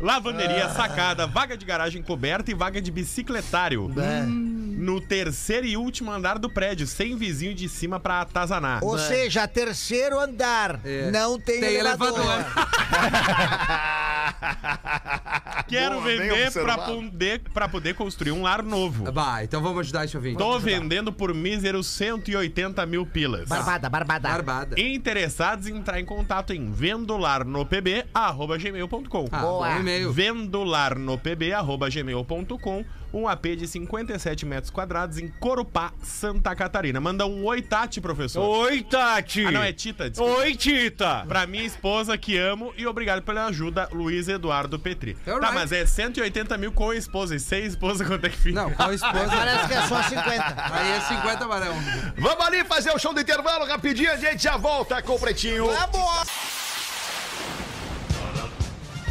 Lavanderia, 0.00 0.68
sacada, 0.70 1.26
vaga 1.26 1.56
de 1.56 1.64
garagem 1.64 2.02
coberta 2.02 2.50
e 2.50 2.54
vaga 2.54 2.80
de 2.82 2.90
bicicletário. 2.90 3.88
No 4.26 5.00
terceiro 5.00 5.66
e 5.66 5.76
último 5.76 6.10
andar 6.10 6.38
do 6.38 6.50
prédio, 6.50 6.86
sem 6.86 7.16
vizinho 7.16 7.54
de 7.54 7.68
cima 7.68 8.00
pra 8.00 8.20
atazanar. 8.22 8.82
Ou 8.84 8.98
seja, 8.98 9.46
terceiro 9.46 10.18
andar. 10.18 10.80
É. 10.84 11.10
Não 11.10 11.38
tem, 11.38 11.60
Tem 11.60 11.74
elevador. 11.76 12.18
elevador. 12.18 12.44
Quero 15.68 15.94
Boa, 15.96 16.04
bem 16.06 16.18
vender 16.18 16.50
pra 16.52 16.74
observado. 16.74 16.92
poder, 16.94 17.40
pra 17.52 17.68
poder 17.68 17.94
construir 17.94 18.32
um 18.32 18.42
lar 18.42 18.62
novo. 18.62 19.10
Vai, 19.12 19.44
então 19.44 19.62
vamos 19.62 19.80
ajudar 19.80 20.04
esse 20.04 20.16
ouvinte. 20.16 20.36
Tô 20.38 20.58
vendendo 20.58 21.12
por 21.12 21.32
míseros 21.32 21.86
180 21.86 22.84
mil 22.86 23.06
pilas. 23.06 23.48
Barbada, 23.48 23.88
barbada. 23.88 24.28
Barbada. 24.28 24.80
Interessados 24.80 25.66
em 25.68 25.76
entrar 25.76 26.00
em 26.00 26.04
contato 26.04 26.52
em 26.52 26.70
vendolarnopb.gmail.com 26.70 29.28
Ah, 29.32 29.38
Boa. 29.38 29.68
bom 29.74 29.82
e-mail. 29.84 30.12
vendolarnopb.gmail.com 30.12 32.84
Um 33.12 33.28
AP 33.28 33.46
de 33.56 33.68
57 33.68 34.44
metros 34.44 34.70
quadrados 34.70 35.18
em 35.18 35.28
Corupá, 35.28 35.92
Santa 36.02 36.52
Catarina. 36.56 37.00
Manda 37.00 37.24
um 37.26 37.44
oi, 37.44 37.62
Tati, 37.62 38.00
professor. 38.00 38.42
Oi, 38.42 38.82
Tati. 38.82 39.46
Ah, 39.46 39.52
não, 39.52 39.62
é 39.62 39.72
Tita, 39.72 40.10
desculpa. 40.10 40.40
Oi, 40.40 40.56
Tita. 40.56 41.24
Pra 41.28 41.46
minha 41.46 41.62
esposa 41.64 42.18
que 42.18 42.36
amo 42.36 42.74
e 42.76 42.84
obrigado 42.88 43.22
pela 43.22 43.46
ajuda, 43.46 43.88
Luiz 43.92 44.26
Eduardo 44.26 44.80
Petri. 44.80 45.14
Tá, 45.24 45.52
mas 45.52 45.70
é 45.70 45.86
180 45.86 46.58
mil 46.58 46.72
com 46.72 46.90
a 46.90 46.96
esposa 46.96 47.36
e 47.36 47.40
sem 47.40 47.64
esposa, 47.64 48.04
quanto 48.04 48.26
é 48.26 48.30
que 48.30 48.36
fica? 48.36 48.60
Não, 48.60 48.72
com 48.72 48.82
a 48.82 48.92
esposa. 48.94 49.28
Parece 49.28 49.68
que 49.68 49.74
é 49.74 49.82
só 49.82 50.02
50. 50.02 50.74
Aí 50.74 50.90
é 50.90 51.00
50 51.00 51.46
barão. 51.46 51.74
Vamos 52.18 52.44
ali 52.46 52.64
fazer 52.64 52.90
o 52.90 52.98
show 52.98 53.14
do 53.14 53.20
intervalo 53.20 53.64
rapidinho, 53.64 54.10
a 54.10 54.16
gente 54.16 54.42
já 54.42 54.56
volta 54.56 55.00
com 55.00 55.14
o 55.14 55.20
Pretinho. 55.20 55.68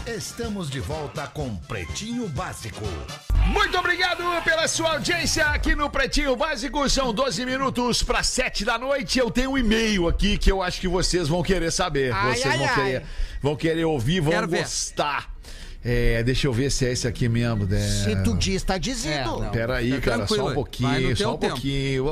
Estamos 0.06 0.70
de 0.70 0.82
volta 0.82 1.28
com 1.28 1.56
Pretinho 1.56 2.28
Básico. 2.28 2.84
Muito 3.48 3.78
obrigado 3.78 4.22
pela 4.44 4.68
sua 4.68 4.96
audiência 4.96 5.46
aqui 5.46 5.76
no 5.76 5.89
Pretinho 5.89 6.36
Básico. 6.36 6.89
São 6.89 7.13
12 7.13 7.46
minutos 7.46 8.04
para 8.04 8.22
7 8.22 8.66
da 8.66 8.78
noite. 8.78 9.18
Eu 9.18 9.32
tenho 9.32 9.52
um 9.52 9.58
e-mail 9.58 10.10
aqui 10.10 10.38
que 10.38 10.52
eu 10.52 10.62
acho 10.62 10.82
que 10.82 10.89
vocês 10.89 11.30
vão 11.30 11.42
querer 11.42 11.72
saber. 11.72 12.12
Ai, 12.13 12.36
vocês 12.36 12.46
ai, 12.48 12.58
vão, 12.58 12.68
ai. 12.68 12.76
Querer, 12.76 13.04
vão 13.42 13.56
querer 13.56 13.86
ouvir, 13.86 14.20
vão 14.20 14.34
Quero 14.34 14.48
ver. 14.50 14.68
É, 15.86 16.24
deixa 16.24 16.48
eu 16.48 16.54
ver 16.54 16.72
se 16.72 16.86
é 16.86 16.91
esse 16.93 17.08
aqui 17.08 17.28
mesmo. 17.28 17.65
né? 17.65 17.80
Se 17.80 18.15
tu 18.24 18.34
diz, 18.36 18.63
tá 18.63 18.76
É, 18.76 18.80
dizendo. 18.80 19.39
não. 19.41 19.52
Pera 19.52 19.76
aí, 19.78 19.93
Tá 19.96 20.02
cara, 20.12 20.28
só 20.28 20.48
um 20.50 20.54
pouquinho, 20.54 21.15
só 21.17 21.34
um 21.34 21.38
tempo. 21.38 21.54
pouquinho. 21.54 22.06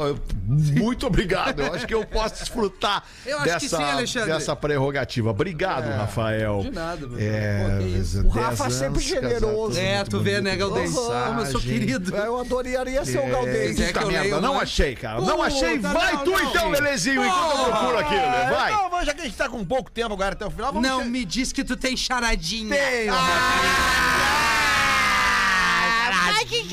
Muito 0.45 1.07
obrigado. 1.07 1.61
Eu 1.61 1.73
acho 1.73 1.87
que 1.87 1.93
eu 1.93 2.05
posso 2.05 2.35
desfrutar 2.39 3.03
Eu 3.25 3.37
acho 3.37 3.45
que 3.45 3.51
dessa, 3.69 3.77
sim, 3.77 3.83
Alexandre. 3.83 4.33
dessa 4.33 4.55
prerrogativa. 4.55 5.29
Obrigado, 5.31 5.89
Rafael. 5.89 6.61
De 6.63 6.71
nada, 6.71 7.07
meu. 7.07 7.17
É, 7.19 7.65
Pô. 7.69 8.27
O 8.27 8.33
10 8.33 8.33
Rafa 8.35 8.63
anos 8.65 8.75
sempre 8.75 9.01
generoso. 9.01 9.79
É, 9.79 10.03
tu 10.03 10.19
vê, 10.19 10.41
né, 10.41 10.55
Galdês? 10.57 10.91
Como 10.91 11.39
eu 11.41 11.45
sou 11.45 11.61
querido. 11.61 12.15
Eu 12.15 12.39
adoraria 12.39 13.05
ser 13.05 13.19
o 13.19 13.21
É, 13.21 13.29
Galdês. 13.29 13.79
é 13.79 14.05
merda, 14.05 14.41
não 14.41 14.55
né? 14.55 14.59
achei, 14.61 14.95
cara. 14.95 15.21
Não 15.21 15.41
achei. 15.41 15.79
Vai 15.79 16.13
não, 16.13 16.23
tu 16.25 16.31
não. 16.31 16.49
então, 16.49 16.69
Lelezinho, 16.69 17.23
enquanto 17.25 17.57
eu 17.57 17.65
procuro 17.65 17.97
aqui, 17.99 18.15
Lelê. 18.15 18.51
Vai. 18.53 18.71
Não, 18.73 18.89
mas 18.89 19.05
já 19.05 19.13
que 19.13 19.21
a 19.21 19.23
gente 19.23 19.37
tá 19.37 19.47
com 19.47 19.63
pouco 19.63 19.89
tempo 19.89 20.13
agora 20.13 20.33
até 20.33 20.45
o 20.45 20.51
final, 20.51 20.73
vamos 20.73 20.87
Não 20.87 21.05
me 21.05 21.23
diz 21.23 21.53
que 21.53 21.63
tu 21.63 21.77
tem 21.77 21.95
charadinha. 21.95 22.75
Tenho, 22.75 23.13
Ai, 23.63 24.40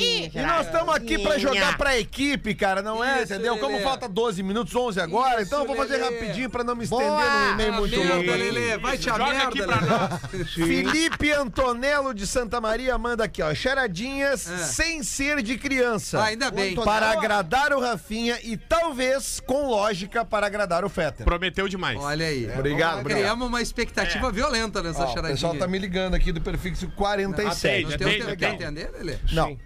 E 0.04 0.30
nós 0.42 0.66
estamos 0.66 0.94
aqui 0.94 1.18
pra 1.18 1.38
jogar 1.38 1.76
pra 1.76 1.98
equipe, 1.98 2.54
cara, 2.54 2.82
não 2.82 3.02
é? 3.02 3.22
Isso, 3.22 3.32
entendeu? 3.34 3.56
Como 3.58 3.72
Lelê. 3.72 3.84
falta 3.84 4.08
12 4.08 4.42
minutos, 4.42 4.74
11 4.74 5.00
agora, 5.00 5.42
então 5.42 5.60
eu 5.60 5.66
vou 5.66 5.76
fazer 5.76 5.96
Lelê. 5.98 6.18
rapidinho 6.20 6.50
pra 6.50 6.62
não 6.64 6.74
me 6.76 6.84
estender 6.84 7.06
Boa. 7.06 7.44
no 7.46 7.52
e-mail 7.52 7.72
muito 7.74 7.96
merda, 7.98 8.14
longo. 8.14 8.30
Lelê. 8.30 8.78
Vai 8.78 8.98
te 8.98 9.10
a 9.10 9.12
Joga 9.18 9.26
merda, 9.32 9.48
aqui 9.48 9.62
pra 9.62 9.80
Lelê. 9.80 10.44
Felipe 10.92 11.32
Antonello 11.32 12.14
de 12.14 12.26
Santa 12.26 12.60
Maria 12.60 12.96
manda 12.98 13.24
aqui, 13.24 13.42
ó. 13.42 13.54
Charadinhas 13.54 14.48
É. 14.50 14.56
sem 14.58 15.02
ser 15.02 15.42
de 15.42 15.56
criança. 15.58 16.20
Ah, 16.20 16.24
ainda 16.26 16.50
bem. 16.50 16.74
Para 16.74 17.10
agradar 17.10 17.72
o 17.72 17.80
Rafinha 17.80 18.38
e 18.42 18.56
talvez, 18.56 19.40
com 19.40 19.66
lógica, 19.68 20.24
para 20.24 20.46
agradar 20.46 20.84
o 20.84 20.88
Fetter. 20.88 21.24
Prometeu 21.24 21.68
demais. 21.68 21.98
Olha 22.00 22.26
aí. 22.26 22.44
Obrigado, 22.56 23.00
obrigado. 23.00 23.04
Criamos 23.04 23.46
uma 23.48 23.60
expectativa 23.62 24.30
violenta 24.30 24.82
nessa 24.82 25.00
Ó, 25.02 25.04
o 25.04 25.08
charadinha. 25.08 25.34
pessoal 25.34 25.54
tá 25.56 25.66
me 25.66 25.78
ligando 25.78 26.14
aqui 26.14 26.32
do 26.32 26.40
prefixo 26.40 26.90
47. 26.96 27.48
Atende, 27.58 27.82
Não 27.84 27.90
o 27.90 27.94
atende, 27.94 28.24
tempo, 28.26 28.36
quer 28.38 28.46
atende. 28.46 28.62
entender, 28.64 28.90
Lelê? 28.98 29.18
Não. 29.32 29.58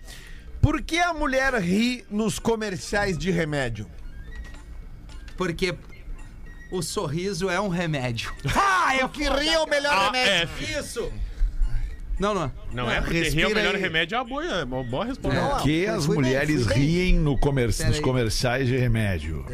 Por 0.63 0.81
que 0.81 0.99
a 0.99 1.13
mulher 1.13 1.53
ri 1.55 2.05
nos 2.09 2.39
comerciais 2.39 3.19
de 3.19 3.31
remédio? 3.31 3.87
Porque 5.37 5.75
o 6.71 6.81
sorriso 6.81 7.51
é 7.51 7.61
um 7.61 7.69
remédio. 7.69 8.33
Ah, 8.85 8.97
eu 8.97 9.09
que 9.09 9.23
rio 9.23 9.33
é 9.53 9.59
o 9.59 9.67
melhor 9.67 9.93
Ah, 9.95 10.05
remédio. 10.13 10.51
é, 10.61 10.79
Isso! 10.81 11.11
Não, 12.19 12.35
não. 12.35 12.53
Não 12.73 12.91
é, 12.91 13.01
porque 13.01 13.23
rir 13.23 13.41
é 13.43 13.47
o 13.47 13.55
melhor 13.55 13.75
aí. 13.75 13.81
remédio, 13.81 14.15
é 14.17 14.19
uma 14.21 14.25
boa, 14.29 14.45
é 14.45 14.65
uma 14.65 14.85
boa 14.85 15.05
resposta. 15.07 15.41
Não, 15.41 15.51
Por 15.53 15.63
que 15.63 15.87
as 15.87 16.05
fui 16.05 16.17
bem, 16.17 16.25
mulheres 16.25 16.65
fui 16.65 16.75
bem. 16.75 16.83
riem 16.85 17.15
no 17.19 17.39
comer- 17.39 17.73
Pera 17.75 17.89
nos 17.89 17.97
aí. 17.97 18.03
comerciais 18.03 18.67
de 18.69 18.77
remédio? 18.77 19.45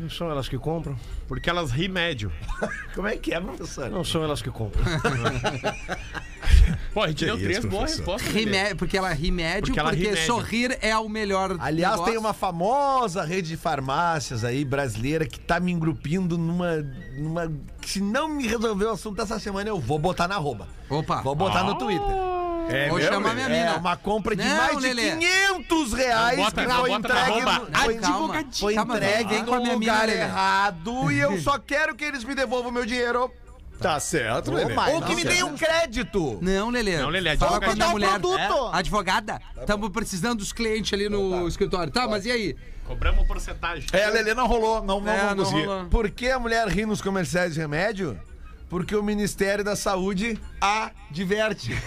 Não 0.00 0.10
são 0.10 0.28
elas 0.30 0.48
que 0.48 0.58
compram? 0.58 0.98
Porque 1.28 1.48
elas 1.48 1.70
ri 1.70 1.88
médio. 1.88 2.32
Como 2.94 3.06
é 3.06 3.16
que 3.16 3.32
é, 3.32 3.40
professor? 3.40 3.88
Não 3.88 4.02
são 4.04 4.22
elas 4.24 4.42
que 4.42 4.50
compram. 4.50 4.84
Pô, 6.94 7.02
a 7.02 7.08
gente 7.08 7.24
deu 7.24 7.36
isso, 7.36 7.44
três 7.44 7.64
boas 7.64 7.90
respostas. 7.96 8.32
Rimé- 8.32 8.74
porque 8.74 8.96
ela 8.96 9.12
ri 9.12 9.30
médio, 9.30 9.72
Porque 9.72 9.80
porque, 9.80 9.80
ela 9.80 9.92
ri 9.92 10.08
médio. 10.16 10.26
sorrir 10.26 10.78
é 10.80 10.96
o 10.96 11.08
melhor. 11.08 11.56
Aliás, 11.60 11.92
negócio. 11.94 12.12
tem 12.12 12.20
uma 12.20 12.32
famosa 12.32 13.24
rede 13.24 13.48
de 13.48 13.56
farmácias 13.56 14.44
aí 14.44 14.64
brasileira 14.64 15.26
que 15.26 15.38
tá 15.38 15.60
me 15.60 15.72
engrupindo 15.72 16.36
numa. 16.38 16.76
numa 17.16 17.52
que 17.80 17.88
se 17.90 18.00
não 18.00 18.28
me 18.28 18.46
resolver 18.46 18.84
o 18.86 18.90
assunto 18.90 19.20
essa 19.22 19.38
semana, 19.38 19.68
eu 19.68 19.78
vou 19.78 19.98
botar 19.98 20.26
na 20.28 20.34
arroba. 20.36 20.68
Opa. 20.90 21.20
Vou 21.22 21.34
botar 21.34 21.62
no 21.64 21.74
Twitter. 21.76 22.14
É 22.70 22.90
Vou 22.90 23.00
chamar 23.00 23.32
minha 23.34 23.46
É 23.46 23.48
mina. 23.64 23.76
uma 23.78 23.96
compra 23.96 24.36
de 24.36 24.44
Não, 24.44 24.56
mais 24.58 24.76
de 24.76 24.82
Lelê. 24.92 25.16
500 25.16 25.92
reais 25.94 26.36
Não 26.36 26.44
bota- 26.44 26.60
que 26.62 26.68
não 26.68 26.80
foi 26.80 26.92
entregue, 26.92 27.18
arroba. 27.20 27.58
no, 27.60 27.78
foi, 27.78 27.94
calma. 27.96 28.44
foi 28.52 28.74
Calma, 28.74 28.96
entregue 28.96 29.28
vem 29.34 29.44
com 29.46 29.54
a 29.54 29.56
no 29.56 29.62
minha 29.62 29.78
mina, 29.78 29.92
lugar 29.92 30.06
Lelê. 30.06 30.20
errado 30.20 31.10
e 31.12 31.18
eu 31.18 31.38
só 31.40 31.58
quero 31.58 31.94
que 31.94 32.04
eles 32.04 32.24
me 32.24 32.34
devolvam 32.34 32.70
meu 32.70 32.84
dinheiro 32.84 33.32
Tá 33.80 34.00
certo, 34.00 34.50
Lelê. 34.52 34.74
mas 34.74 34.92
ou 34.94 35.02
que 35.02 35.14
me 35.14 35.24
deem 35.24 35.44
um 35.44 35.56
crédito. 35.56 36.38
Não, 36.42 36.68
Lelê. 36.70 36.98
Não, 36.98 37.08
Lelê, 37.10 37.36
Fala 37.36 37.56
advogado. 37.58 37.64
com 37.68 37.70
a 37.70 37.74
minha 37.76 37.88
mulher. 37.90 38.10
produto. 38.20 38.70
É. 38.74 38.78
Advogada, 38.78 39.40
estamos 39.60 39.88
precisando 39.90 40.38
dos 40.38 40.52
clientes 40.52 40.92
ali 40.92 41.08
no 41.08 41.46
escritório. 41.46 41.92
Tá, 41.92 42.08
mas 42.08 42.26
e 42.26 42.30
aí? 42.32 42.56
Cobramos 42.84 43.26
porcentagem. 43.26 43.84
É, 43.92 44.08
Lelê, 44.10 44.34
não 44.34 44.46
rolou. 44.46 44.82
Não, 44.82 45.00
não 45.00 45.12
É, 45.12 45.16
vamos 45.20 45.36
não 45.36 45.44
conseguir. 45.44 45.66
rolou. 45.66 45.84
Por 45.86 46.10
que 46.10 46.28
a 46.30 46.38
mulher 46.38 46.66
ri 46.68 46.84
nos 46.86 47.00
comerciais 47.00 47.54
de 47.54 47.60
remédio? 47.60 48.18
Porque 48.68 48.94
o 48.96 49.02
Ministério 49.02 49.62
da 49.64 49.76
Saúde 49.76 50.38
a 50.60 50.90
diverte. 51.10 51.70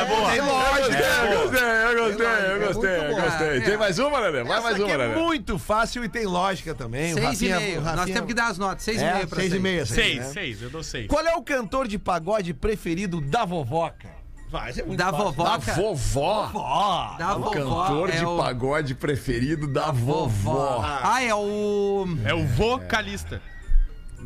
É 0.00 0.04
boa. 0.04 0.30
Tem 0.30 0.40
lógica. 0.40 0.86
Gostei, 0.86 1.79
eu 1.92 2.06
gostei, 2.08 2.26
eu 2.26 2.66
gostei, 2.66 2.96
eu 2.96 3.08
boa. 3.10 3.20
gostei. 3.22 3.56
É. 3.56 3.60
Tem 3.60 3.76
mais 3.76 3.98
uma, 3.98 4.18
Lelê? 4.18 4.44
Vai 4.44 4.60
mais 4.60 4.78
uma, 4.78 4.90
é 4.90 4.96
Lelê. 4.96 5.14
muito 5.20 5.58
fácil 5.58 6.04
e 6.04 6.08
tem 6.08 6.26
lógica 6.26 6.74
também. 6.74 7.14
Seis 7.14 7.42
e 7.42 7.48
meio. 7.48 7.80
Nós 7.80 8.06
temos 8.06 8.26
que 8.26 8.34
dar 8.34 8.48
as 8.48 8.58
notas. 8.58 8.82
Seis 8.84 9.00
e 9.00 9.04
É, 9.04 9.14
meio 9.14 9.28
pra 9.28 9.38
seis 9.40 9.52
e 9.54 9.58
meio. 9.58 9.86
Seis, 9.86 10.16
né? 10.18 10.24
seis, 10.24 10.62
eu 10.62 10.70
dou 10.70 10.82
seis. 10.82 11.06
Qual 11.06 11.24
é 11.26 11.34
o 11.34 11.42
cantor 11.42 11.86
de 11.88 11.98
pagode 11.98 12.54
preferido 12.54 13.20
da 13.20 13.44
vovó, 13.44 13.90
cara? 13.90 14.20
Vai, 14.50 14.72
é 14.72 14.82
muito 14.82 14.98
Da 14.98 15.12
vovó, 15.12 15.44
Da 15.44 15.56
vovó. 15.58 17.14
Da 17.18 17.36
O 17.36 17.40
vovó. 17.40 17.50
cantor 17.52 18.10
é 18.10 18.16
de 18.16 18.24
o- 18.24 18.36
pagode 18.36 18.94
preferido 18.96 19.68
da 19.68 19.92
vovó. 19.92 20.80
Ah, 20.84 21.22
é 21.22 21.32
o. 21.34 22.04
É 22.24 22.34
o 22.34 22.44
vocalista. 22.46 23.40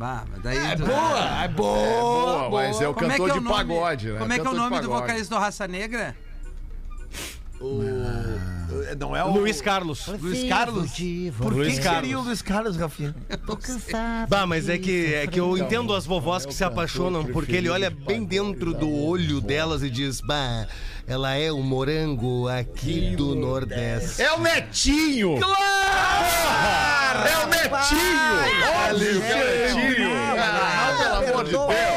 Ah, 0.00 0.24
mas 0.28 0.42
daí. 0.42 0.56
é 0.56 0.76
tu- 0.76 0.86
boa, 0.86 1.44
é 1.44 1.48
boa. 1.48 2.48
Boa, 2.48 2.50
mas 2.50 2.80
é 2.80 2.88
o 2.88 2.94
Como 2.94 3.06
é 3.06 3.10
cantor 3.10 3.28
é 3.28 3.32
o 3.32 3.34
de 3.38 3.40
nome? 3.44 3.56
pagode, 3.56 4.10
né? 4.10 4.18
Como 4.18 4.32
é 4.32 4.34
que 4.34 4.40
é 4.40 4.42
o 4.42 4.44
Cantor 4.46 4.64
de 4.64 4.70
nome 4.70 4.82
do 4.82 4.88
vocalista 4.90 5.34
do 5.34 5.40
Raça 5.40 5.68
Negra? 5.68 6.16
Não 8.98 9.16
é 9.16 9.24
o 9.24 9.30
Luiz 9.30 9.60
Carlos. 9.60 10.06
Luiz 10.20 10.48
Carlos? 10.48 10.92
Por 11.38 11.52
Luiz 11.52 11.78
que 11.78 11.80
Carlos. 11.82 12.00
seria 12.02 12.18
o 12.18 12.22
Luiz 12.22 12.42
Carlos, 12.42 12.76
Rafinha? 12.76 13.14
Bah, 14.28 14.46
mas 14.46 14.68
é 14.68 14.78
que, 14.78 15.14
é 15.14 15.26
que 15.26 15.40
eu 15.40 15.56
entendo 15.58 15.94
as 15.94 16.06
vovós 16.06 16.46
que 16.46 16.54
se 16.54 16.62
apaixonam, 16.64 17.24
porque 17.24 17.56
ele 17.56 17.68
olha 17.68 17.90
bem 17.90 18.24
dentro 18.24 18.72
do 18.74 18.90
olho 18.92 19.40
delas 19.40 19.82
e 19.82 19.90
diz, 19.90 20.20
bah, 20.20 20.66
ela 21.06 21.34
é 21.34 21.50
o 21.50 21.62
morango 21.62 22.48
aqui 22.48 23.14
do 23.16 23.34
Nordeste. 23.34 24.22
É 24.22 24.32
o 24.32 24.40
Netinho! 24.40 25.38
Claro! 25.38 27.28
É 27.28 27.44
o 27.44 27.46
Netinho! 27.48 28.04
Olha 28.86 28.94
o 28.94 28.98
Netinho! 28.98 30.10
Ah, 30.38 31.20
pelo 31.22 31.30
amor 31.30 31.44
de 31.44 31.50
Deus! 31.50 31.93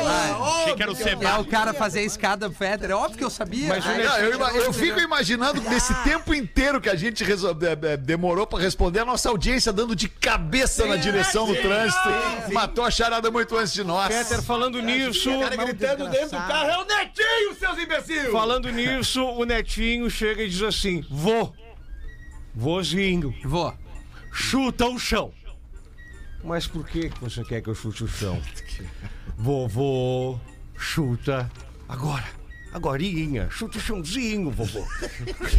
Quero 0.96 1.20
ser 1.20 1.24
É 1.26 1.38
o 1.38 1.46
cara 1.46 1.74
fazer 1.74 2.00
a 2.00 2.04
escada 2.04 2.50
Federer. 2.50 2.92
É 2.92 2.96
óbvio 2.96 3.18
que 3.18 3.24
eu 3.24 3.30
sabia. 3.30 3.68
Mas, 3.70 3.86
Ai, 3.86 4.04
não, 4.04 4.18
eu, 4.18 4.36
ima- 4.36 4.52
eu 4.52 4.74
fico 4.74 5.00
imaginando 5.00 5.62
que 5.62 5.70
nesse 5.70 5.94
tempo 6.04 6.34
inteiro 6.34 6.80
que 6.82 6.90
a 6.90 6.96
gente 6.96 7.24
resol- 7.24 7.56
é, 7.62 7.94
é, 7.94 7.98
demorou 7.98 8.46
pra 8.48 8.60
responder, 8.60 9.00
a 9.00 9.06
nossa 9.06 9.30
audiência 9.30 9.72
dando 9.74 9.96
de 9.96 10.08
cabeça 10.10 10.86
na 10.86 10.96
direção 10.96 11.46
do 11.48 11.56
trânsito, 11.56 12.10
matou 12.54 12.84
a 12.84 12.92
charada 12.92 13.30
muito 13.32 13.56
antes 13.58 13.74
de 13.74 13.84
nós. 13.84 14.08
Peter, 14.14 14.42
falando 14.42 14.82
nisso. 14.82 15.30
gritando 15.30 16.10
dentro 16.10 16.30
do 16.30 16.38
carro. 16.38 16.70
É 16.70 16.78
o 16.78 16.86
Netinho, 16.86 17.56
seus 17.60 17.78
imbecis! 17.78 18.32
Falando 18.32 18.70
nisso, 18.72 19.24
o 19.24 19.44
netinho 19.46 20.10
chega 20.10 20.44
e 20.44 20.50
diz 20.50 20.62
assim: 20.62 21.06
Vô, 21.10 21.52
vozinho, 22.56 23.34
Vou. 23.44 23.74
chuta 24.32 24.86
o 24.88 24.98
chão. 25.00 25.32
Mas 26.44 26.68
por 26.68 26.86
que 26.88 27.10
que 27.10 27.20
você 27.20 27.44
quer 27.44 27.62
que 27.62 27.70
eu 27.70 27.76
chute 27.76 28.04
o 28.04 28.08
chão? 28.08 28.42
Vovô, 29.38 30.40
chuta 30.78 31.50
agora. 31.88 32.26
Agorinha, 32.74 33.50
chuta 33.50 33.78
o 33.78 33.82
chãozinho, 33.82 34.52
vovô. 34.52 34.86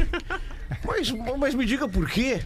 mas, 0.85 1.11
mas 1.39 1.55
me 1.55 1.65
diga 1.65 1.89
por 1.89 2.09
quê? 2.09 2.43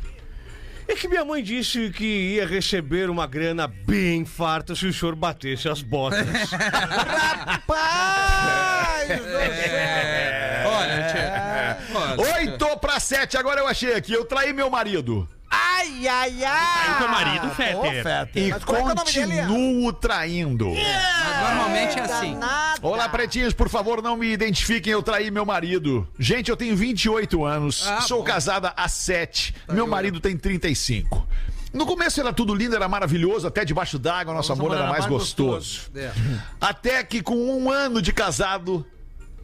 É 0.88 0.94
que 0.94 1.06
minha 1.08 1.24
mãe 1.24 1.42
disse 1.42 1.90
que 1.90 2.04
ia 2.34 2.46
receber 2.46 3.08
uma 3.08 3.26
grana 3.26 3.66
bem 3.66 4.24
farta 4.24 4.74
se 4.74 4.86
o 4.86 4.92
senhor 4.92 5.14
batesse 5.14 5.68
as 5.68 5.80
botas. 5.82 6.26
Rapaz 7.46 9.08
do 9.08 9.36
É. 9.38 10.64
Olha, 10.66 11.06
tia. 11.12 11.78
Oito 12.36 12.76
pra 12.78 12.98
sete, 12.98 13.36
agora 13.36 13.60
eu 13.60 13.68
achei 13.68 13.94
aqui, 13.94 14.12
eu 14.12 14.24
traí 14.24 14.52
meu 14.52 14.68
marido. 14.70 15.28
Ai, 15.94 16.08
ai, 16.08 16.44
ai. 16.44 16.88
Aí 16.88 16.98
teu 16.98 17.08
marido, 17.08 17.50
Fetter. 17.54 18.28
E 18.34 18.50
Mas 18.50 18.64
qual 18.64 18.78
é 18.78 18.82
que 18.82 18.88
é 18.88 18.92
o 18.92 18.94
nome 18.94 19.12
dele? 19.12 19.42
continuo 19.42 19.92
traindo. 19.92 20.68
Mas 20.74 21.48
normalmente 21.48 21.98
é 21.98 22.02
assim. 22.02 22.32
Danada. 22.34 22.78
Olá, 22.82 23.08
pretinhos, 23.08 23.52
por 23.52 23.68
favor, 23.68 24.02
não 24.02 24.16
me 24.16 24.32
identifiquem, 24.32 24.92
eu 24.92 25.02
traí 25.02 25.30
meu 25.30 25.44
marido. 25.44 26.08
Gente, 26.18 26.50
eu 26.50 26.56
tenho 26.56 26.76
28 26.76 27.44
anos, 27.44 27.86
Ah, 27.86 28.00
sou 28.00 28.18
bom. 28.18 28.24
casada 28.24 28.72
há 28.76 28.88
7, 28.88 29.54
meu 29.70 29.86
marido 29.86 30.18
tem 30.20 30.36
35. 30.36 31.26
No 31.72 31.86
começo 31.86 32.20
era 32.20 32.32
tudo 32.34 32.54
lindo, 32.54 32.76
era 32.76 32.86
maravilhoso, 32.86 33.46
até 33.46 33.64
debaixo 33.64 33.98
d'água, 33.98 34.34
nosso 34.34 34.52
amor 34.52 34.74
era 34.74 34.86
mais 34.88 35.06
gostoso. 35.06 35.90
É. 35.94 36.10
Até 36.60 37.02
que 37.02 37.22
com 37.22 37.34
um 37.34 37.70
ano 37.70 38.02
de 38.02 38.12
casado, 38.12 38.84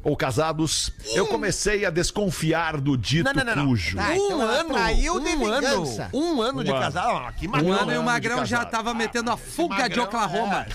ou 0.08 0.16
casados, 0.16 0.90
eu 1.14 1.26
comecei 1.26 1.84
a 1.84 1.90
desconfiar 1.90 2.80
do 2.80 2.96
dito 2.96 3.24
Não, 3.24 3.32
não, 3.34 3.44
não, 3.44 3.56
não. 3.56 3.66
cujo. 3.68 3.96
Tá, 3.96 4.16
então 4.16 4.42
ela 4.42 4.64
traiu 4.64 5.20
de 5.20 5.28
um 5.28 5.46
ano, 5.46 5.60
vingança. 5.60 6.10
um 6.14 6.40
ano 6.40 6.64
de 6.64 6.70
Um 6.70 6.74
ano. 6.74 6.84
casal. 6.84 7.16
Ah, 7.28 7.32
que 7.32 7.46
Um 7.46 7.50
magrão. 7.50 7.72
ano 7.72 7.92
e 7.92 7.96
o 7.96 8.00
de 8.00 8.04
Magrão 8.06 8.46
já 8.46 8.56
casado. 8.58 8.70
tava 8.70 8.94
metendo 8.94 9.30
a 9.30 9.36
fuga 9.36 9.88
de 9.88 10.00
Oklahoma. 10.00 10.66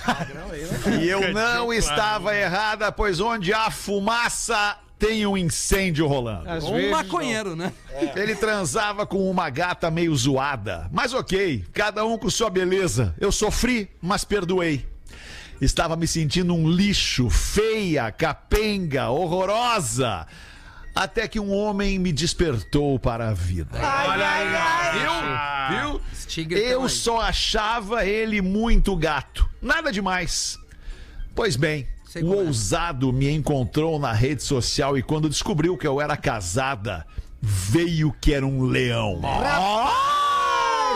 E 1.02 1.08
eu 1.10 1.34
não 1.34 1.74
estava 1.74 2.36
errada, 2.36 2.92
pois 2.92 3.20
onde 3.20 3.52
há 3.54 3.72
fumaça 3.72 4.78
tem 5.00 5.26
um 5.26 5.36
incêndio 5.36 6.08
rolando. 6.08 6.48
Às 6.50 6.64
Um 6.64 6.76
vezes, 6.76 6.92
maconheiro, 6.92 7.56
né? 7.56 7.74
Ele 8.16 8.36
transava 8.36 9.06
com 9.06 9.30
uma 9.30 9.50
gata 9.50 9.90
meio 9.92 10.16
zoada. 10.16 10.88
Mas 10.94 11.14
ok, 11.14 11.66
cada 11.74 12.06
um 12.06 12.18
com 12.18 12.30
sua 12.30 12.50
beleza. 12.50 13.14
Eu 13.20 13.32
sofri, 13.32 13.90
mas 14.02 14.24
perdoei. 14.24 14.86
Estava 15.64 15.96
me 15.96 16.06
sentindo 16.06 16.54
um 16.54 16.70
lixo, 16.70 17.30
feia, 17.30 18.12
capenga, 18.12 19.10
horrorosa. 19.10 20.28
Até 20.94 21.26
que 21.26 21.40
um 21.40 21.54
homem 21.54 21.98
me 21.98 22.12
despertou 22.12 23.00
para 23.00 23.30
a 23.30 23.34
vida. 23.34 23.80
Viu? 25.70 25.92
Viu? 25.92 26.02
Os 26.12 26.26
tigres 26.26 26.62
tão 26.62 26.72
Eu 26.72 26.84
aí. 26.84 26.90
só 26.90 27.22
achava 27.22 28.06
ele 28.06 28.42
muito 28.42 28.94
gato. 28.96 29.50
Nada 29.62 29.90
demais. 29.90 30.60
Pois 31.34 31.56
bem, 31.56 31.88
o 32.22 32.34
é. 32.34 32.38
ousado 32.38 33.14
me 33.14 33.30
encontrou 33.32 33.98
na 33.98 34.12
rede 34.12 34.44
social 34.44 34.98
e 34.98 35.02
quando 35.02 35.30
descobriu 35.30 35.78
que 35.78 35.88
eu 35.88 36.02
era 36.02 36.18
casada, 36.18 37.08
veio 37.42 38.14
que 38.22 38.34
era 38.34 38.46
um 38.46 38.64
leão. 38.64 39.22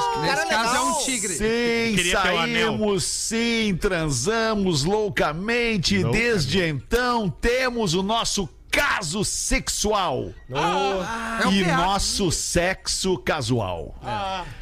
Cara 0.06 0.22
Nesse 0.36 0.48
caso 0.48 0.76
é 0.76 0.80
um 0.82 0.86
legal. 0.88 1.04
tigre. 1.06 1.34
Sim, 1.34 1.96
Queria 1.96 2.22
ter 2.22 2.34
o 2.34 2.38
anel. 2.40 2.68
saímos, 2.72 3.04
sim, 3.04 3.78
transamos 3.80 4.84
loucamente. 4.84 6.04
Desde 6.04 6.64
então 6.64 7.30
temos 7.30 7.94
o 7.94 8.04
nosso 8.04 8.48
caso 8.72 9.24
sexual 9.26 10.32
É 10.50 11.48
o 11.48 11.52
e 11.52 11.64
PA. 11.66 11.78
nosso 11.78 12.32
sexo 12.32 13.18
casual. 13.18 13.96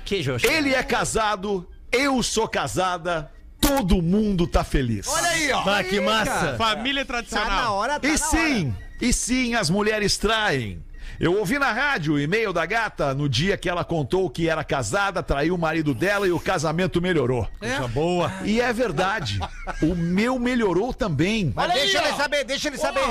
Que 0.06 0.22
justo. 0.24 0.48
Ele 0.50 0.74
é 0.74 0.84
casado, 0.84 1.68
eu 1.92 2.22
sou 2.24 2.48
casada, 2.48 3.32
todo 3.60 4.02
mundo 4.02 4.48
tá 4.48 4.64
feliz. 4.64 5.08
Olha 5.08 5.28
aí, 5.30 5.52
ó. 5.52 5.64
Ah, 5.68 5.84
que 5.84 6.00
massa. 6.00 6.56
Família 6.58 7.06
Tá 7.06 7.14
na 7.14 7.24
tradicional. 7.24 7.74
hora, 7.76 8.00
tá 8.00 8.08
E 8.08 8.12
na 8.12 8.18
sim, 8.18 8.76
e 9.02 9.12
sim, 9.12 9.56
as 9.56 9.70
mulheres 9.70 10.18
traem. 10.18 10.82
Eu 11.20 11.38
ouvi 11.38 11.58
na 11.58 11.72
rádio 11.72 12.14
o 12.14 12.20
e-mail 12.20 12.52
da 12.52 12.66
gata 12.66 13.14
no 13.14 13.30
dia 13.30 13.58
que 13.58 13.70
ela 13.70 13.84
contou 13.84 14.30
que 14.30 14.50
era 14.50 14.64
casada, 14.64 15.24
traiu 15.24 15.56
o 15.56 15.58
marido 15.58 15.94
dela 15.94 16.28
e 16.28 16.32
o 16.32 16.40
casamento 16.40 17.02
melhorou. 17.02 17.48
É. 17.62 17.80
Boa. 17.88 18.32
E 18.44 18.60
é 18.60 18.72
verdade. 18.74 19.40
o 19.82 19.96
meu 19.96 20.38
melhorou 20.40 20.94
também. 20.94 21.54
Mas 21.56 21.74
deixa 21.74 22.00
ele 22.00 22.14
saber, 22.16 22.44
deixa 22.44 22.68
ele 22.68 22.78
saber. 22.78 23.02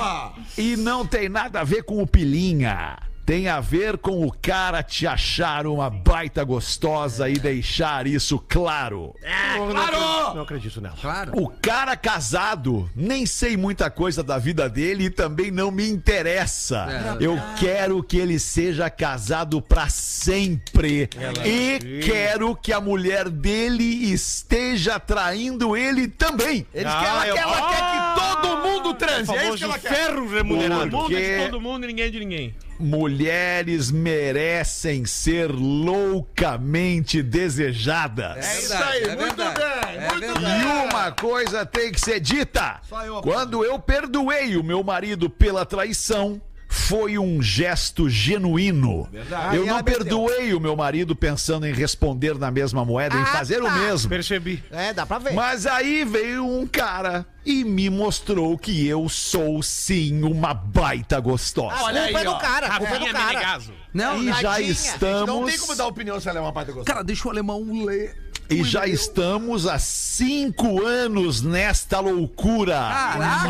E 0.59 0.77
não 0.77 1.07
tem 1.07 1.29
nada 1.29 1.61
a 1.61 1.65
ver 1.65 1.83
com 1.83 2.03
o 2.03 2.07
pilinha. 2.07 2.99
Tem 3.27 3.49
a 3.49 3.59
ver 3.59 3.97
com 3.97 4.23
o 4.27 4.31
cara 4.31 4.83
te 4.83 5.07
achar 5.07 5.67
uma 5.67 5.89
baita 5.89 6.45
gostosa 6.45 7.27
e 7.29 7.39
deixar 7.39 8.07
isso 8.07 8.39
claro. 8.39 9.15
Não, 9.57 10.35
não 10.35 10.43
acredito 10.43 10.79
nela. 10.81 10.95
Claro. 11.01 11.33
O 11.35 11.49
cara 11.49 11.97
casado, 11.97 12.89
nem 12.95 13.25
sei 13.25 13.57
muita 13.57 13.89
coisa 13.91 14.23
da 14.23 14.37
vida 14.37 14.69
dele 14.69 15.05
e 15.05 15.11
também 15.11 15.51
não 15.51 15.71
me 15.71 15.89
interessa. 15.89 17.17
É. 17.21 17.25
Eu 17.25 17.41
quero 17.59 18.03
que 18.03 18.19
ele 18.19 18.39
seja 18.39 18.91
casado 18.91 19.63
pra 19.63 19.89
sempre. 19.89 21.09
E 21.47 22.01
quero 22.05 22.55
que 22.55 22.73
a 22.75 22.81
mulher 22.81 23.31
dele 23.31 23.85
esteja 24.13 25.01
traindo 25.01 25.75
ele 25.77 26.09
também. 26.09 26.67
Eles 26.75 26.93
Ah, 26.93 27.01
quer, 27.01 27.09
ela, 27.09 27.27
eu- 27.29 27.35
quer, 27.35 27.43
ela 27.43 27.69
quer 27.71 27.81
que 27.81 28.21
todo 28.43 28.57
mundo 28.59 28.74
O 28.89 28.95
transe. 28.95 29.35
É 29.35 29.49
isso 29.49 29.57
que 29.59 29.65
ela 29.65 29.79
quer. 29.79 29.95
ferro 29.95 30.29
remunerado. 30.29 30.91
Todo 30.91 31.03
mundo 31.03 31.17
é 31.17 31.39
de 31.39 31.45
todo 31.45 31.61
mundo 31.61 31.85
e 31.85 31.87
ninguém 31.87 32.05
é 32.07 32.11
de 32.11 32.19
ninguém. 32.21 32.55
Mulheres 32.79 33.91
merecem 33.91 35.05
ser 35.07 35.51
loucamente 35.51 37.23
desejadas. 37.23 38.45
É 38.45 38.59
isso 38.59 38.75
aí, 38.75 39.01
verdade, 39.05 39.21
muito 39.21 39.37
verdade. 39.37 39.87
bem, 39.87 39.97
É 39.97 40.09
muito 40.11 40.21
verdade. 40.21 40.63
E 40.65 40.89
uma 40.93 41.13
coisa 41.13 41.65
tem 41.67 41.93
que 41.93 42.01
ser 42.01 42.21
dita. 42.21 42.81
Quando 43.23 43.65
eu 43.65 43.79
perdoei 43.79 44.57
o 44.57 44.65
meu 44.65 44.83
marido 44.83 45.31
pela 45.31 45.65
traição, 45.65 46.41
foi 46.85 47.19
um 47.19 47.41
gesto 47.43 48.09
genuíno. 48.11 49.09
Eu 49.53 49.63
Aí 49.63 49.67
não 49.67 49.83
perdoei 49.83 50.53
o 50.55 50.61
meu 50.61 50.77
marido 50.77 51.17
pensando 51.17 51.67
em 51.67 51.73
responder 51.73 52.39
na 52.39 52.51
mesma 52.51 52.85
moeda, 52.85 53.17
em 53.17 53.23
Ah, 53.23 53.27
fazer 53.27 53.63
o 53.63 53.67
tá. 53.67 53.75
mesmo. 53.75 54.09
Percebi. 54.09 54.63
É, 54.71 54.93
dá 54.93 55.07
pra 55.07 55.19
ver. 55.19 55.33
Mas 55.33 55.67
aí 55.67 56.05
veio 56.05 56.45
um 56.47 56.67
cara 56.67 57.25
e 57.45 57.65
me 57.65 57.89
mostrou 57.89 58.57
que 58.59 58.87
eu 58.87 59.09
sou 59.09 59.63
sim 59.63 60.23
uma 60.23 60.53
baita 60.53 61.19
gostosa. 61.21 61.75
A 61.75 61.79
culpa 61.79 62.21
é 62.21 62.25
do 62.25 62.39
cara, 62.39 62.67
a 62.67 62.79
culpa 62.79 62.95
é 62.95 62.99
do 62.99 63.07
cara. 63.07 63.27
Menegaso. 63.29 63.73
Não, 63.93 64.23
e 64.23 64.27
não. 64.27 64.33
já 64.41 64.51
tadinha, 64.51 64.71
estamos. 64.71 65.27
Não 65.27 65.45
tem 65.47 65.59
como 65.59 65.75
dar 65.77 65.87
opinião 65.87 66.21
se 66.21 66.29
ela 66.29 66.39
é 66.39 66.43
uma 66.43 66.53
parte 66.53 66.69
gostosa. 66.69 66.87
Cara, 66.87 67.05
deixa 67.05 67.27
o 67.29 67.31
alemão 67.31 67.85
ler. 67.85 68.15
E 68.51 68.63
já 68.63 68.87
estamos 68.87 69.67
há 69.67 69.79
cinco 69.79 70.85
anos 70.85 71.41
nesta 71.41 72.01
loucura. 72.01 72.75
Caraca. 72.75 73.49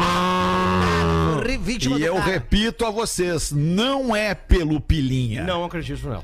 E 1.98 2.02
eu 2.02 2.14
cara. 2.16 2.26
repito 2.26 2.86
a 2.86 2.90
vocês, 2.90 3.50
não 3.52 4.14
é 4.14 4.34
pelo 4.34 4.80
pilinha. 4.80 5.42
Não 5.44 5.64
acredito 5.64 6.08
nela. 6.08 6.22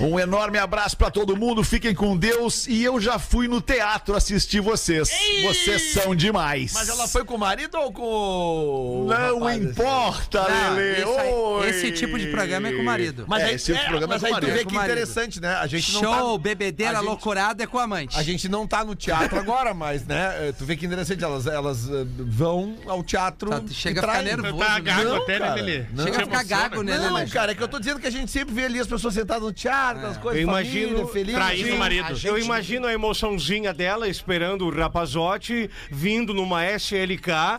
Um 0.00 0.18
enorme 0.18 0.58
abraço 0.58 0.96
pra 0.96 1.10
todo 1.10 1.36
mundo, 1.36 1.62
fiquem 1.64 1.94
com 1.94 2.16
Deus. 2.16 2.66
E 2.66 2.82
eu 2.82 3.00
já 3.00 3.18
fui 3.18 3.48
no 3.48 3.60
teatro 3.60 4.14
assistir 4.16 4.60
vocês. 4.60 5.10
Vocês 5.42 5.92
são 5.92 6.14
demais. 6.14 6.72
Mas 6.72 6.88
ela 6.88 7.06
foi 7.08 7.24
com 7.24 7.34
o 7.34 7.38
marido 7.38 7.76
ou 7.78 7.92
com 7.92 8.02
o. 8.02 9.06
Não 9.08 9.38
rapaz? 9.40 9.62
importa, 9.62 10.46
Não, 10.48 10.74
Lele. 10.74 10.96
aí- 11.02 11.32
Oi. 11.32 11.68
esse 11.68 11.92
tipo 11.92 12.18
de 12.18 12.26
programa 12.28 12.68
é 12.68 12.72
com 12.72 12.82
o 12.82 12.84
marido. 12.84 13.24
Mas 13.28 13.42
É, 13.42 13.46
aí, 13.46 13.54
esse 13.54 13.66
tipo 13.66 13.78
de 13.78 13.84
é, 13.84 13.88
programa 13.88 14.14
mas 14.14 14.22
é 14.22 14.26
aí 14.26 14.32
com 14.32 14.38
tu 14.40 14.42
marido. 14.42 14.54
vê 14.54 14.60
É 14.60 14.64
com 14.64 14.70
que 14.70 14.74
marido. 14.76 14.92
interessante, 14.92 15.40
né? 15.40 15.54
A 15.56 15.66
gente 15.66 15.92
não 15.92 16.00
Show, 16.00 16.32
tá... 16.38 16.42
bebedeira, 16.42 16.92
a 16.92 16.96
gente- 17.00 17.06
loucurada 17.08 17.62
é 17.62 17.66
com 17.66 17.78
a 17.78 17.82
amante. 17.84 18.18
A 18.18 18.22
gente 18.22 18.48
não 18.48 18.66
tá 18.66 18.84
no 18.84 18.94
teatro 18.94 19.38
agora, 19.38 19.74
mas, 19.74 20.04
né? 20.06 20.48
eh, 20.48 20.52
Tu 20.56 20.64
vê 20.64 20.76
que 20.76 20.86
interessante, 20.86 21.22
elas, 21.22 21.46
elas 21.46 21.88
eh, 21.88 22.04
vão 22.18 22.76
ao 22.86 23.02
teatro. 23.02 23.50
Tá, 23.50 23.62
chega 23.70 24.00
e 24.00 24.04
a 24.04 24.08
ficar 24.08 24.22
nervoso, 24.22 24.58
Tá 24.58 24.74
né? 24.74 24.80
gago 24.80 25.04
Não, 25.04 25.16
até, 25.16 25.38
né? 25.38 25.86
Não. 25.92 26.04
Chega 26.04 26.16
a 26.16 26.20
ficar 26.24 26.42
gago, 26.44 26.82
né, 26.82 26.98
Não, 26.98 27.28
cara, 27.28 27.52
é 27.52 27.54
que 27.54 27.62
eu 27.62 27.68
tô 27.68 27.78
dizendo 27.78 28.00
que 28.00 28.06
a 28.06 28.10
gente 28.10 28.30
sempre 28.30 28.54
vê 28.54 28.64
ali 28.64 28.80
as 28.80 28.86
pessoas 28.86 29.14
sentadas 29.14 29.42
no 29.42 29.52
teatro, 29.52 29.67
as 29.68 30.16
coisas, 30.16 30.42
Eu 30.42 30.48
família, 30.48 30.82
imagino 30.82 31.08
feliz. 31.08 31.34
traindo 31.34 31.74
o 31.74 31.78
marido. 31.78 32.18
Eu 32.24 32.38
imagino 32.38 32.86
a 32.86 32.92
emoçãozinha 32.92 33.72
dela 33.72 34.08
esperando 34.08 34.66
o 34.66 34.70
rapazote 34.70 35.70
vindo 35.90 36.32
numa 36.34 36.64
SLK. 36.64 37.58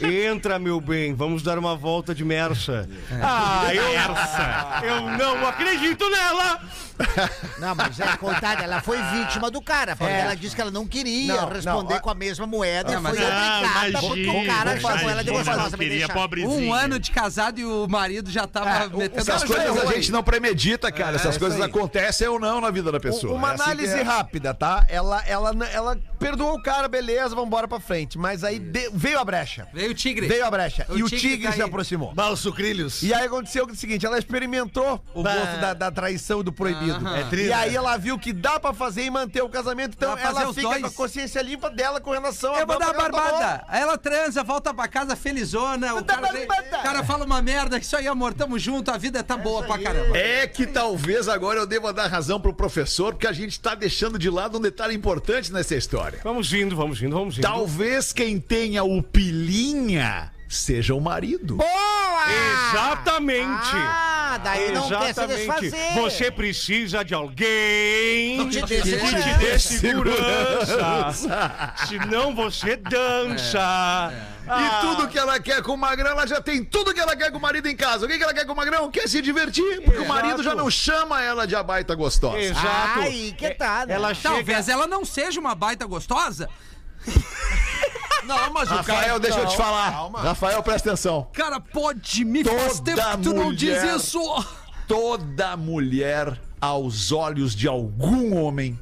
Entra, 0.00 0.58
meu 0.58 0.80
bem, 0.80 1.14
vamos 1.14 1.42
dar 1.42 1.58
uma 1.58 1.76
volta 1.76 2.14
de 2.14 2.24
mersa. 2.24 2.88
Ah, 3.22 3.68
eu, 3.74 4.88
eu 4.88 5.02
não 5.18 5.46
acredito 5.48 6.08
nela! 6.10 6.60
Não, 7.58 7.74
mas 7.74 7.98
é, 7.98 8.16
coitada, 8.16 8.62
ela 8.62 8.80
foi 8.80 8.96
vítima 9.02 9.50
do 9.50 9.60
cara, 9.60 9.96
porque 9.96 10.12
É. 10.12 10.20
ela 10.20 10.34
disse 10.36 10.54
que 10.54 10.60
ela 10.62 10.70
não 10.70 10.86
queria 10.86 11.34
Não, 11.34 11.48
responder 11.48 11.94
não, 11.94 12.00
com 12.00 12.10
a 12.10 12.14
mesma 12.14 12.46
moeda 12.46 12.92
Não, 12.92 13.00
e 13.00 13.02
mas 13.02 13.16
foi 13.18 13.24
não, 13.28 13.58
obrigada 13.58 14.00
porque 14.00 14.26
o 14.28 14.46
cara 14.46 14.80
chamou 14.80 15.10
ela 15.10 15.24
de 15.24 15.30
gostosa. 15.30 15.76
me 15.76 15.84
queria 15.84 15.98
deixa. 16.06 16.12
pobrezinha. 16.12 16.70
Um 16.70 16.72
ano 16.72 16.98
de 17.00 17.10
casado 17.10 17.58
e 17.58 17.64
o 17.64 17.88
marido 17.88 18.30
já 18.30 18.46
tava 18.46 18.88
metendo 18.96 19.18
Essas 19.20 19.42
coisas 19.44 19.76
a 19.76 19.92
gente 19.92 20.12
não 20.12 20.22
premedita, 20.22 20.92
cara. 20.92 21.16
Essas 21.16 21.36
coisas 21.36 21.60
aí. 21.60 21.66
acontecem 21.66 22.28
ou 22.28 22.38
não 22.38 22.60
na 22.60 22.70
vida 22.70 22.92
da 22.92 23.00
pessoa. 23.00 23.34
Uma 23.34 23.50
É 23.50 23.54
assim 23.54 23.64
que 23.64 23.70
análise 23.70 23.98
é. 23.98 24.02
rápida, 24.02 24.54
tá? 24.54 24.86
Ela, 24.88 25.22
ela, 25.26 25.50
ela 25.72 25.98
perdoou 26.18 26.54
o 26.54 26.62
cara, 26.62 26.86
beleza, 26.86 27.34
vambora 27.34 27.66
pra 27.66 27.80
frente. 27.80 28.16
Mas 28.18 28.44
aí 28.44 28.58
de- 28.60 28.88
veio 29.04 29.18
a 29.18 29.24
brecha. 29.24 29.68
Veio 29.72 29.90
o 29.90 29.94
tigre. 29.94 30.26
Veio 30.26 30.44
a 30.46 30.50
brecha. 30.50 30.86
O 30.88 30.96
e 30.98 31.02
o 31.02 31.08
tigre 31.08 31.28
tigre 31.30 31.46
tá 31.48 31.52
se 31.52 31.62
aproximou. 31.62 32.12
Mal 32.14 32.36
sucrilhos. 32.36 33.02
E 33.02 33.12
aí 33.14 33.26
aconteceu 33.26 33.66
o 33.66 33.74
seguinte, 33.76 34.04
ela 34.06 34.18
experimentou 34.18 35.02
o 35.14 35.22
gosto 35.22 35.60
da, 35.60 35.74
da 35.74 35.90
traição 35.90 36.40
e 36.40 36.42
do 36.44 36.52
proibido. 36.52 36.92
Aham. 36.94 37.16
É 37.16 37.24
triste, 37.24 37.48
e 37.48 37.52
aí 37.52 37.74
ela 37.76 37.96
viu 37.96 38.18
que 38.18 38.32
dá 38.32 38.58
pra 38.58 38.72
fazer 38.72 39.04
e 39.04 39.10
manter 39.10 39.42
o 39.42 39.48
casamento, 39.48 39.94
então 39.96 40.16
ela 40.18 40.52
fica 40.52 40.62
dois. 40.68 40.80
com 40.80 40.86
a 40.86 40.90
consciência 40.90 41.40
limpa 41.42 41.70
dela 41.70 42.00
com 42.00 42.10
relação 42.10 42.54
a 42.54 42.60
Eu 42.60 42.66
vou 42.66 42.78
dar 42.78 42.86
ela 42.94 42.94
tomou. 42.94 43.10
barbada. 43.12 43.64
Aí 43.68 43.80
ela 43.82 43.98
transa, 43.98 44.42
volta 44.42 44.72
pra 44.72 44.88
casa 44.88 45.16
felizona. 45.16 45.94
O 45.94 46.04
cara, 46.04 46.32
vem- 46.32 46.44
o 46.44 46.82
cara 46.82 47.04
fala 47.04 47.24
uma 47.24 47.42
merda. 47.42 47.78
Isso 47.78 47.96
aí, 47.96 48.06
amor, 48.06 48.34
tamo 48.34 48.58
junto. 48.58 48.90
A 48.90 48.96
vida 48.96 49.22
tá 49.22 49.36
boa 49.36 49.62
pra 49.62 49.78
caramba. 49.78 50.16
É 50.16 50.46
que 50.46 50.66
talvez 50.66 51.28
agora 51.28 51.60
eu 51.60 51.66
deva 51.66 51.92
dar 51.92 52.06
razão 52.08 52.40
pro 52.40 52.52
professor, 52.54 53.12
porque 53.14 53.26
a 53.26 53.32
gente 53.32 53.58
tá 53.60 53.74
deixando 53.74 54.18
de 54.18 54.30
lado 54.30 54.58
um 54.58 54.60
detalhe 54.60 54.94
importante 54.94 55.52
nessa 55.52 55.74
história. 55.74 56.20
Vamos 56.22 56.52
indo, 56.52 56.76
vamos 56.76 57.02
indo, 57.02 57.14
vamos 57.16 57.36
indo. 57.38 57.42
Talvez 57.42 58.12
quem 58.12 58.38
tenha 58.38 58.83
o 58.84 59.02
pilinha 59.02 60.32
seja 60.48 60.94
o 60.94 61.00
marido. 61.00 61.56
Boa! 61.56 62.24
Exatamente! 62.70 63.70
Ah, 63.74 64.38
daí 64.42 64.72
não 64.72 64.88
quer 64.88 64.98
se 64.98 65.10
Exatamente. 65.10 65.60
desfazer. 65.60 65.94
Você 66.00 66.30
precisa 66.30 67.04
de 67.04 67.14
alguém 67.14 68.48
te 68.48 68.62
dê 68.62 68.80
que 68.80 68.82
te 68.82 68.98
segurança. 68.98 69.38
dê 69.38 69.58
segurança. 69.58 71.74
Senão 71.88 72.34
você 72.34 72.76
dança. 72.76 74.12
E 74.46 74.80
tudo 74.80 75.08
que 75.08 75.18
ela 75.18 75.40
quer 75.40 75.62
com 75.62 75.72
o 75.72 75.76
magrão, 75.76 76.10
ela 76.10 76.26
já 76.26 76.40
tem 76.40 76.62
tudo 76.64 76.92
que 76.92 77.00
ela 77.00 77.16
quer 77.16 77.30
com 77.30 77.38
o 77.38 77.40
marido 77.40 77.66
em 77.68 77.76
casa. 77.76 78.04
O 78.04 78.08
que, 78.08 78.16
que 78.16 78.22
ela 78.22 78.34
quer 78.34 78.44
com 78.44 78.52
o 78.52 78.56
magrão? 78.56 78.90
Quer 78.90 79.08
se 79.08 79.20
divertir, 79.22 79.82
porque 79.82 80.00
o 80.00 80.08
marido 80.08 80.42
já 80.42 80.54
não 80.54 80.70
chama 80.70 81.22
ela 81.22 81.46
de 81.46 81.56
abaita 81.56 81.94
gostosa. 81.94 82.38
Exato. 82.38 83.00
Ai, 83.00 83.34
que 83.36 83.50
tal? 83.50 83.86
né? 83.86 83.94
Ela 83.94 84.14
chega. 84.14 84.34
Talvez 84.34 84.68
ela 84.68 84.86
não 84.86 85.04
seja 85.04 85.40
uma 85.40 85.54
baita 85.54 85.86
gostosa. 85.86 86.48
Não, 88.26 88.52
mas 88.52 88.70
o 88.70 88.74
Rafael, 88.74 89.00
cara... 89.00 89.20
deixa 89.20 89.38
eu 89.38 89.46
te 89.46 89.56
Não, 89.56 89.64
falar. 89.64 89.92
calma. 89.92 90.20
Rafael, 90.20 90.62
presta 90.62 90.90
atenção. 90.90 91.28
Cara, 91.32 91.60
pode 91.60 92.24
me 92.24 92.42
Toda 92.42 92.58
faz 92.58 92.80
tempo 92.80 93.00
que 93.00 93.22
tu 93.22 93.34
não 93.34 93.52
diz 93.52 93.82
isso. 93.82 94.20
Toda 94.86 95.56
mulher, 95.56 96.40
aos 96.60 97.12
olhos 97.12 97.54
de 97.54 97.66
algum 97.68 98.36
homem, 98.36 98.78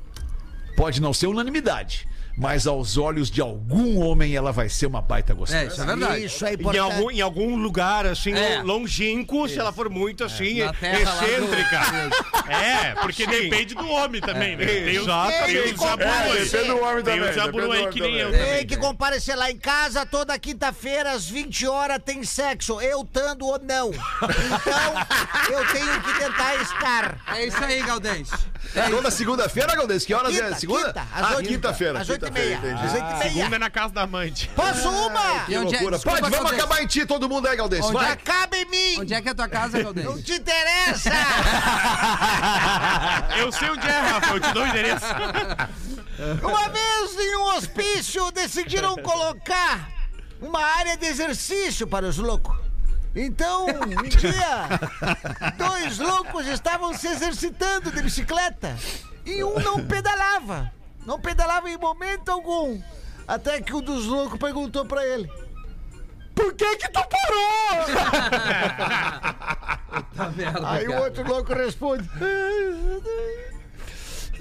pode 0.77 1.01
não 1.01 1.13
ser 1.13 1.27
unanimidade, 1.29 2.09
mas 2.37 2.67
aos 2.67 2.97
olhos 2.97 3.31
de 3.31 3.41
algum 3.41 3.99
homem 4.01 4.35
ela 4.35 4.53
vai 4.53 4.69
ser 4.69 4.87
uma 4.87 5.01
baita 5.03 5.35
gostosa. 5.35 5.63
É, 5.63 5.67
isso 5.67 5.83
é 5.83 5.87
verdade. 5.87 6.25
Isso 6.25 6.45
é 6.47 6.51
Em 6.51 6.55
importante. 6.55 6.79
algum, 6.81 7.11
em 7.11 7.21
algum 7.21 7.57
lugar, 7.57 8.07
assim, 8.07 8.33
É. 8.33 8.63
longínquo, 8.63 9.49
se 9.49 9.59
ela 9.59 9.73
for 9.73 9.89
muito, 9.89 10.25
assim, 10.25 10.61
Na 10.65 10.73
terra 10.73 11.13
lá 11.15 11.21
do- 11.21 11.27
excêntrica. 11.27 11.81
É, 12.53 12.95
porque 13.01 13.25
Sim. 13.25 13.31
depende 13.31 13.75
do 13.75 13.89
homem 13.89 14.21
também, 14.21 14.57
né? 14.57 14.67
Tem 14.67 14.99
os, 14.99 15.05
Exatamente. 15.05 15.53
tem 15.63 15.73
os 15.75 15.81
jaburu 15.81 16.03
É, 16.09 16.33
aí. 16.33 16.45
depende 16.45 16.67
do 16.69 16.81
homem 16.81 17.03
Tem 17.03 17.15
também, 17.15 17.31
os 17.31 17.37
jaburu 17.37 17.69
depende 17.69 17.83
do 17.83 17.87
aí 17.87 17.93
que 17.93 18.01
nem 18.01 18.15
eu 18.17 18.31
também. 18.33 18.47
Tem 18.57 18.67
que 18.67 18.77
comparecer 18.77 19.37
lá 19.37 19.51
em 19.51 19.57
casa 19.57 20.05
toda 20.05 20.39
quinta-feira 20.39 21.13
às 21.13 21.25
20 21.29 21.67
horas 21.67 21.99
tem 22.05 22.23
sexo, 22.25 22.81
eu 22.81 23.05
tando 23.11 23.47
ou 23.47 23.59
não. 23.61 23.91
Então, 23.91 24.95
eu 25.59 25.67
tenho 25.73 26.01
que 26.03 26.19
tentar 26.19 26.55
estar. 26.57 27.19
É 27.35 27.47
isso 27.47 27.63
aí, 27.65 27.83
Galdêncio. 27.83 28.37
É 28.75 28.89
Toda 28.91 29.11
segunda-feira, 29.11 29.75
Galdês? 29.75 30.05
Que 30.05 30.15
horas 30.15 30.35
é? 30.35 30.43
Quinta, 30.43 30.55
Segunda? 30.59 30.87
quinta, 30.89 31.07
às 31.15 31.39
ah, 31.39 31.43
quinta-feira. 31.43 32.01
às 32.01 32.07
oito 32.25 32.27
e 32.27 32.31
quinta-feira, 32.31 32.61
meia. 32.61 32.73
entendi. 32.73 32.87
Às 32.87 32.95
oito 32.95 33.05
e 33.05 33.19
meia. 33.19 33.23
Segunda 33.33 33.57
é 33.57 33.59
na 33.59 33.71
casa 33.71 33.95
da 33.95 34.03
amante. 34.03 34.49
Posso 34.55 34.89
uma? 34.89 35.45
E 35.49 35.55
é- 35.55 35.61
Loucura. 35.61 35.91
desculpa, 35.97 36.21
Pode, 36.21 36.37
vamos 36.37 36.53
acabar 36.53 36.83
em 36.83 36.87
ti, 36.87 37.05
todo 37.07 37.29
mundo 37.29 37.49
aí, 37.49 37.57
Galdês. 37.57 37.85
Onde 37.85 37.95
Vai. 37.95 38.13
Acaba 38.13 38.57
em 38.57 38.65
mim! 38.67 39.01
Onde 39.01 39.15
é 39.15 39.21
que 39.23 39.29
é 39.29 39.33
a 39.33 39.35
tua 39.35 39.49
casa, 39.49 39.77
Não 39.79 39.85
Galdêncio? 39.85 40.23
te 40.23 40.33
interessa! 40.35 41.11
Eu 43.39 43.53
sei 43.53 43.71
onde 43.71 43.87
é, 43.87 43.99
Rafa, 44.01 44.35
eu 44.35 44.41
te 44.41 44.53
dou 44.53 44.63
o 44.63 44.67
endereço. 44.67 45.07
Uma 46.43 46.69
vez 46.69 47.19
em 47.19 47.37
um 47.37 47.57
hospício 47.57 48.31
decidiram 48.31 48.97
colocar 48.97 49.89
uma 50.41 50.63
área 50.65 50.97
de 50.97 51.07
exercício 51.07 51.87
para 51.87 52.07
os 52.07 52.19
loucos. 52.19 52.57
Então, 53.15 53.67
um 53.67 54.03
dia, 54.09 54.69
dois 55.57 55.99
loucos 55.99 56.47
estavam 56.47 56.95
se 56.95 57.09
exercitando 57.09 57.91
de 57.91 58.03
bicicleta 58.03 58.77
e 59.25 59.43
um 59.43 59.59
não 59.61 59.85
pedalava. 59.85 60.71
Não 61.07 61.21
pedalava 61.21 61.69
em 61.69 61.77
momento 61.77 62.31
algum. 62.31 62.81
Até 63.27 63.61
que 63.61 63.75
um 63.75 63.81
dos 63.81 64.07
loucos 64.07 64.39
perguntou 64.39 64.85
pra 64.85 65.07
ele: 65.07 65.31
Por 66.35 66.55
que 66.55 66.77
que 66.77 66.89
tu 66.89 67.01
parou? 67.09 67.87
Tá 70.15 70.33
Aí 70.65 70.89
o 70.89 71.03
outro 71.03 71.27
louco 71.27 71.53
responde: 71.53 72.09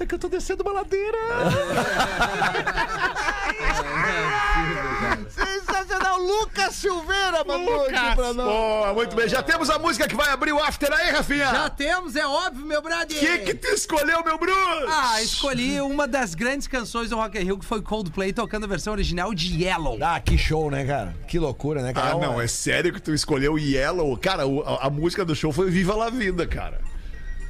É 0.00 0.06
que 0.06 0.14
eu 0.14 0.18
tô 0.18 0.28
descendo 0.28 0.62
uma 0.62 0.72
ladeira. 0.72 1.18
Sensacional! 5.30 6.18
Lucas 6.20 6.74
Silveira 6.74 7.44
mandou 7.46 7.82
aqui 7.84 8.14
pra 8.14 8.32
nós. 8.32 8.46
Boa, 8.46 8.94
muito 8.94 9.16
bem. 9.16 9.28
Já 9.28 9.42
temos 9.42 9.70
a 9.70 9.78
música 9.78 10.08
que 10.08 10.14
vai 10.14 10.30
abrir 10.30 10.52
o 10.52 10.62
after 10.62 10.92
aí, 10.92 11.10
Rafinha. 11.10 11.50
Já 11.50 11.70
temos, 11.70 12.16
é 12.16 12.26
óbvio, 12.26 12.64
meu 12.64 12.80
brother. 12.80 13.16
O 13.16 13.20
que 13.20 13.38
que 13.38 13.54
tu 13.54 13.68
escolheu, 13.68 14.22
meu 14.24 14.38
Bruce? 14.38 14.56
Ah, 14.88 15.22
escolhi 15.22 15.80
uma 15.80 16.06
das 16.06 16.34
grandes 16.34 16.66
canções 16.66 17.10
do 17.10 17.16
Rock 17.16 17.38
in 17.38 17.44
Rio, 17.44 17.58
que 17.58 17.64
foi 17.64 17.82
Coldplay, 17.82 18.32
tocando 18.32 18.64
a 18.64 18.68
versão 18.68 18.92
original 18.92 19.34
de 19.34 19.62
Yellow. 19.62 19.98
Ah, 20.00 20.20
que 20.20 20.36
show, 20.38 20.70
né, 20.70 20.84
cara? 20.84 21.14
Que 21.26 21.38
loucura, 21.38 21.82
né, 21.82 21.92
cara? 21.92 22.12
Ah, 22.12 22.18
não, 22.18 22.40
é 22.40 22.46
sério 22.46 22.92
que 22.92 23.00
tu 23.00 23.12
escolheu 23.12 23.58
Yellow? 23.58 24.16
Cara, 24.16 24.42
a, 24.44 24.86
a 24.86 24.90
música 24.90 25.24
do 25.24 25.34
show 25.34 25.52
foi 25.52 25.70
Viva 25.70 25.94
la 25.94 26.10
Vida, 26.10 26.46
cara. 26.46 26.80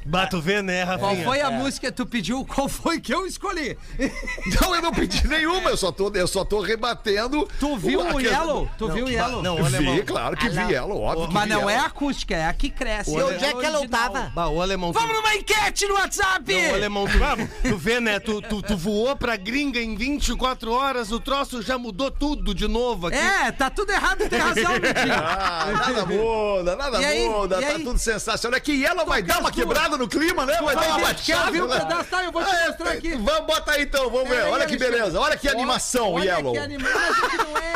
Bato 0.05 0.41
vê, 0.41 0.61
né, 0.61 0.85
Qual 0.85 0.99
Rafinha? 0.99 1.23
foi 1.25 1.41
a 1.41 1.49
música 1.51 1.87
que 1.87 1.93
tu 1.97 2.05
pediu? 2.05 2.45
Qual 2.45 2.67
foi 2.67 2.99
que 2.99 3.13
eu 3.13 3.25
escolhi? 3.25 3.77
Não, 4.61 4.75
eu 4.75 4.81
não 4.81 4.91
pedi 4.91 5.25
nenhuma, 5.27 5.69
eu 5.69 5.77
só 5.77 5.91
tô, 5.91 6.11
eu 6.13 6.27
só 6.27 6.43
tô 6.43 6.59
rebatendo. 6.61 7.47
Tu 7.59 7.77
viu 7.77 7.99
o 8.01 8.03
questão- 8.03 8.19
Yellow? 8.21 8.69
Tu 8.77 8.91
viu 8.91 9.05
o 9.05 9.09
Yellow? 9.09 9.41
Não, 9.41 9.55
o 9.61 9.65
alemão. 9.65 9.95
vi, 9.95 10.03
claro 10.03 10.35
que 10.37 10.49
vi 10.49 10.59
Yellow, 10.73 11.01
óbvio 11.01 11.29
Mas 11.31 11.47
não 11.49 11.69
é 11.69 11.77
acústica, 11.77 12.35
é 12.35 12.45
a 12.47 12.53
que 12.53 12.69
cresce. 12.69 13.11
E 13.11 13.15
é 13.19 13.23
onde 13.25 13.45
é 13.45 13.53
que 13.53 13.65
ela 13.65 13.87
tava? 13.87 14.31
Bah, 14.35 14.47
o 14.49 14.61
alemão. 14.61 14.91
tu- 14.91 14.99
Vamos 14.99 15.15
numa 15.15 15.35
enquete 15.35 15.85
no 15.87 15.93
WhatsApp! 15.95 16.53
Não, 16.53 16.71
o 16.71 16.75
alemão, 16.75 17.05
tu, 17.07 17.17
tu 17.69 17.77
vê, 17.77 17.99
né? 17.99 18.19
Tu, 18.19 18.41
tu, 18.41 18.61
tu 18.61 18.77
voou 18.77 19.15
pra 19.15 19.35
gringa 19.35 19.79
em 19.79 19.95
24 19.95 20.71
horas, 20.71 21.11
o 21.11 21.19
troço 21.19 21.61
já 21.61 21.77
mudou 21.77 22.11
tudo 22.11 22.53
de 22.53 22.67
novo 22.67 23.07
aqui. 23.07 23.17
É, 23.17 23.51
tá 23.51 23.69
tudo 23.69 23.91
errado, 23.91 24.27
tem 24.29 24.39
razão. 24.39 24.73
Ah, 25.25 25.71
nada 25.71 26.05
muda, 26.05 26.75
nada 26.75 27.01
E 27.01 27.05
aí? 27.05 27.29
muda, 27.29 27.61
tá 27.61 27.67
aí? 27.67 27.83
tudo 27.83 27.97
sensacional. 27.99 28.57
É 28.57 28.59
que 28.59 28.71
Yellow 28.73 29.05
vai 29.05 29.21
dar 29.21 29.39
uma 29.39 29.49
as 29.49 29.55
quebrada 29.93 29.97
no 29.97 30.07
clima, 30.07 30.45
né? 30.45 30.57
Vai 30.61 30.75
dar 30.75 30.87
uma 30.87 30.99
baixada. 30.99 31.51
um 31.51 31.67
né? 31.67 31.79
pedaço? 31.79 32.09
Tá, 32.09 32.23
eu 32.23 32.31
vou 32.31 32.43
te 32.43 32.55
É, 32.55 32.67
mostrar 32.67 32.91
aqui. 32.91 33.15
Vamos, 33.15 33.45
bota 33.45 33.71
aí 33.71 33.83
então, 33.83 34.09
vamos 34.09 34.29
ver. 34.29 34.43
Olha 34.45 34.65
que 34.65 34.77
beleza, 34.77 35.19
olha 35.19 35.37
que 35.37 35.47
animação, 35.47 36.13
Olha 36.13 36.31
Yellow. 36.31 36.53
que 36.53 36.59
animação, 36.59 37.29
que 37.29 37.37
não 37.37 37.57
é. 37.57 37.73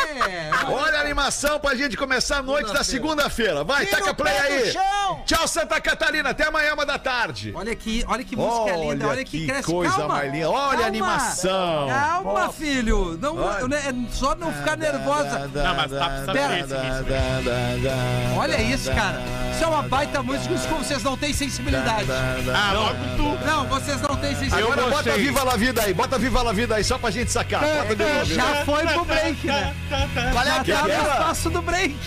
Olha 0.69 0.97
a 0.97 1.01
animação 1.01 1.59
pra 1.59 1.75
gente 1.75 1.95
começar 1.95 2.37
a 2.37 2.41
noite 2.41 2.73
da 2.73 2.83
segunda-feira. 2.83 3.63
Vai, 3.63 3.85
Tira 3.85 3.99
taca 3.99 4.11
o 4.11 4.15
play 4.15 4.37
aí. 4.37 4.73
Tchau, 5.25 5.47
Santa 5.47 5.79
Catarina. 5.79 6.29
Até 6.29 6.47
amanhã, 6.47 6.73
uma 6.73 6.85
da 6.85 6.97
tarde. 6.97 7.53
Olha 7.55 7.75
que, 7.75 8.03
olha 8.07 8.23
que 8.23 8.35
música 8.35 8.75
linda, 8.75 9.07
olha 9.07 9.23
que, 9.23 9.39
que 9.39 9.47
cresce. 9.47 9.63
coisa 9.63 9.95
Calma, 9.95 10.15
mais 10.15 10.33
linda. 10.33 10.49
Olha 10.49 10.83
a 10.83 10.87
animação. 10.87 11.87
Calma, 11.87 12.51
filho. 12.51 13.17
Não, 13.21 13.67
né, 13.67 13.77
é 13.77 14.13
só 14.13 14.35
não 14.35 14.51
ficar 14.51 14.75
nervosa. 14.75 15.49
Não, 15.53 15.75
mas 15.75 15.91
tá 15.91 16.09
precisando 16.09 16.33
Pera. 16.33 16.65
Olha 18.37 18.61
isso, 18.61 18.91
cara. 18.91 19.46
Isso 19.57 19.63
é 19.63 19.67
uma 19.69 19.81
baita 19.81 20.21
música, 20.21 20.53
isso 20.53 20.67
vocês 20.67 21.01
não 21.01 21.17
têm 21.17 21.33
sensibilidade. 21.33 22.05
Ah, 22.53 22.73
logo 22.73 22.95
tu. 23.17 23.43
Não, 23.43 23.65
vocês 23.65 23.99
não 24.03 24.15
têm 24.15 24.35
sensibilidade. 24.35 24.71
Agora 24.71 24.87
bota. 24.87 25.17
Viva 25.17 25.43
la 25.43 25.55
Vida 25.55 25.81
aí, 25.81 25.95
bota 25.95 26.19
Viva 26.19 26.43
la 26.43 26.53
Vida 26.53 26.75
aí, 26.75 26.83
só 26.83 26.99
pra 26.99 27.09
gente 27.09 27.31
sacar. 27.31 27.61
Bota 27.61 27.95
Viva 27.95 28.03
la 28.03 28.23
Vida. 28.23 28.35
Já 28.35 28.65
foi 28.65 28.85
pro 28.85 29.03
break, 29.05 29.47
né? 29.47 29.75
Qual 30.31 30.43
é 30.43 30.45
Já 30.45 30.63
que 30.63 30.71
tá 30.71 30.83
no 30.83 30.89
era? 30.91 31.01
espaço 31.01 31.49
do 31.49 31.61
break. 31.63 31.97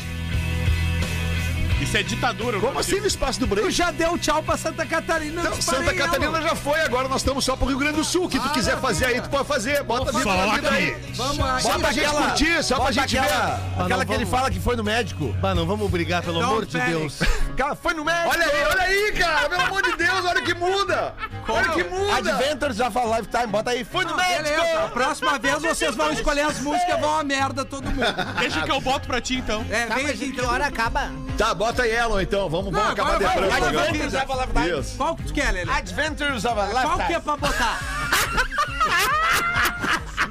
Isso 1.91 1.97
é 1.97 2.03
ditadura. 2.05 2.61
Como 2.61 2.79
assim 2.79 3.01
no 3.01 3.07
espaço 3.09 3.41
do 3.41 3.49
Tu 3.49 3.55
break? 3.57 3.71
já 3.73 3.91
deu 3.91 4.17
tchau 4.17 4.41
pra 4.45 4.57
Santa 4.57 4.87
Catarina. 4.87 5.43
Não, 5.43 5.61
Santa 5.61 5.93
Catarina 5.93 6.41
já 6.41 6.55
foi, 6.55 6.81
agora 6.83 7.09
nós 7.09 7.21
estamos 7.21 7.45
só 7.45 7.57
pro 7.57 7.67
Rio 7.67 7.79
Grande 7.79 7.97
do 7.97 8.05
Sul. 8.05 8.27
O 8.27 8.29
que 8.29 8.39
tu 8.39 8.49
quiser 8.51 8.79
fazer 8.79 9.07
aí, 9.07 9.21
tu 9.21 9.29
pode 9.29 9.49
fazer. 9.49 9.83
Bota 9.83 10.13
Viva 10.13 10.33
la 10.33 10.55
Vida 10.55 10.71
aí. 10.71 10.97
Vamos 11.15 11.63
Só 11.65 11.77
pra 11.81 11.91
gente 11.91 12.09
curtir, 12.09 12.63
só 12.63 12.77
pra 12.77 12.85
bota 12.85 12.93
gente 12.93 13.19
aquela, 13.19 13.57
ver. 13.57 13.83
aquela 13.83 14.05
que 14.07 14.13
ele 14.13 14.25
fala 14.25 14.53
que 14.53 14.61
foi 14.61 14.77
no 14.77 14.85
médico. 14.85 15.33
Bah, 15.41 15.53
não 15.53 15.67
vamos 15.67 15.91
brigar, 15.91 16.23
pelo 16.23 16.41
amor 16.41 16.65
de. 16.65 16.79
Deus. 16.79 17.19
Cara, 17.59 17.75
foi 17.75 17.93
no 17.93 18.05
médico. 18.05 18.29
Olha 18.37 18.47
aí, 18.47 18.65
olha 18.71 18.83
aí, 18.83 19.13
cara. 19.19 19.49
Pelo 19.49 19.63
amor 19.63 19.83
de 19.83 19.97
Deus, 19.97 20.25
olha 20.25 20.43
que 20.43 20.55
muda. 20.55 21.15
Olha 21.49 21.69
que 21.71 21.83
muda. 21.85 22.17
Adventures 22.17 22.79
of 22.79 22.97
a 22.99 23.05
Lifetime, 23.19 23.47
bota 23.49 23.71
aí. 23.73 23.83
Fui 23.85 24.05
no 24.05 24.15
médico. 24.17 24.43
Beleza, 24.45 24.85
a 24.85 24.89
próxima 24.91 25.39
vez 25.41 25.61
vocês 25.61 25.97
vão 25.97 26.13
escolher 26.13 26.43
as 26.43 26.61
músicas, 26.61 27.01
vão 27.01 27.19
a 27.19 27.25
merda 27.25 27.65
todo 27.65 27.85
mundo. 27.91 28.07
Deixa 28.39 28.63
que 28.63 28.71
eu 28.71 28.81
boto 28.81 29.09
pra 29.09 29.21
ti, 29.21 29.35
então. 29.37 29.67
É, 29.69 29.87
Tá, 29.87 29.97
vem 29.97 30.05
mas 30.05 30.13
aqui 30.15 30.27
em 30.27 30.31
que 30.33 30.41
então. 30.41 30.51
hora 30.53 30.67
acaba? 30.67 31.11
Tá, 31.41 31.55
bota 31.55 31.87
Yellow 31.87 32.21
então. 32.21 32.51
Vamos, 32.51 32.71
vamos 32.71 32.85
Não, 32.85 32.93
acabar 32.93 33.15
agora 33.15 33.39
vai. 33.39 33.89
Adventures 33.89 34.13
of 34.15 34.31
a 34.31 34.37
Lifetime. 34.45 34.79
Isso. 34.81 34.97
Qual 34.99 35.17
que 35.17 35.23
tu 35.23 35.33
quer, 35.33 35.51
Lelê? 35.53 35.73
Adventures 35.73 36.45
of 36.45 36.61
a 36.61 36.67
Qual 36.67 36.97
que 36.99 37.03
é 37.03 37.17
Lifetime. 37.17 37.21
pra 37.23 37.37
botar? 37.39 37.81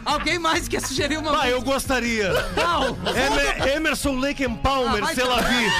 Alguém 0.06 0.38
mais 0.38 0.68
quer 0.68 0.82
sugerir 0.82 1.18
uma 1.18 1.42
Ah, 1.42 1.50
eu 1.50 1.64
gostaria. 1.64 2.32
Não, 2.56 2.96
Emer- 3.12 3.76
Emerson 3.76 4.20
Lake 4.20 4.46
and 4.46 4.56
Palmer, 4.58 5.02
Ah, 5.02 5.06
vai 5.08 5.16
sei 5.16 5.24
lá 5.24 5.38
vi. 5.42 5.72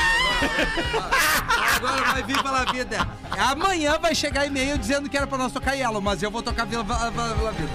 agora 1.76 2.02
vai 2.12 2.24
vir 2.24 2.42
pela 2.44 2.66
vida. 2.66 3.08
Amanhã 3.38 4.00
vai 4.00 4.16
chegar 4.16 4.48
e-mail 4.48 4.80
dizendo 4.80 5.08
que 5.10 5.16
era 5.16 5.28
pra 5.28 5.38
nós 5.38 5.52
tocar 5.52 5.74
Yellow, 5.74 6.02
mas 6.02 6.24
eu 6.24 6.32
vou 6.32 6.42
tocar 6.42 6.66
Vila 6.66 6.84
Va- 6.84 7.10
Va- 7.12 7.34
Va- 7.34 7.52
Vida. 7.52 7.70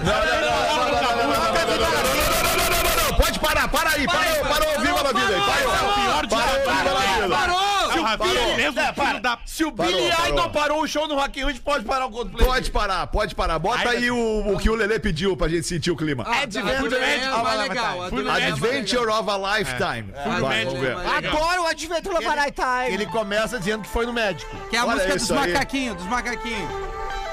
Pode 3.17 3.39
parar, 3.39 3.67
para 3.67 3.91
aí, 3.91 4.05
parou, 4.05 4.45
parou, 4.45 4.79
viva 4.81 5.01
la 5.01 5.11
vida 5.13 5.35
aí, 5.35 5.41
parou. 5.41 5.93
Pior 5.93 6.25
de 6.25 6.35
Parou. 6.35 7.29
Parou! 7.29 7.91
É 7.91 7.99
o 7.99 8.03
Rafinha 8.03 8.55
mesmo, 8.57 8.79
É, 8.79 9.19
da... 9.19 9.37
Se 9.45 9.63
o 9.63 9.71
Parou, 9.71 9.91
Billy 9.93 10.09
parou. 10.11 10.27
Idol 10.29 10.49
parou 10.49 10.81
o 10.83 10.87
show 10.87 11.07
no 11.07 11.15
Rock 11.15 11.39
in 11.39 11.45
Rio, 11.45 11.61
pode 11.61 11.85
parar 11.85 12.05
o 12.07 12.11
Coldplay. 12.11 12.45
Pode 12.45 12.71
parar, 12.71 13.07
pode 13.07 13.35
parar. 13.35 13.59
Bota 13.59 13.89
aí 13.89 14.11
o, 14.11 14.53
o 14.53 14.57
que 14.57 14.69
o 14.69 14.75
Lelê 14.75 14.99
pediu 14.99 15.35
pra 15.37 15.47
gente 15.47 15.65
sentir 15.67 15.91
o 15.91 15.95
clima. 15.95 16.25
Adventure 16.27 16.95
é 16.95 17.33
of 17.33 17.47
a 17.47 17.55
Lifetime. 17.55 18.29
é 18.39 18.47
Adventure 18.47 19.05
legal. 19.05 19.19
of 19.21 19.29
a 19.29 19.57
Lifetime. 19.57 20.13
A 20.15 20.23
do 20.23 20.41
Vai, 20.41 20.49
Lelê 20.49 20.65
vamos 20.65 20.79
ver. 20.81 20.95
mais 20.95 21.11
legal. 21.15 21.33
Adoro 21.37 21.63
o 21.63 21.67
Adventure 21.67 22.15
of 22.15 22.25
a 22.25 22.35
Lifetime. 22.35 22.93
Ele 22.93 23.05
começa 23.05 23.59
dizendo 23.59 23.83
que 23.83 23.89
foi 23.89 24.05
no 24.05 24.13
médico. 24.13 24.55
Que 24.69 24.75
é 24.75 24.79
a 24.79 24.85
música 24.85 25.15
dos 25.15 25.31
macaquinhos, 25.31 25.95
dos 25.97 26.05
macaquinhos. 26.07 26.69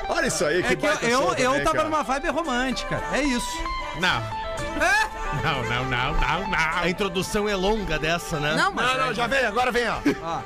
Olha 0.09 0.26
isso 0.26 0.45
aí, 0.45 0.62
que 0.62 0.72
É 0.72 0.76
que 0.76 0.85
eu, 0.87 0.91
baita 0.91 1.07
eu, 1.07 1.18
som 1.22 1.33
eu 1.35 1.51
também, 1.51 1.64
tava 1.64 1.76
cara. 1.76 1.89
numa 1.89 2.03
vibe 2.03 2.28
romântica. 2.28 3.03
É 3.12 3.20
isso. 3.22 3.47
Não. 3.99 4.43
É? 4.80 5.11
Não, 5.43 5.62
não, 5.62 5.85
não, 5.85 6.12
não, 6.14 6.49
não. 6.49 6.59
A 6.83 6.89
introdução 6.89 7.49
é 7.49 7.55
longa 7.55 7.99
dessa, 7.99 8.39
né? 8.39 8.55
Não, 8.55 8.72
mas. 8.72 8.87
Não, 8.87 9.07
não, 9.07 9.14
já 9.14 9.26
vem, 9.26 9.45
agora 9.45 9.72
vem, 9.72 9.89
ó. 9.89 9.97
Ó. 10.22 10.41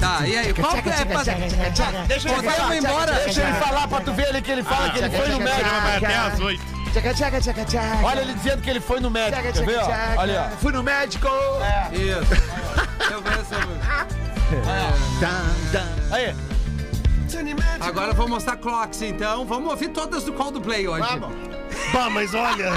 Tá, 0.00 0.26
e 0.28 0.36
aí? 0.36 0.52
Qual 0.54 0.72
que 0.82 0.88
é. 0.90 1.04
Deixa 2.06 2.28
ele 2.28 2.42
falar. 2.52 2.76
embora? 2.76 3.12
Deixa 3.24 3.42
ele 3.42 3.52
falar 3.54 3.88
pra 3.88 4.00
tu 4.00 4.12
ver 4.12 4.28
ali 4.28 4.42
que 4.42 4.50
ele 4.52 4.62
fala 4.62 4.90
que 4.90 4.98
ele 4.98 5.10
foi 5.10 5.28
no 5.28 5.38
médico. 5.40 5.70
até 5.96 6.16
às 6.16 6.40
oito. 6.40 6.76
Olha 8.04 8.20
ele 8.20 8.34
dizendo 8.34 8.62
que 8.62 8.70
ele 8.70 8.80
foi 8.80 9.00
no 9.00 9.10
médico. 9.10 9.42
Quer 9.42 9.66
ver, 9.66 9.78
ó? 9.78 10.20
Olha, 10.20 10.50
ó. 10.52 10.56
Fui 10.58 10.72
no 10.72 10.82
médico. 10.82 11.28
Isso. 11.92 13.10
Eu 13.10 13.22
vou 13.22 13.32
essa 13.32 13.58
música. 13.66 14.06
Aí. 16.12 16.34
Agora 17.80 18.08
eu 18.08 18.14
vou 18.14 18.28
mostrar 18.28 18.56
Clocks, 18.56 19.02
então. 19.02 19.44
Vamos 19.44 19.70
ouvir 19.70 19.88
todas 19.88 20.24
do 20.24 20.32
Coldplay 20.32 20.88
hoje. 20.88 21.06
Bah, 21.92 22.08
mas 22.10 22.34
olha. 22.34 22.70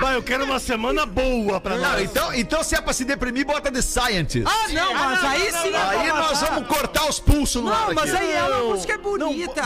Bah, 0.00 0.12
eu 0.14 0.22
quero 0.22 0.44
uma 0.44 0.58
semana 0.58 1.06
boa 1.06 1.60
pra 1.60 1.76
Não, 1.76 1.92
nós. 1.92 2.02
então, 2.02 2.34
então 2.34 2.62
se 2.64 2.74
é 2.74 2.80
pra 2.80 2.92
se 2.92 3.04
deprimir, 3.04 3.46
bota 3.46 3.70
The 3.70 3.80
Scientist. 3.80 4.46
Ah, 4.46 4.68
não, 4.72 4.92
mas 4.94 5.24
aí 5.24 5.52
sim 5.52 5.72
é 5.72 5.76
Aí 5.82 6.10
pra 6.10 6.20
nós 6.20 6.40
matar. 6.42 6.54
vamos 6.54 6.68
cortar 6.68 7.08
os 7.08 7.20
pulsos 7.20 7.62
no 7.62 7.70
ar 7.72 7.78
Não, 7.78 7.84
aqui. 7.86 7.94
mas 7.94 8.14
aí 8.14 8.32
é 8.32 8.42
uma 8.42 8.64
música 8.74 8.98
bonita. 8.98 9.62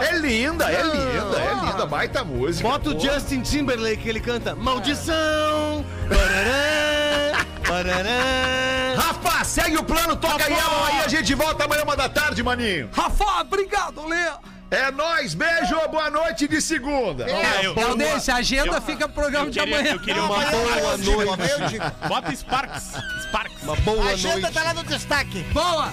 É 0.00 0.12
linda, 0.16 0.70
é 0.70 0.82
linda, 0.82 1.38
é 1.38 1.66
linda, 1.66 1.86
baita 1.86 2.24
música. 2.24 2.68
Bota 2.68 2.90
o 2.90 2.98
Justin 3.00 3.40
Timberlake, 3.42 4.08
ele 4.08 4.20
canta 4.20 4.54
Maldição. 4.54 5.84
Parará, 6.08 7.44
parará. 7.66 8.73
Rafa, 9.06 9.44
segue 9.44 9.76
o 9.76 9.84
plano, 9.84 10.16
toca 10.16 10.44
Yellow 10.44 10.84
aí, 10.86 11.00
a 11.04 11.08
gente 11.08 11.34
volta 11.34 11.64
amanhã 11.64 11.82
uma 11.82 11.96
da 11.96 12.08
tarde, 12.08 12.42
maninho. 12.42 12.88
Rafa, 12.92 13.40
obrigado, 13.42 14.06
Lê. 14.06 14.30
É 14.70 14.90
nóis, 14.90 15.34
beijo, 15.34 15.76
boa 15.90 16.10
noite 16.10 16.48
de 16.48 16.60
segunda. 16.60 17.28
É, 17.30 17.66
eu, 17.66 17.74
Galdêncio, 17.74 18.32
a 18.34 18.38
agenda 18.38 18.80
fica 18.80 19.06
pro 19.06 19.22
programa 19.22 19.46
eu 19.46 19.50
de 19.50 19.60
queria, 19.60 19.76
amanhã. 19.76 19.92
eu 19.94 20.00
queria 20.00 20.22
uma 20.22 20.28
boa 20.28 20.42
eu 20.42 21.58
noite. 21.58 21.76
eu. 21.76 22.08
Bota 22.08 22.34
Sparks. 22.34 22.92
Sparks. 23.24 23.62
Uma 23.62 23.76
boa 23.76 24.04
A 24.04 24.12
agenda 24.14 24.40
noite. 24.40 24.54
tá 24.54 24.62
lá 24.64 24.74
no 24.74 24.82
destaque. 24.84 25.40
Boa! 25.52 25.92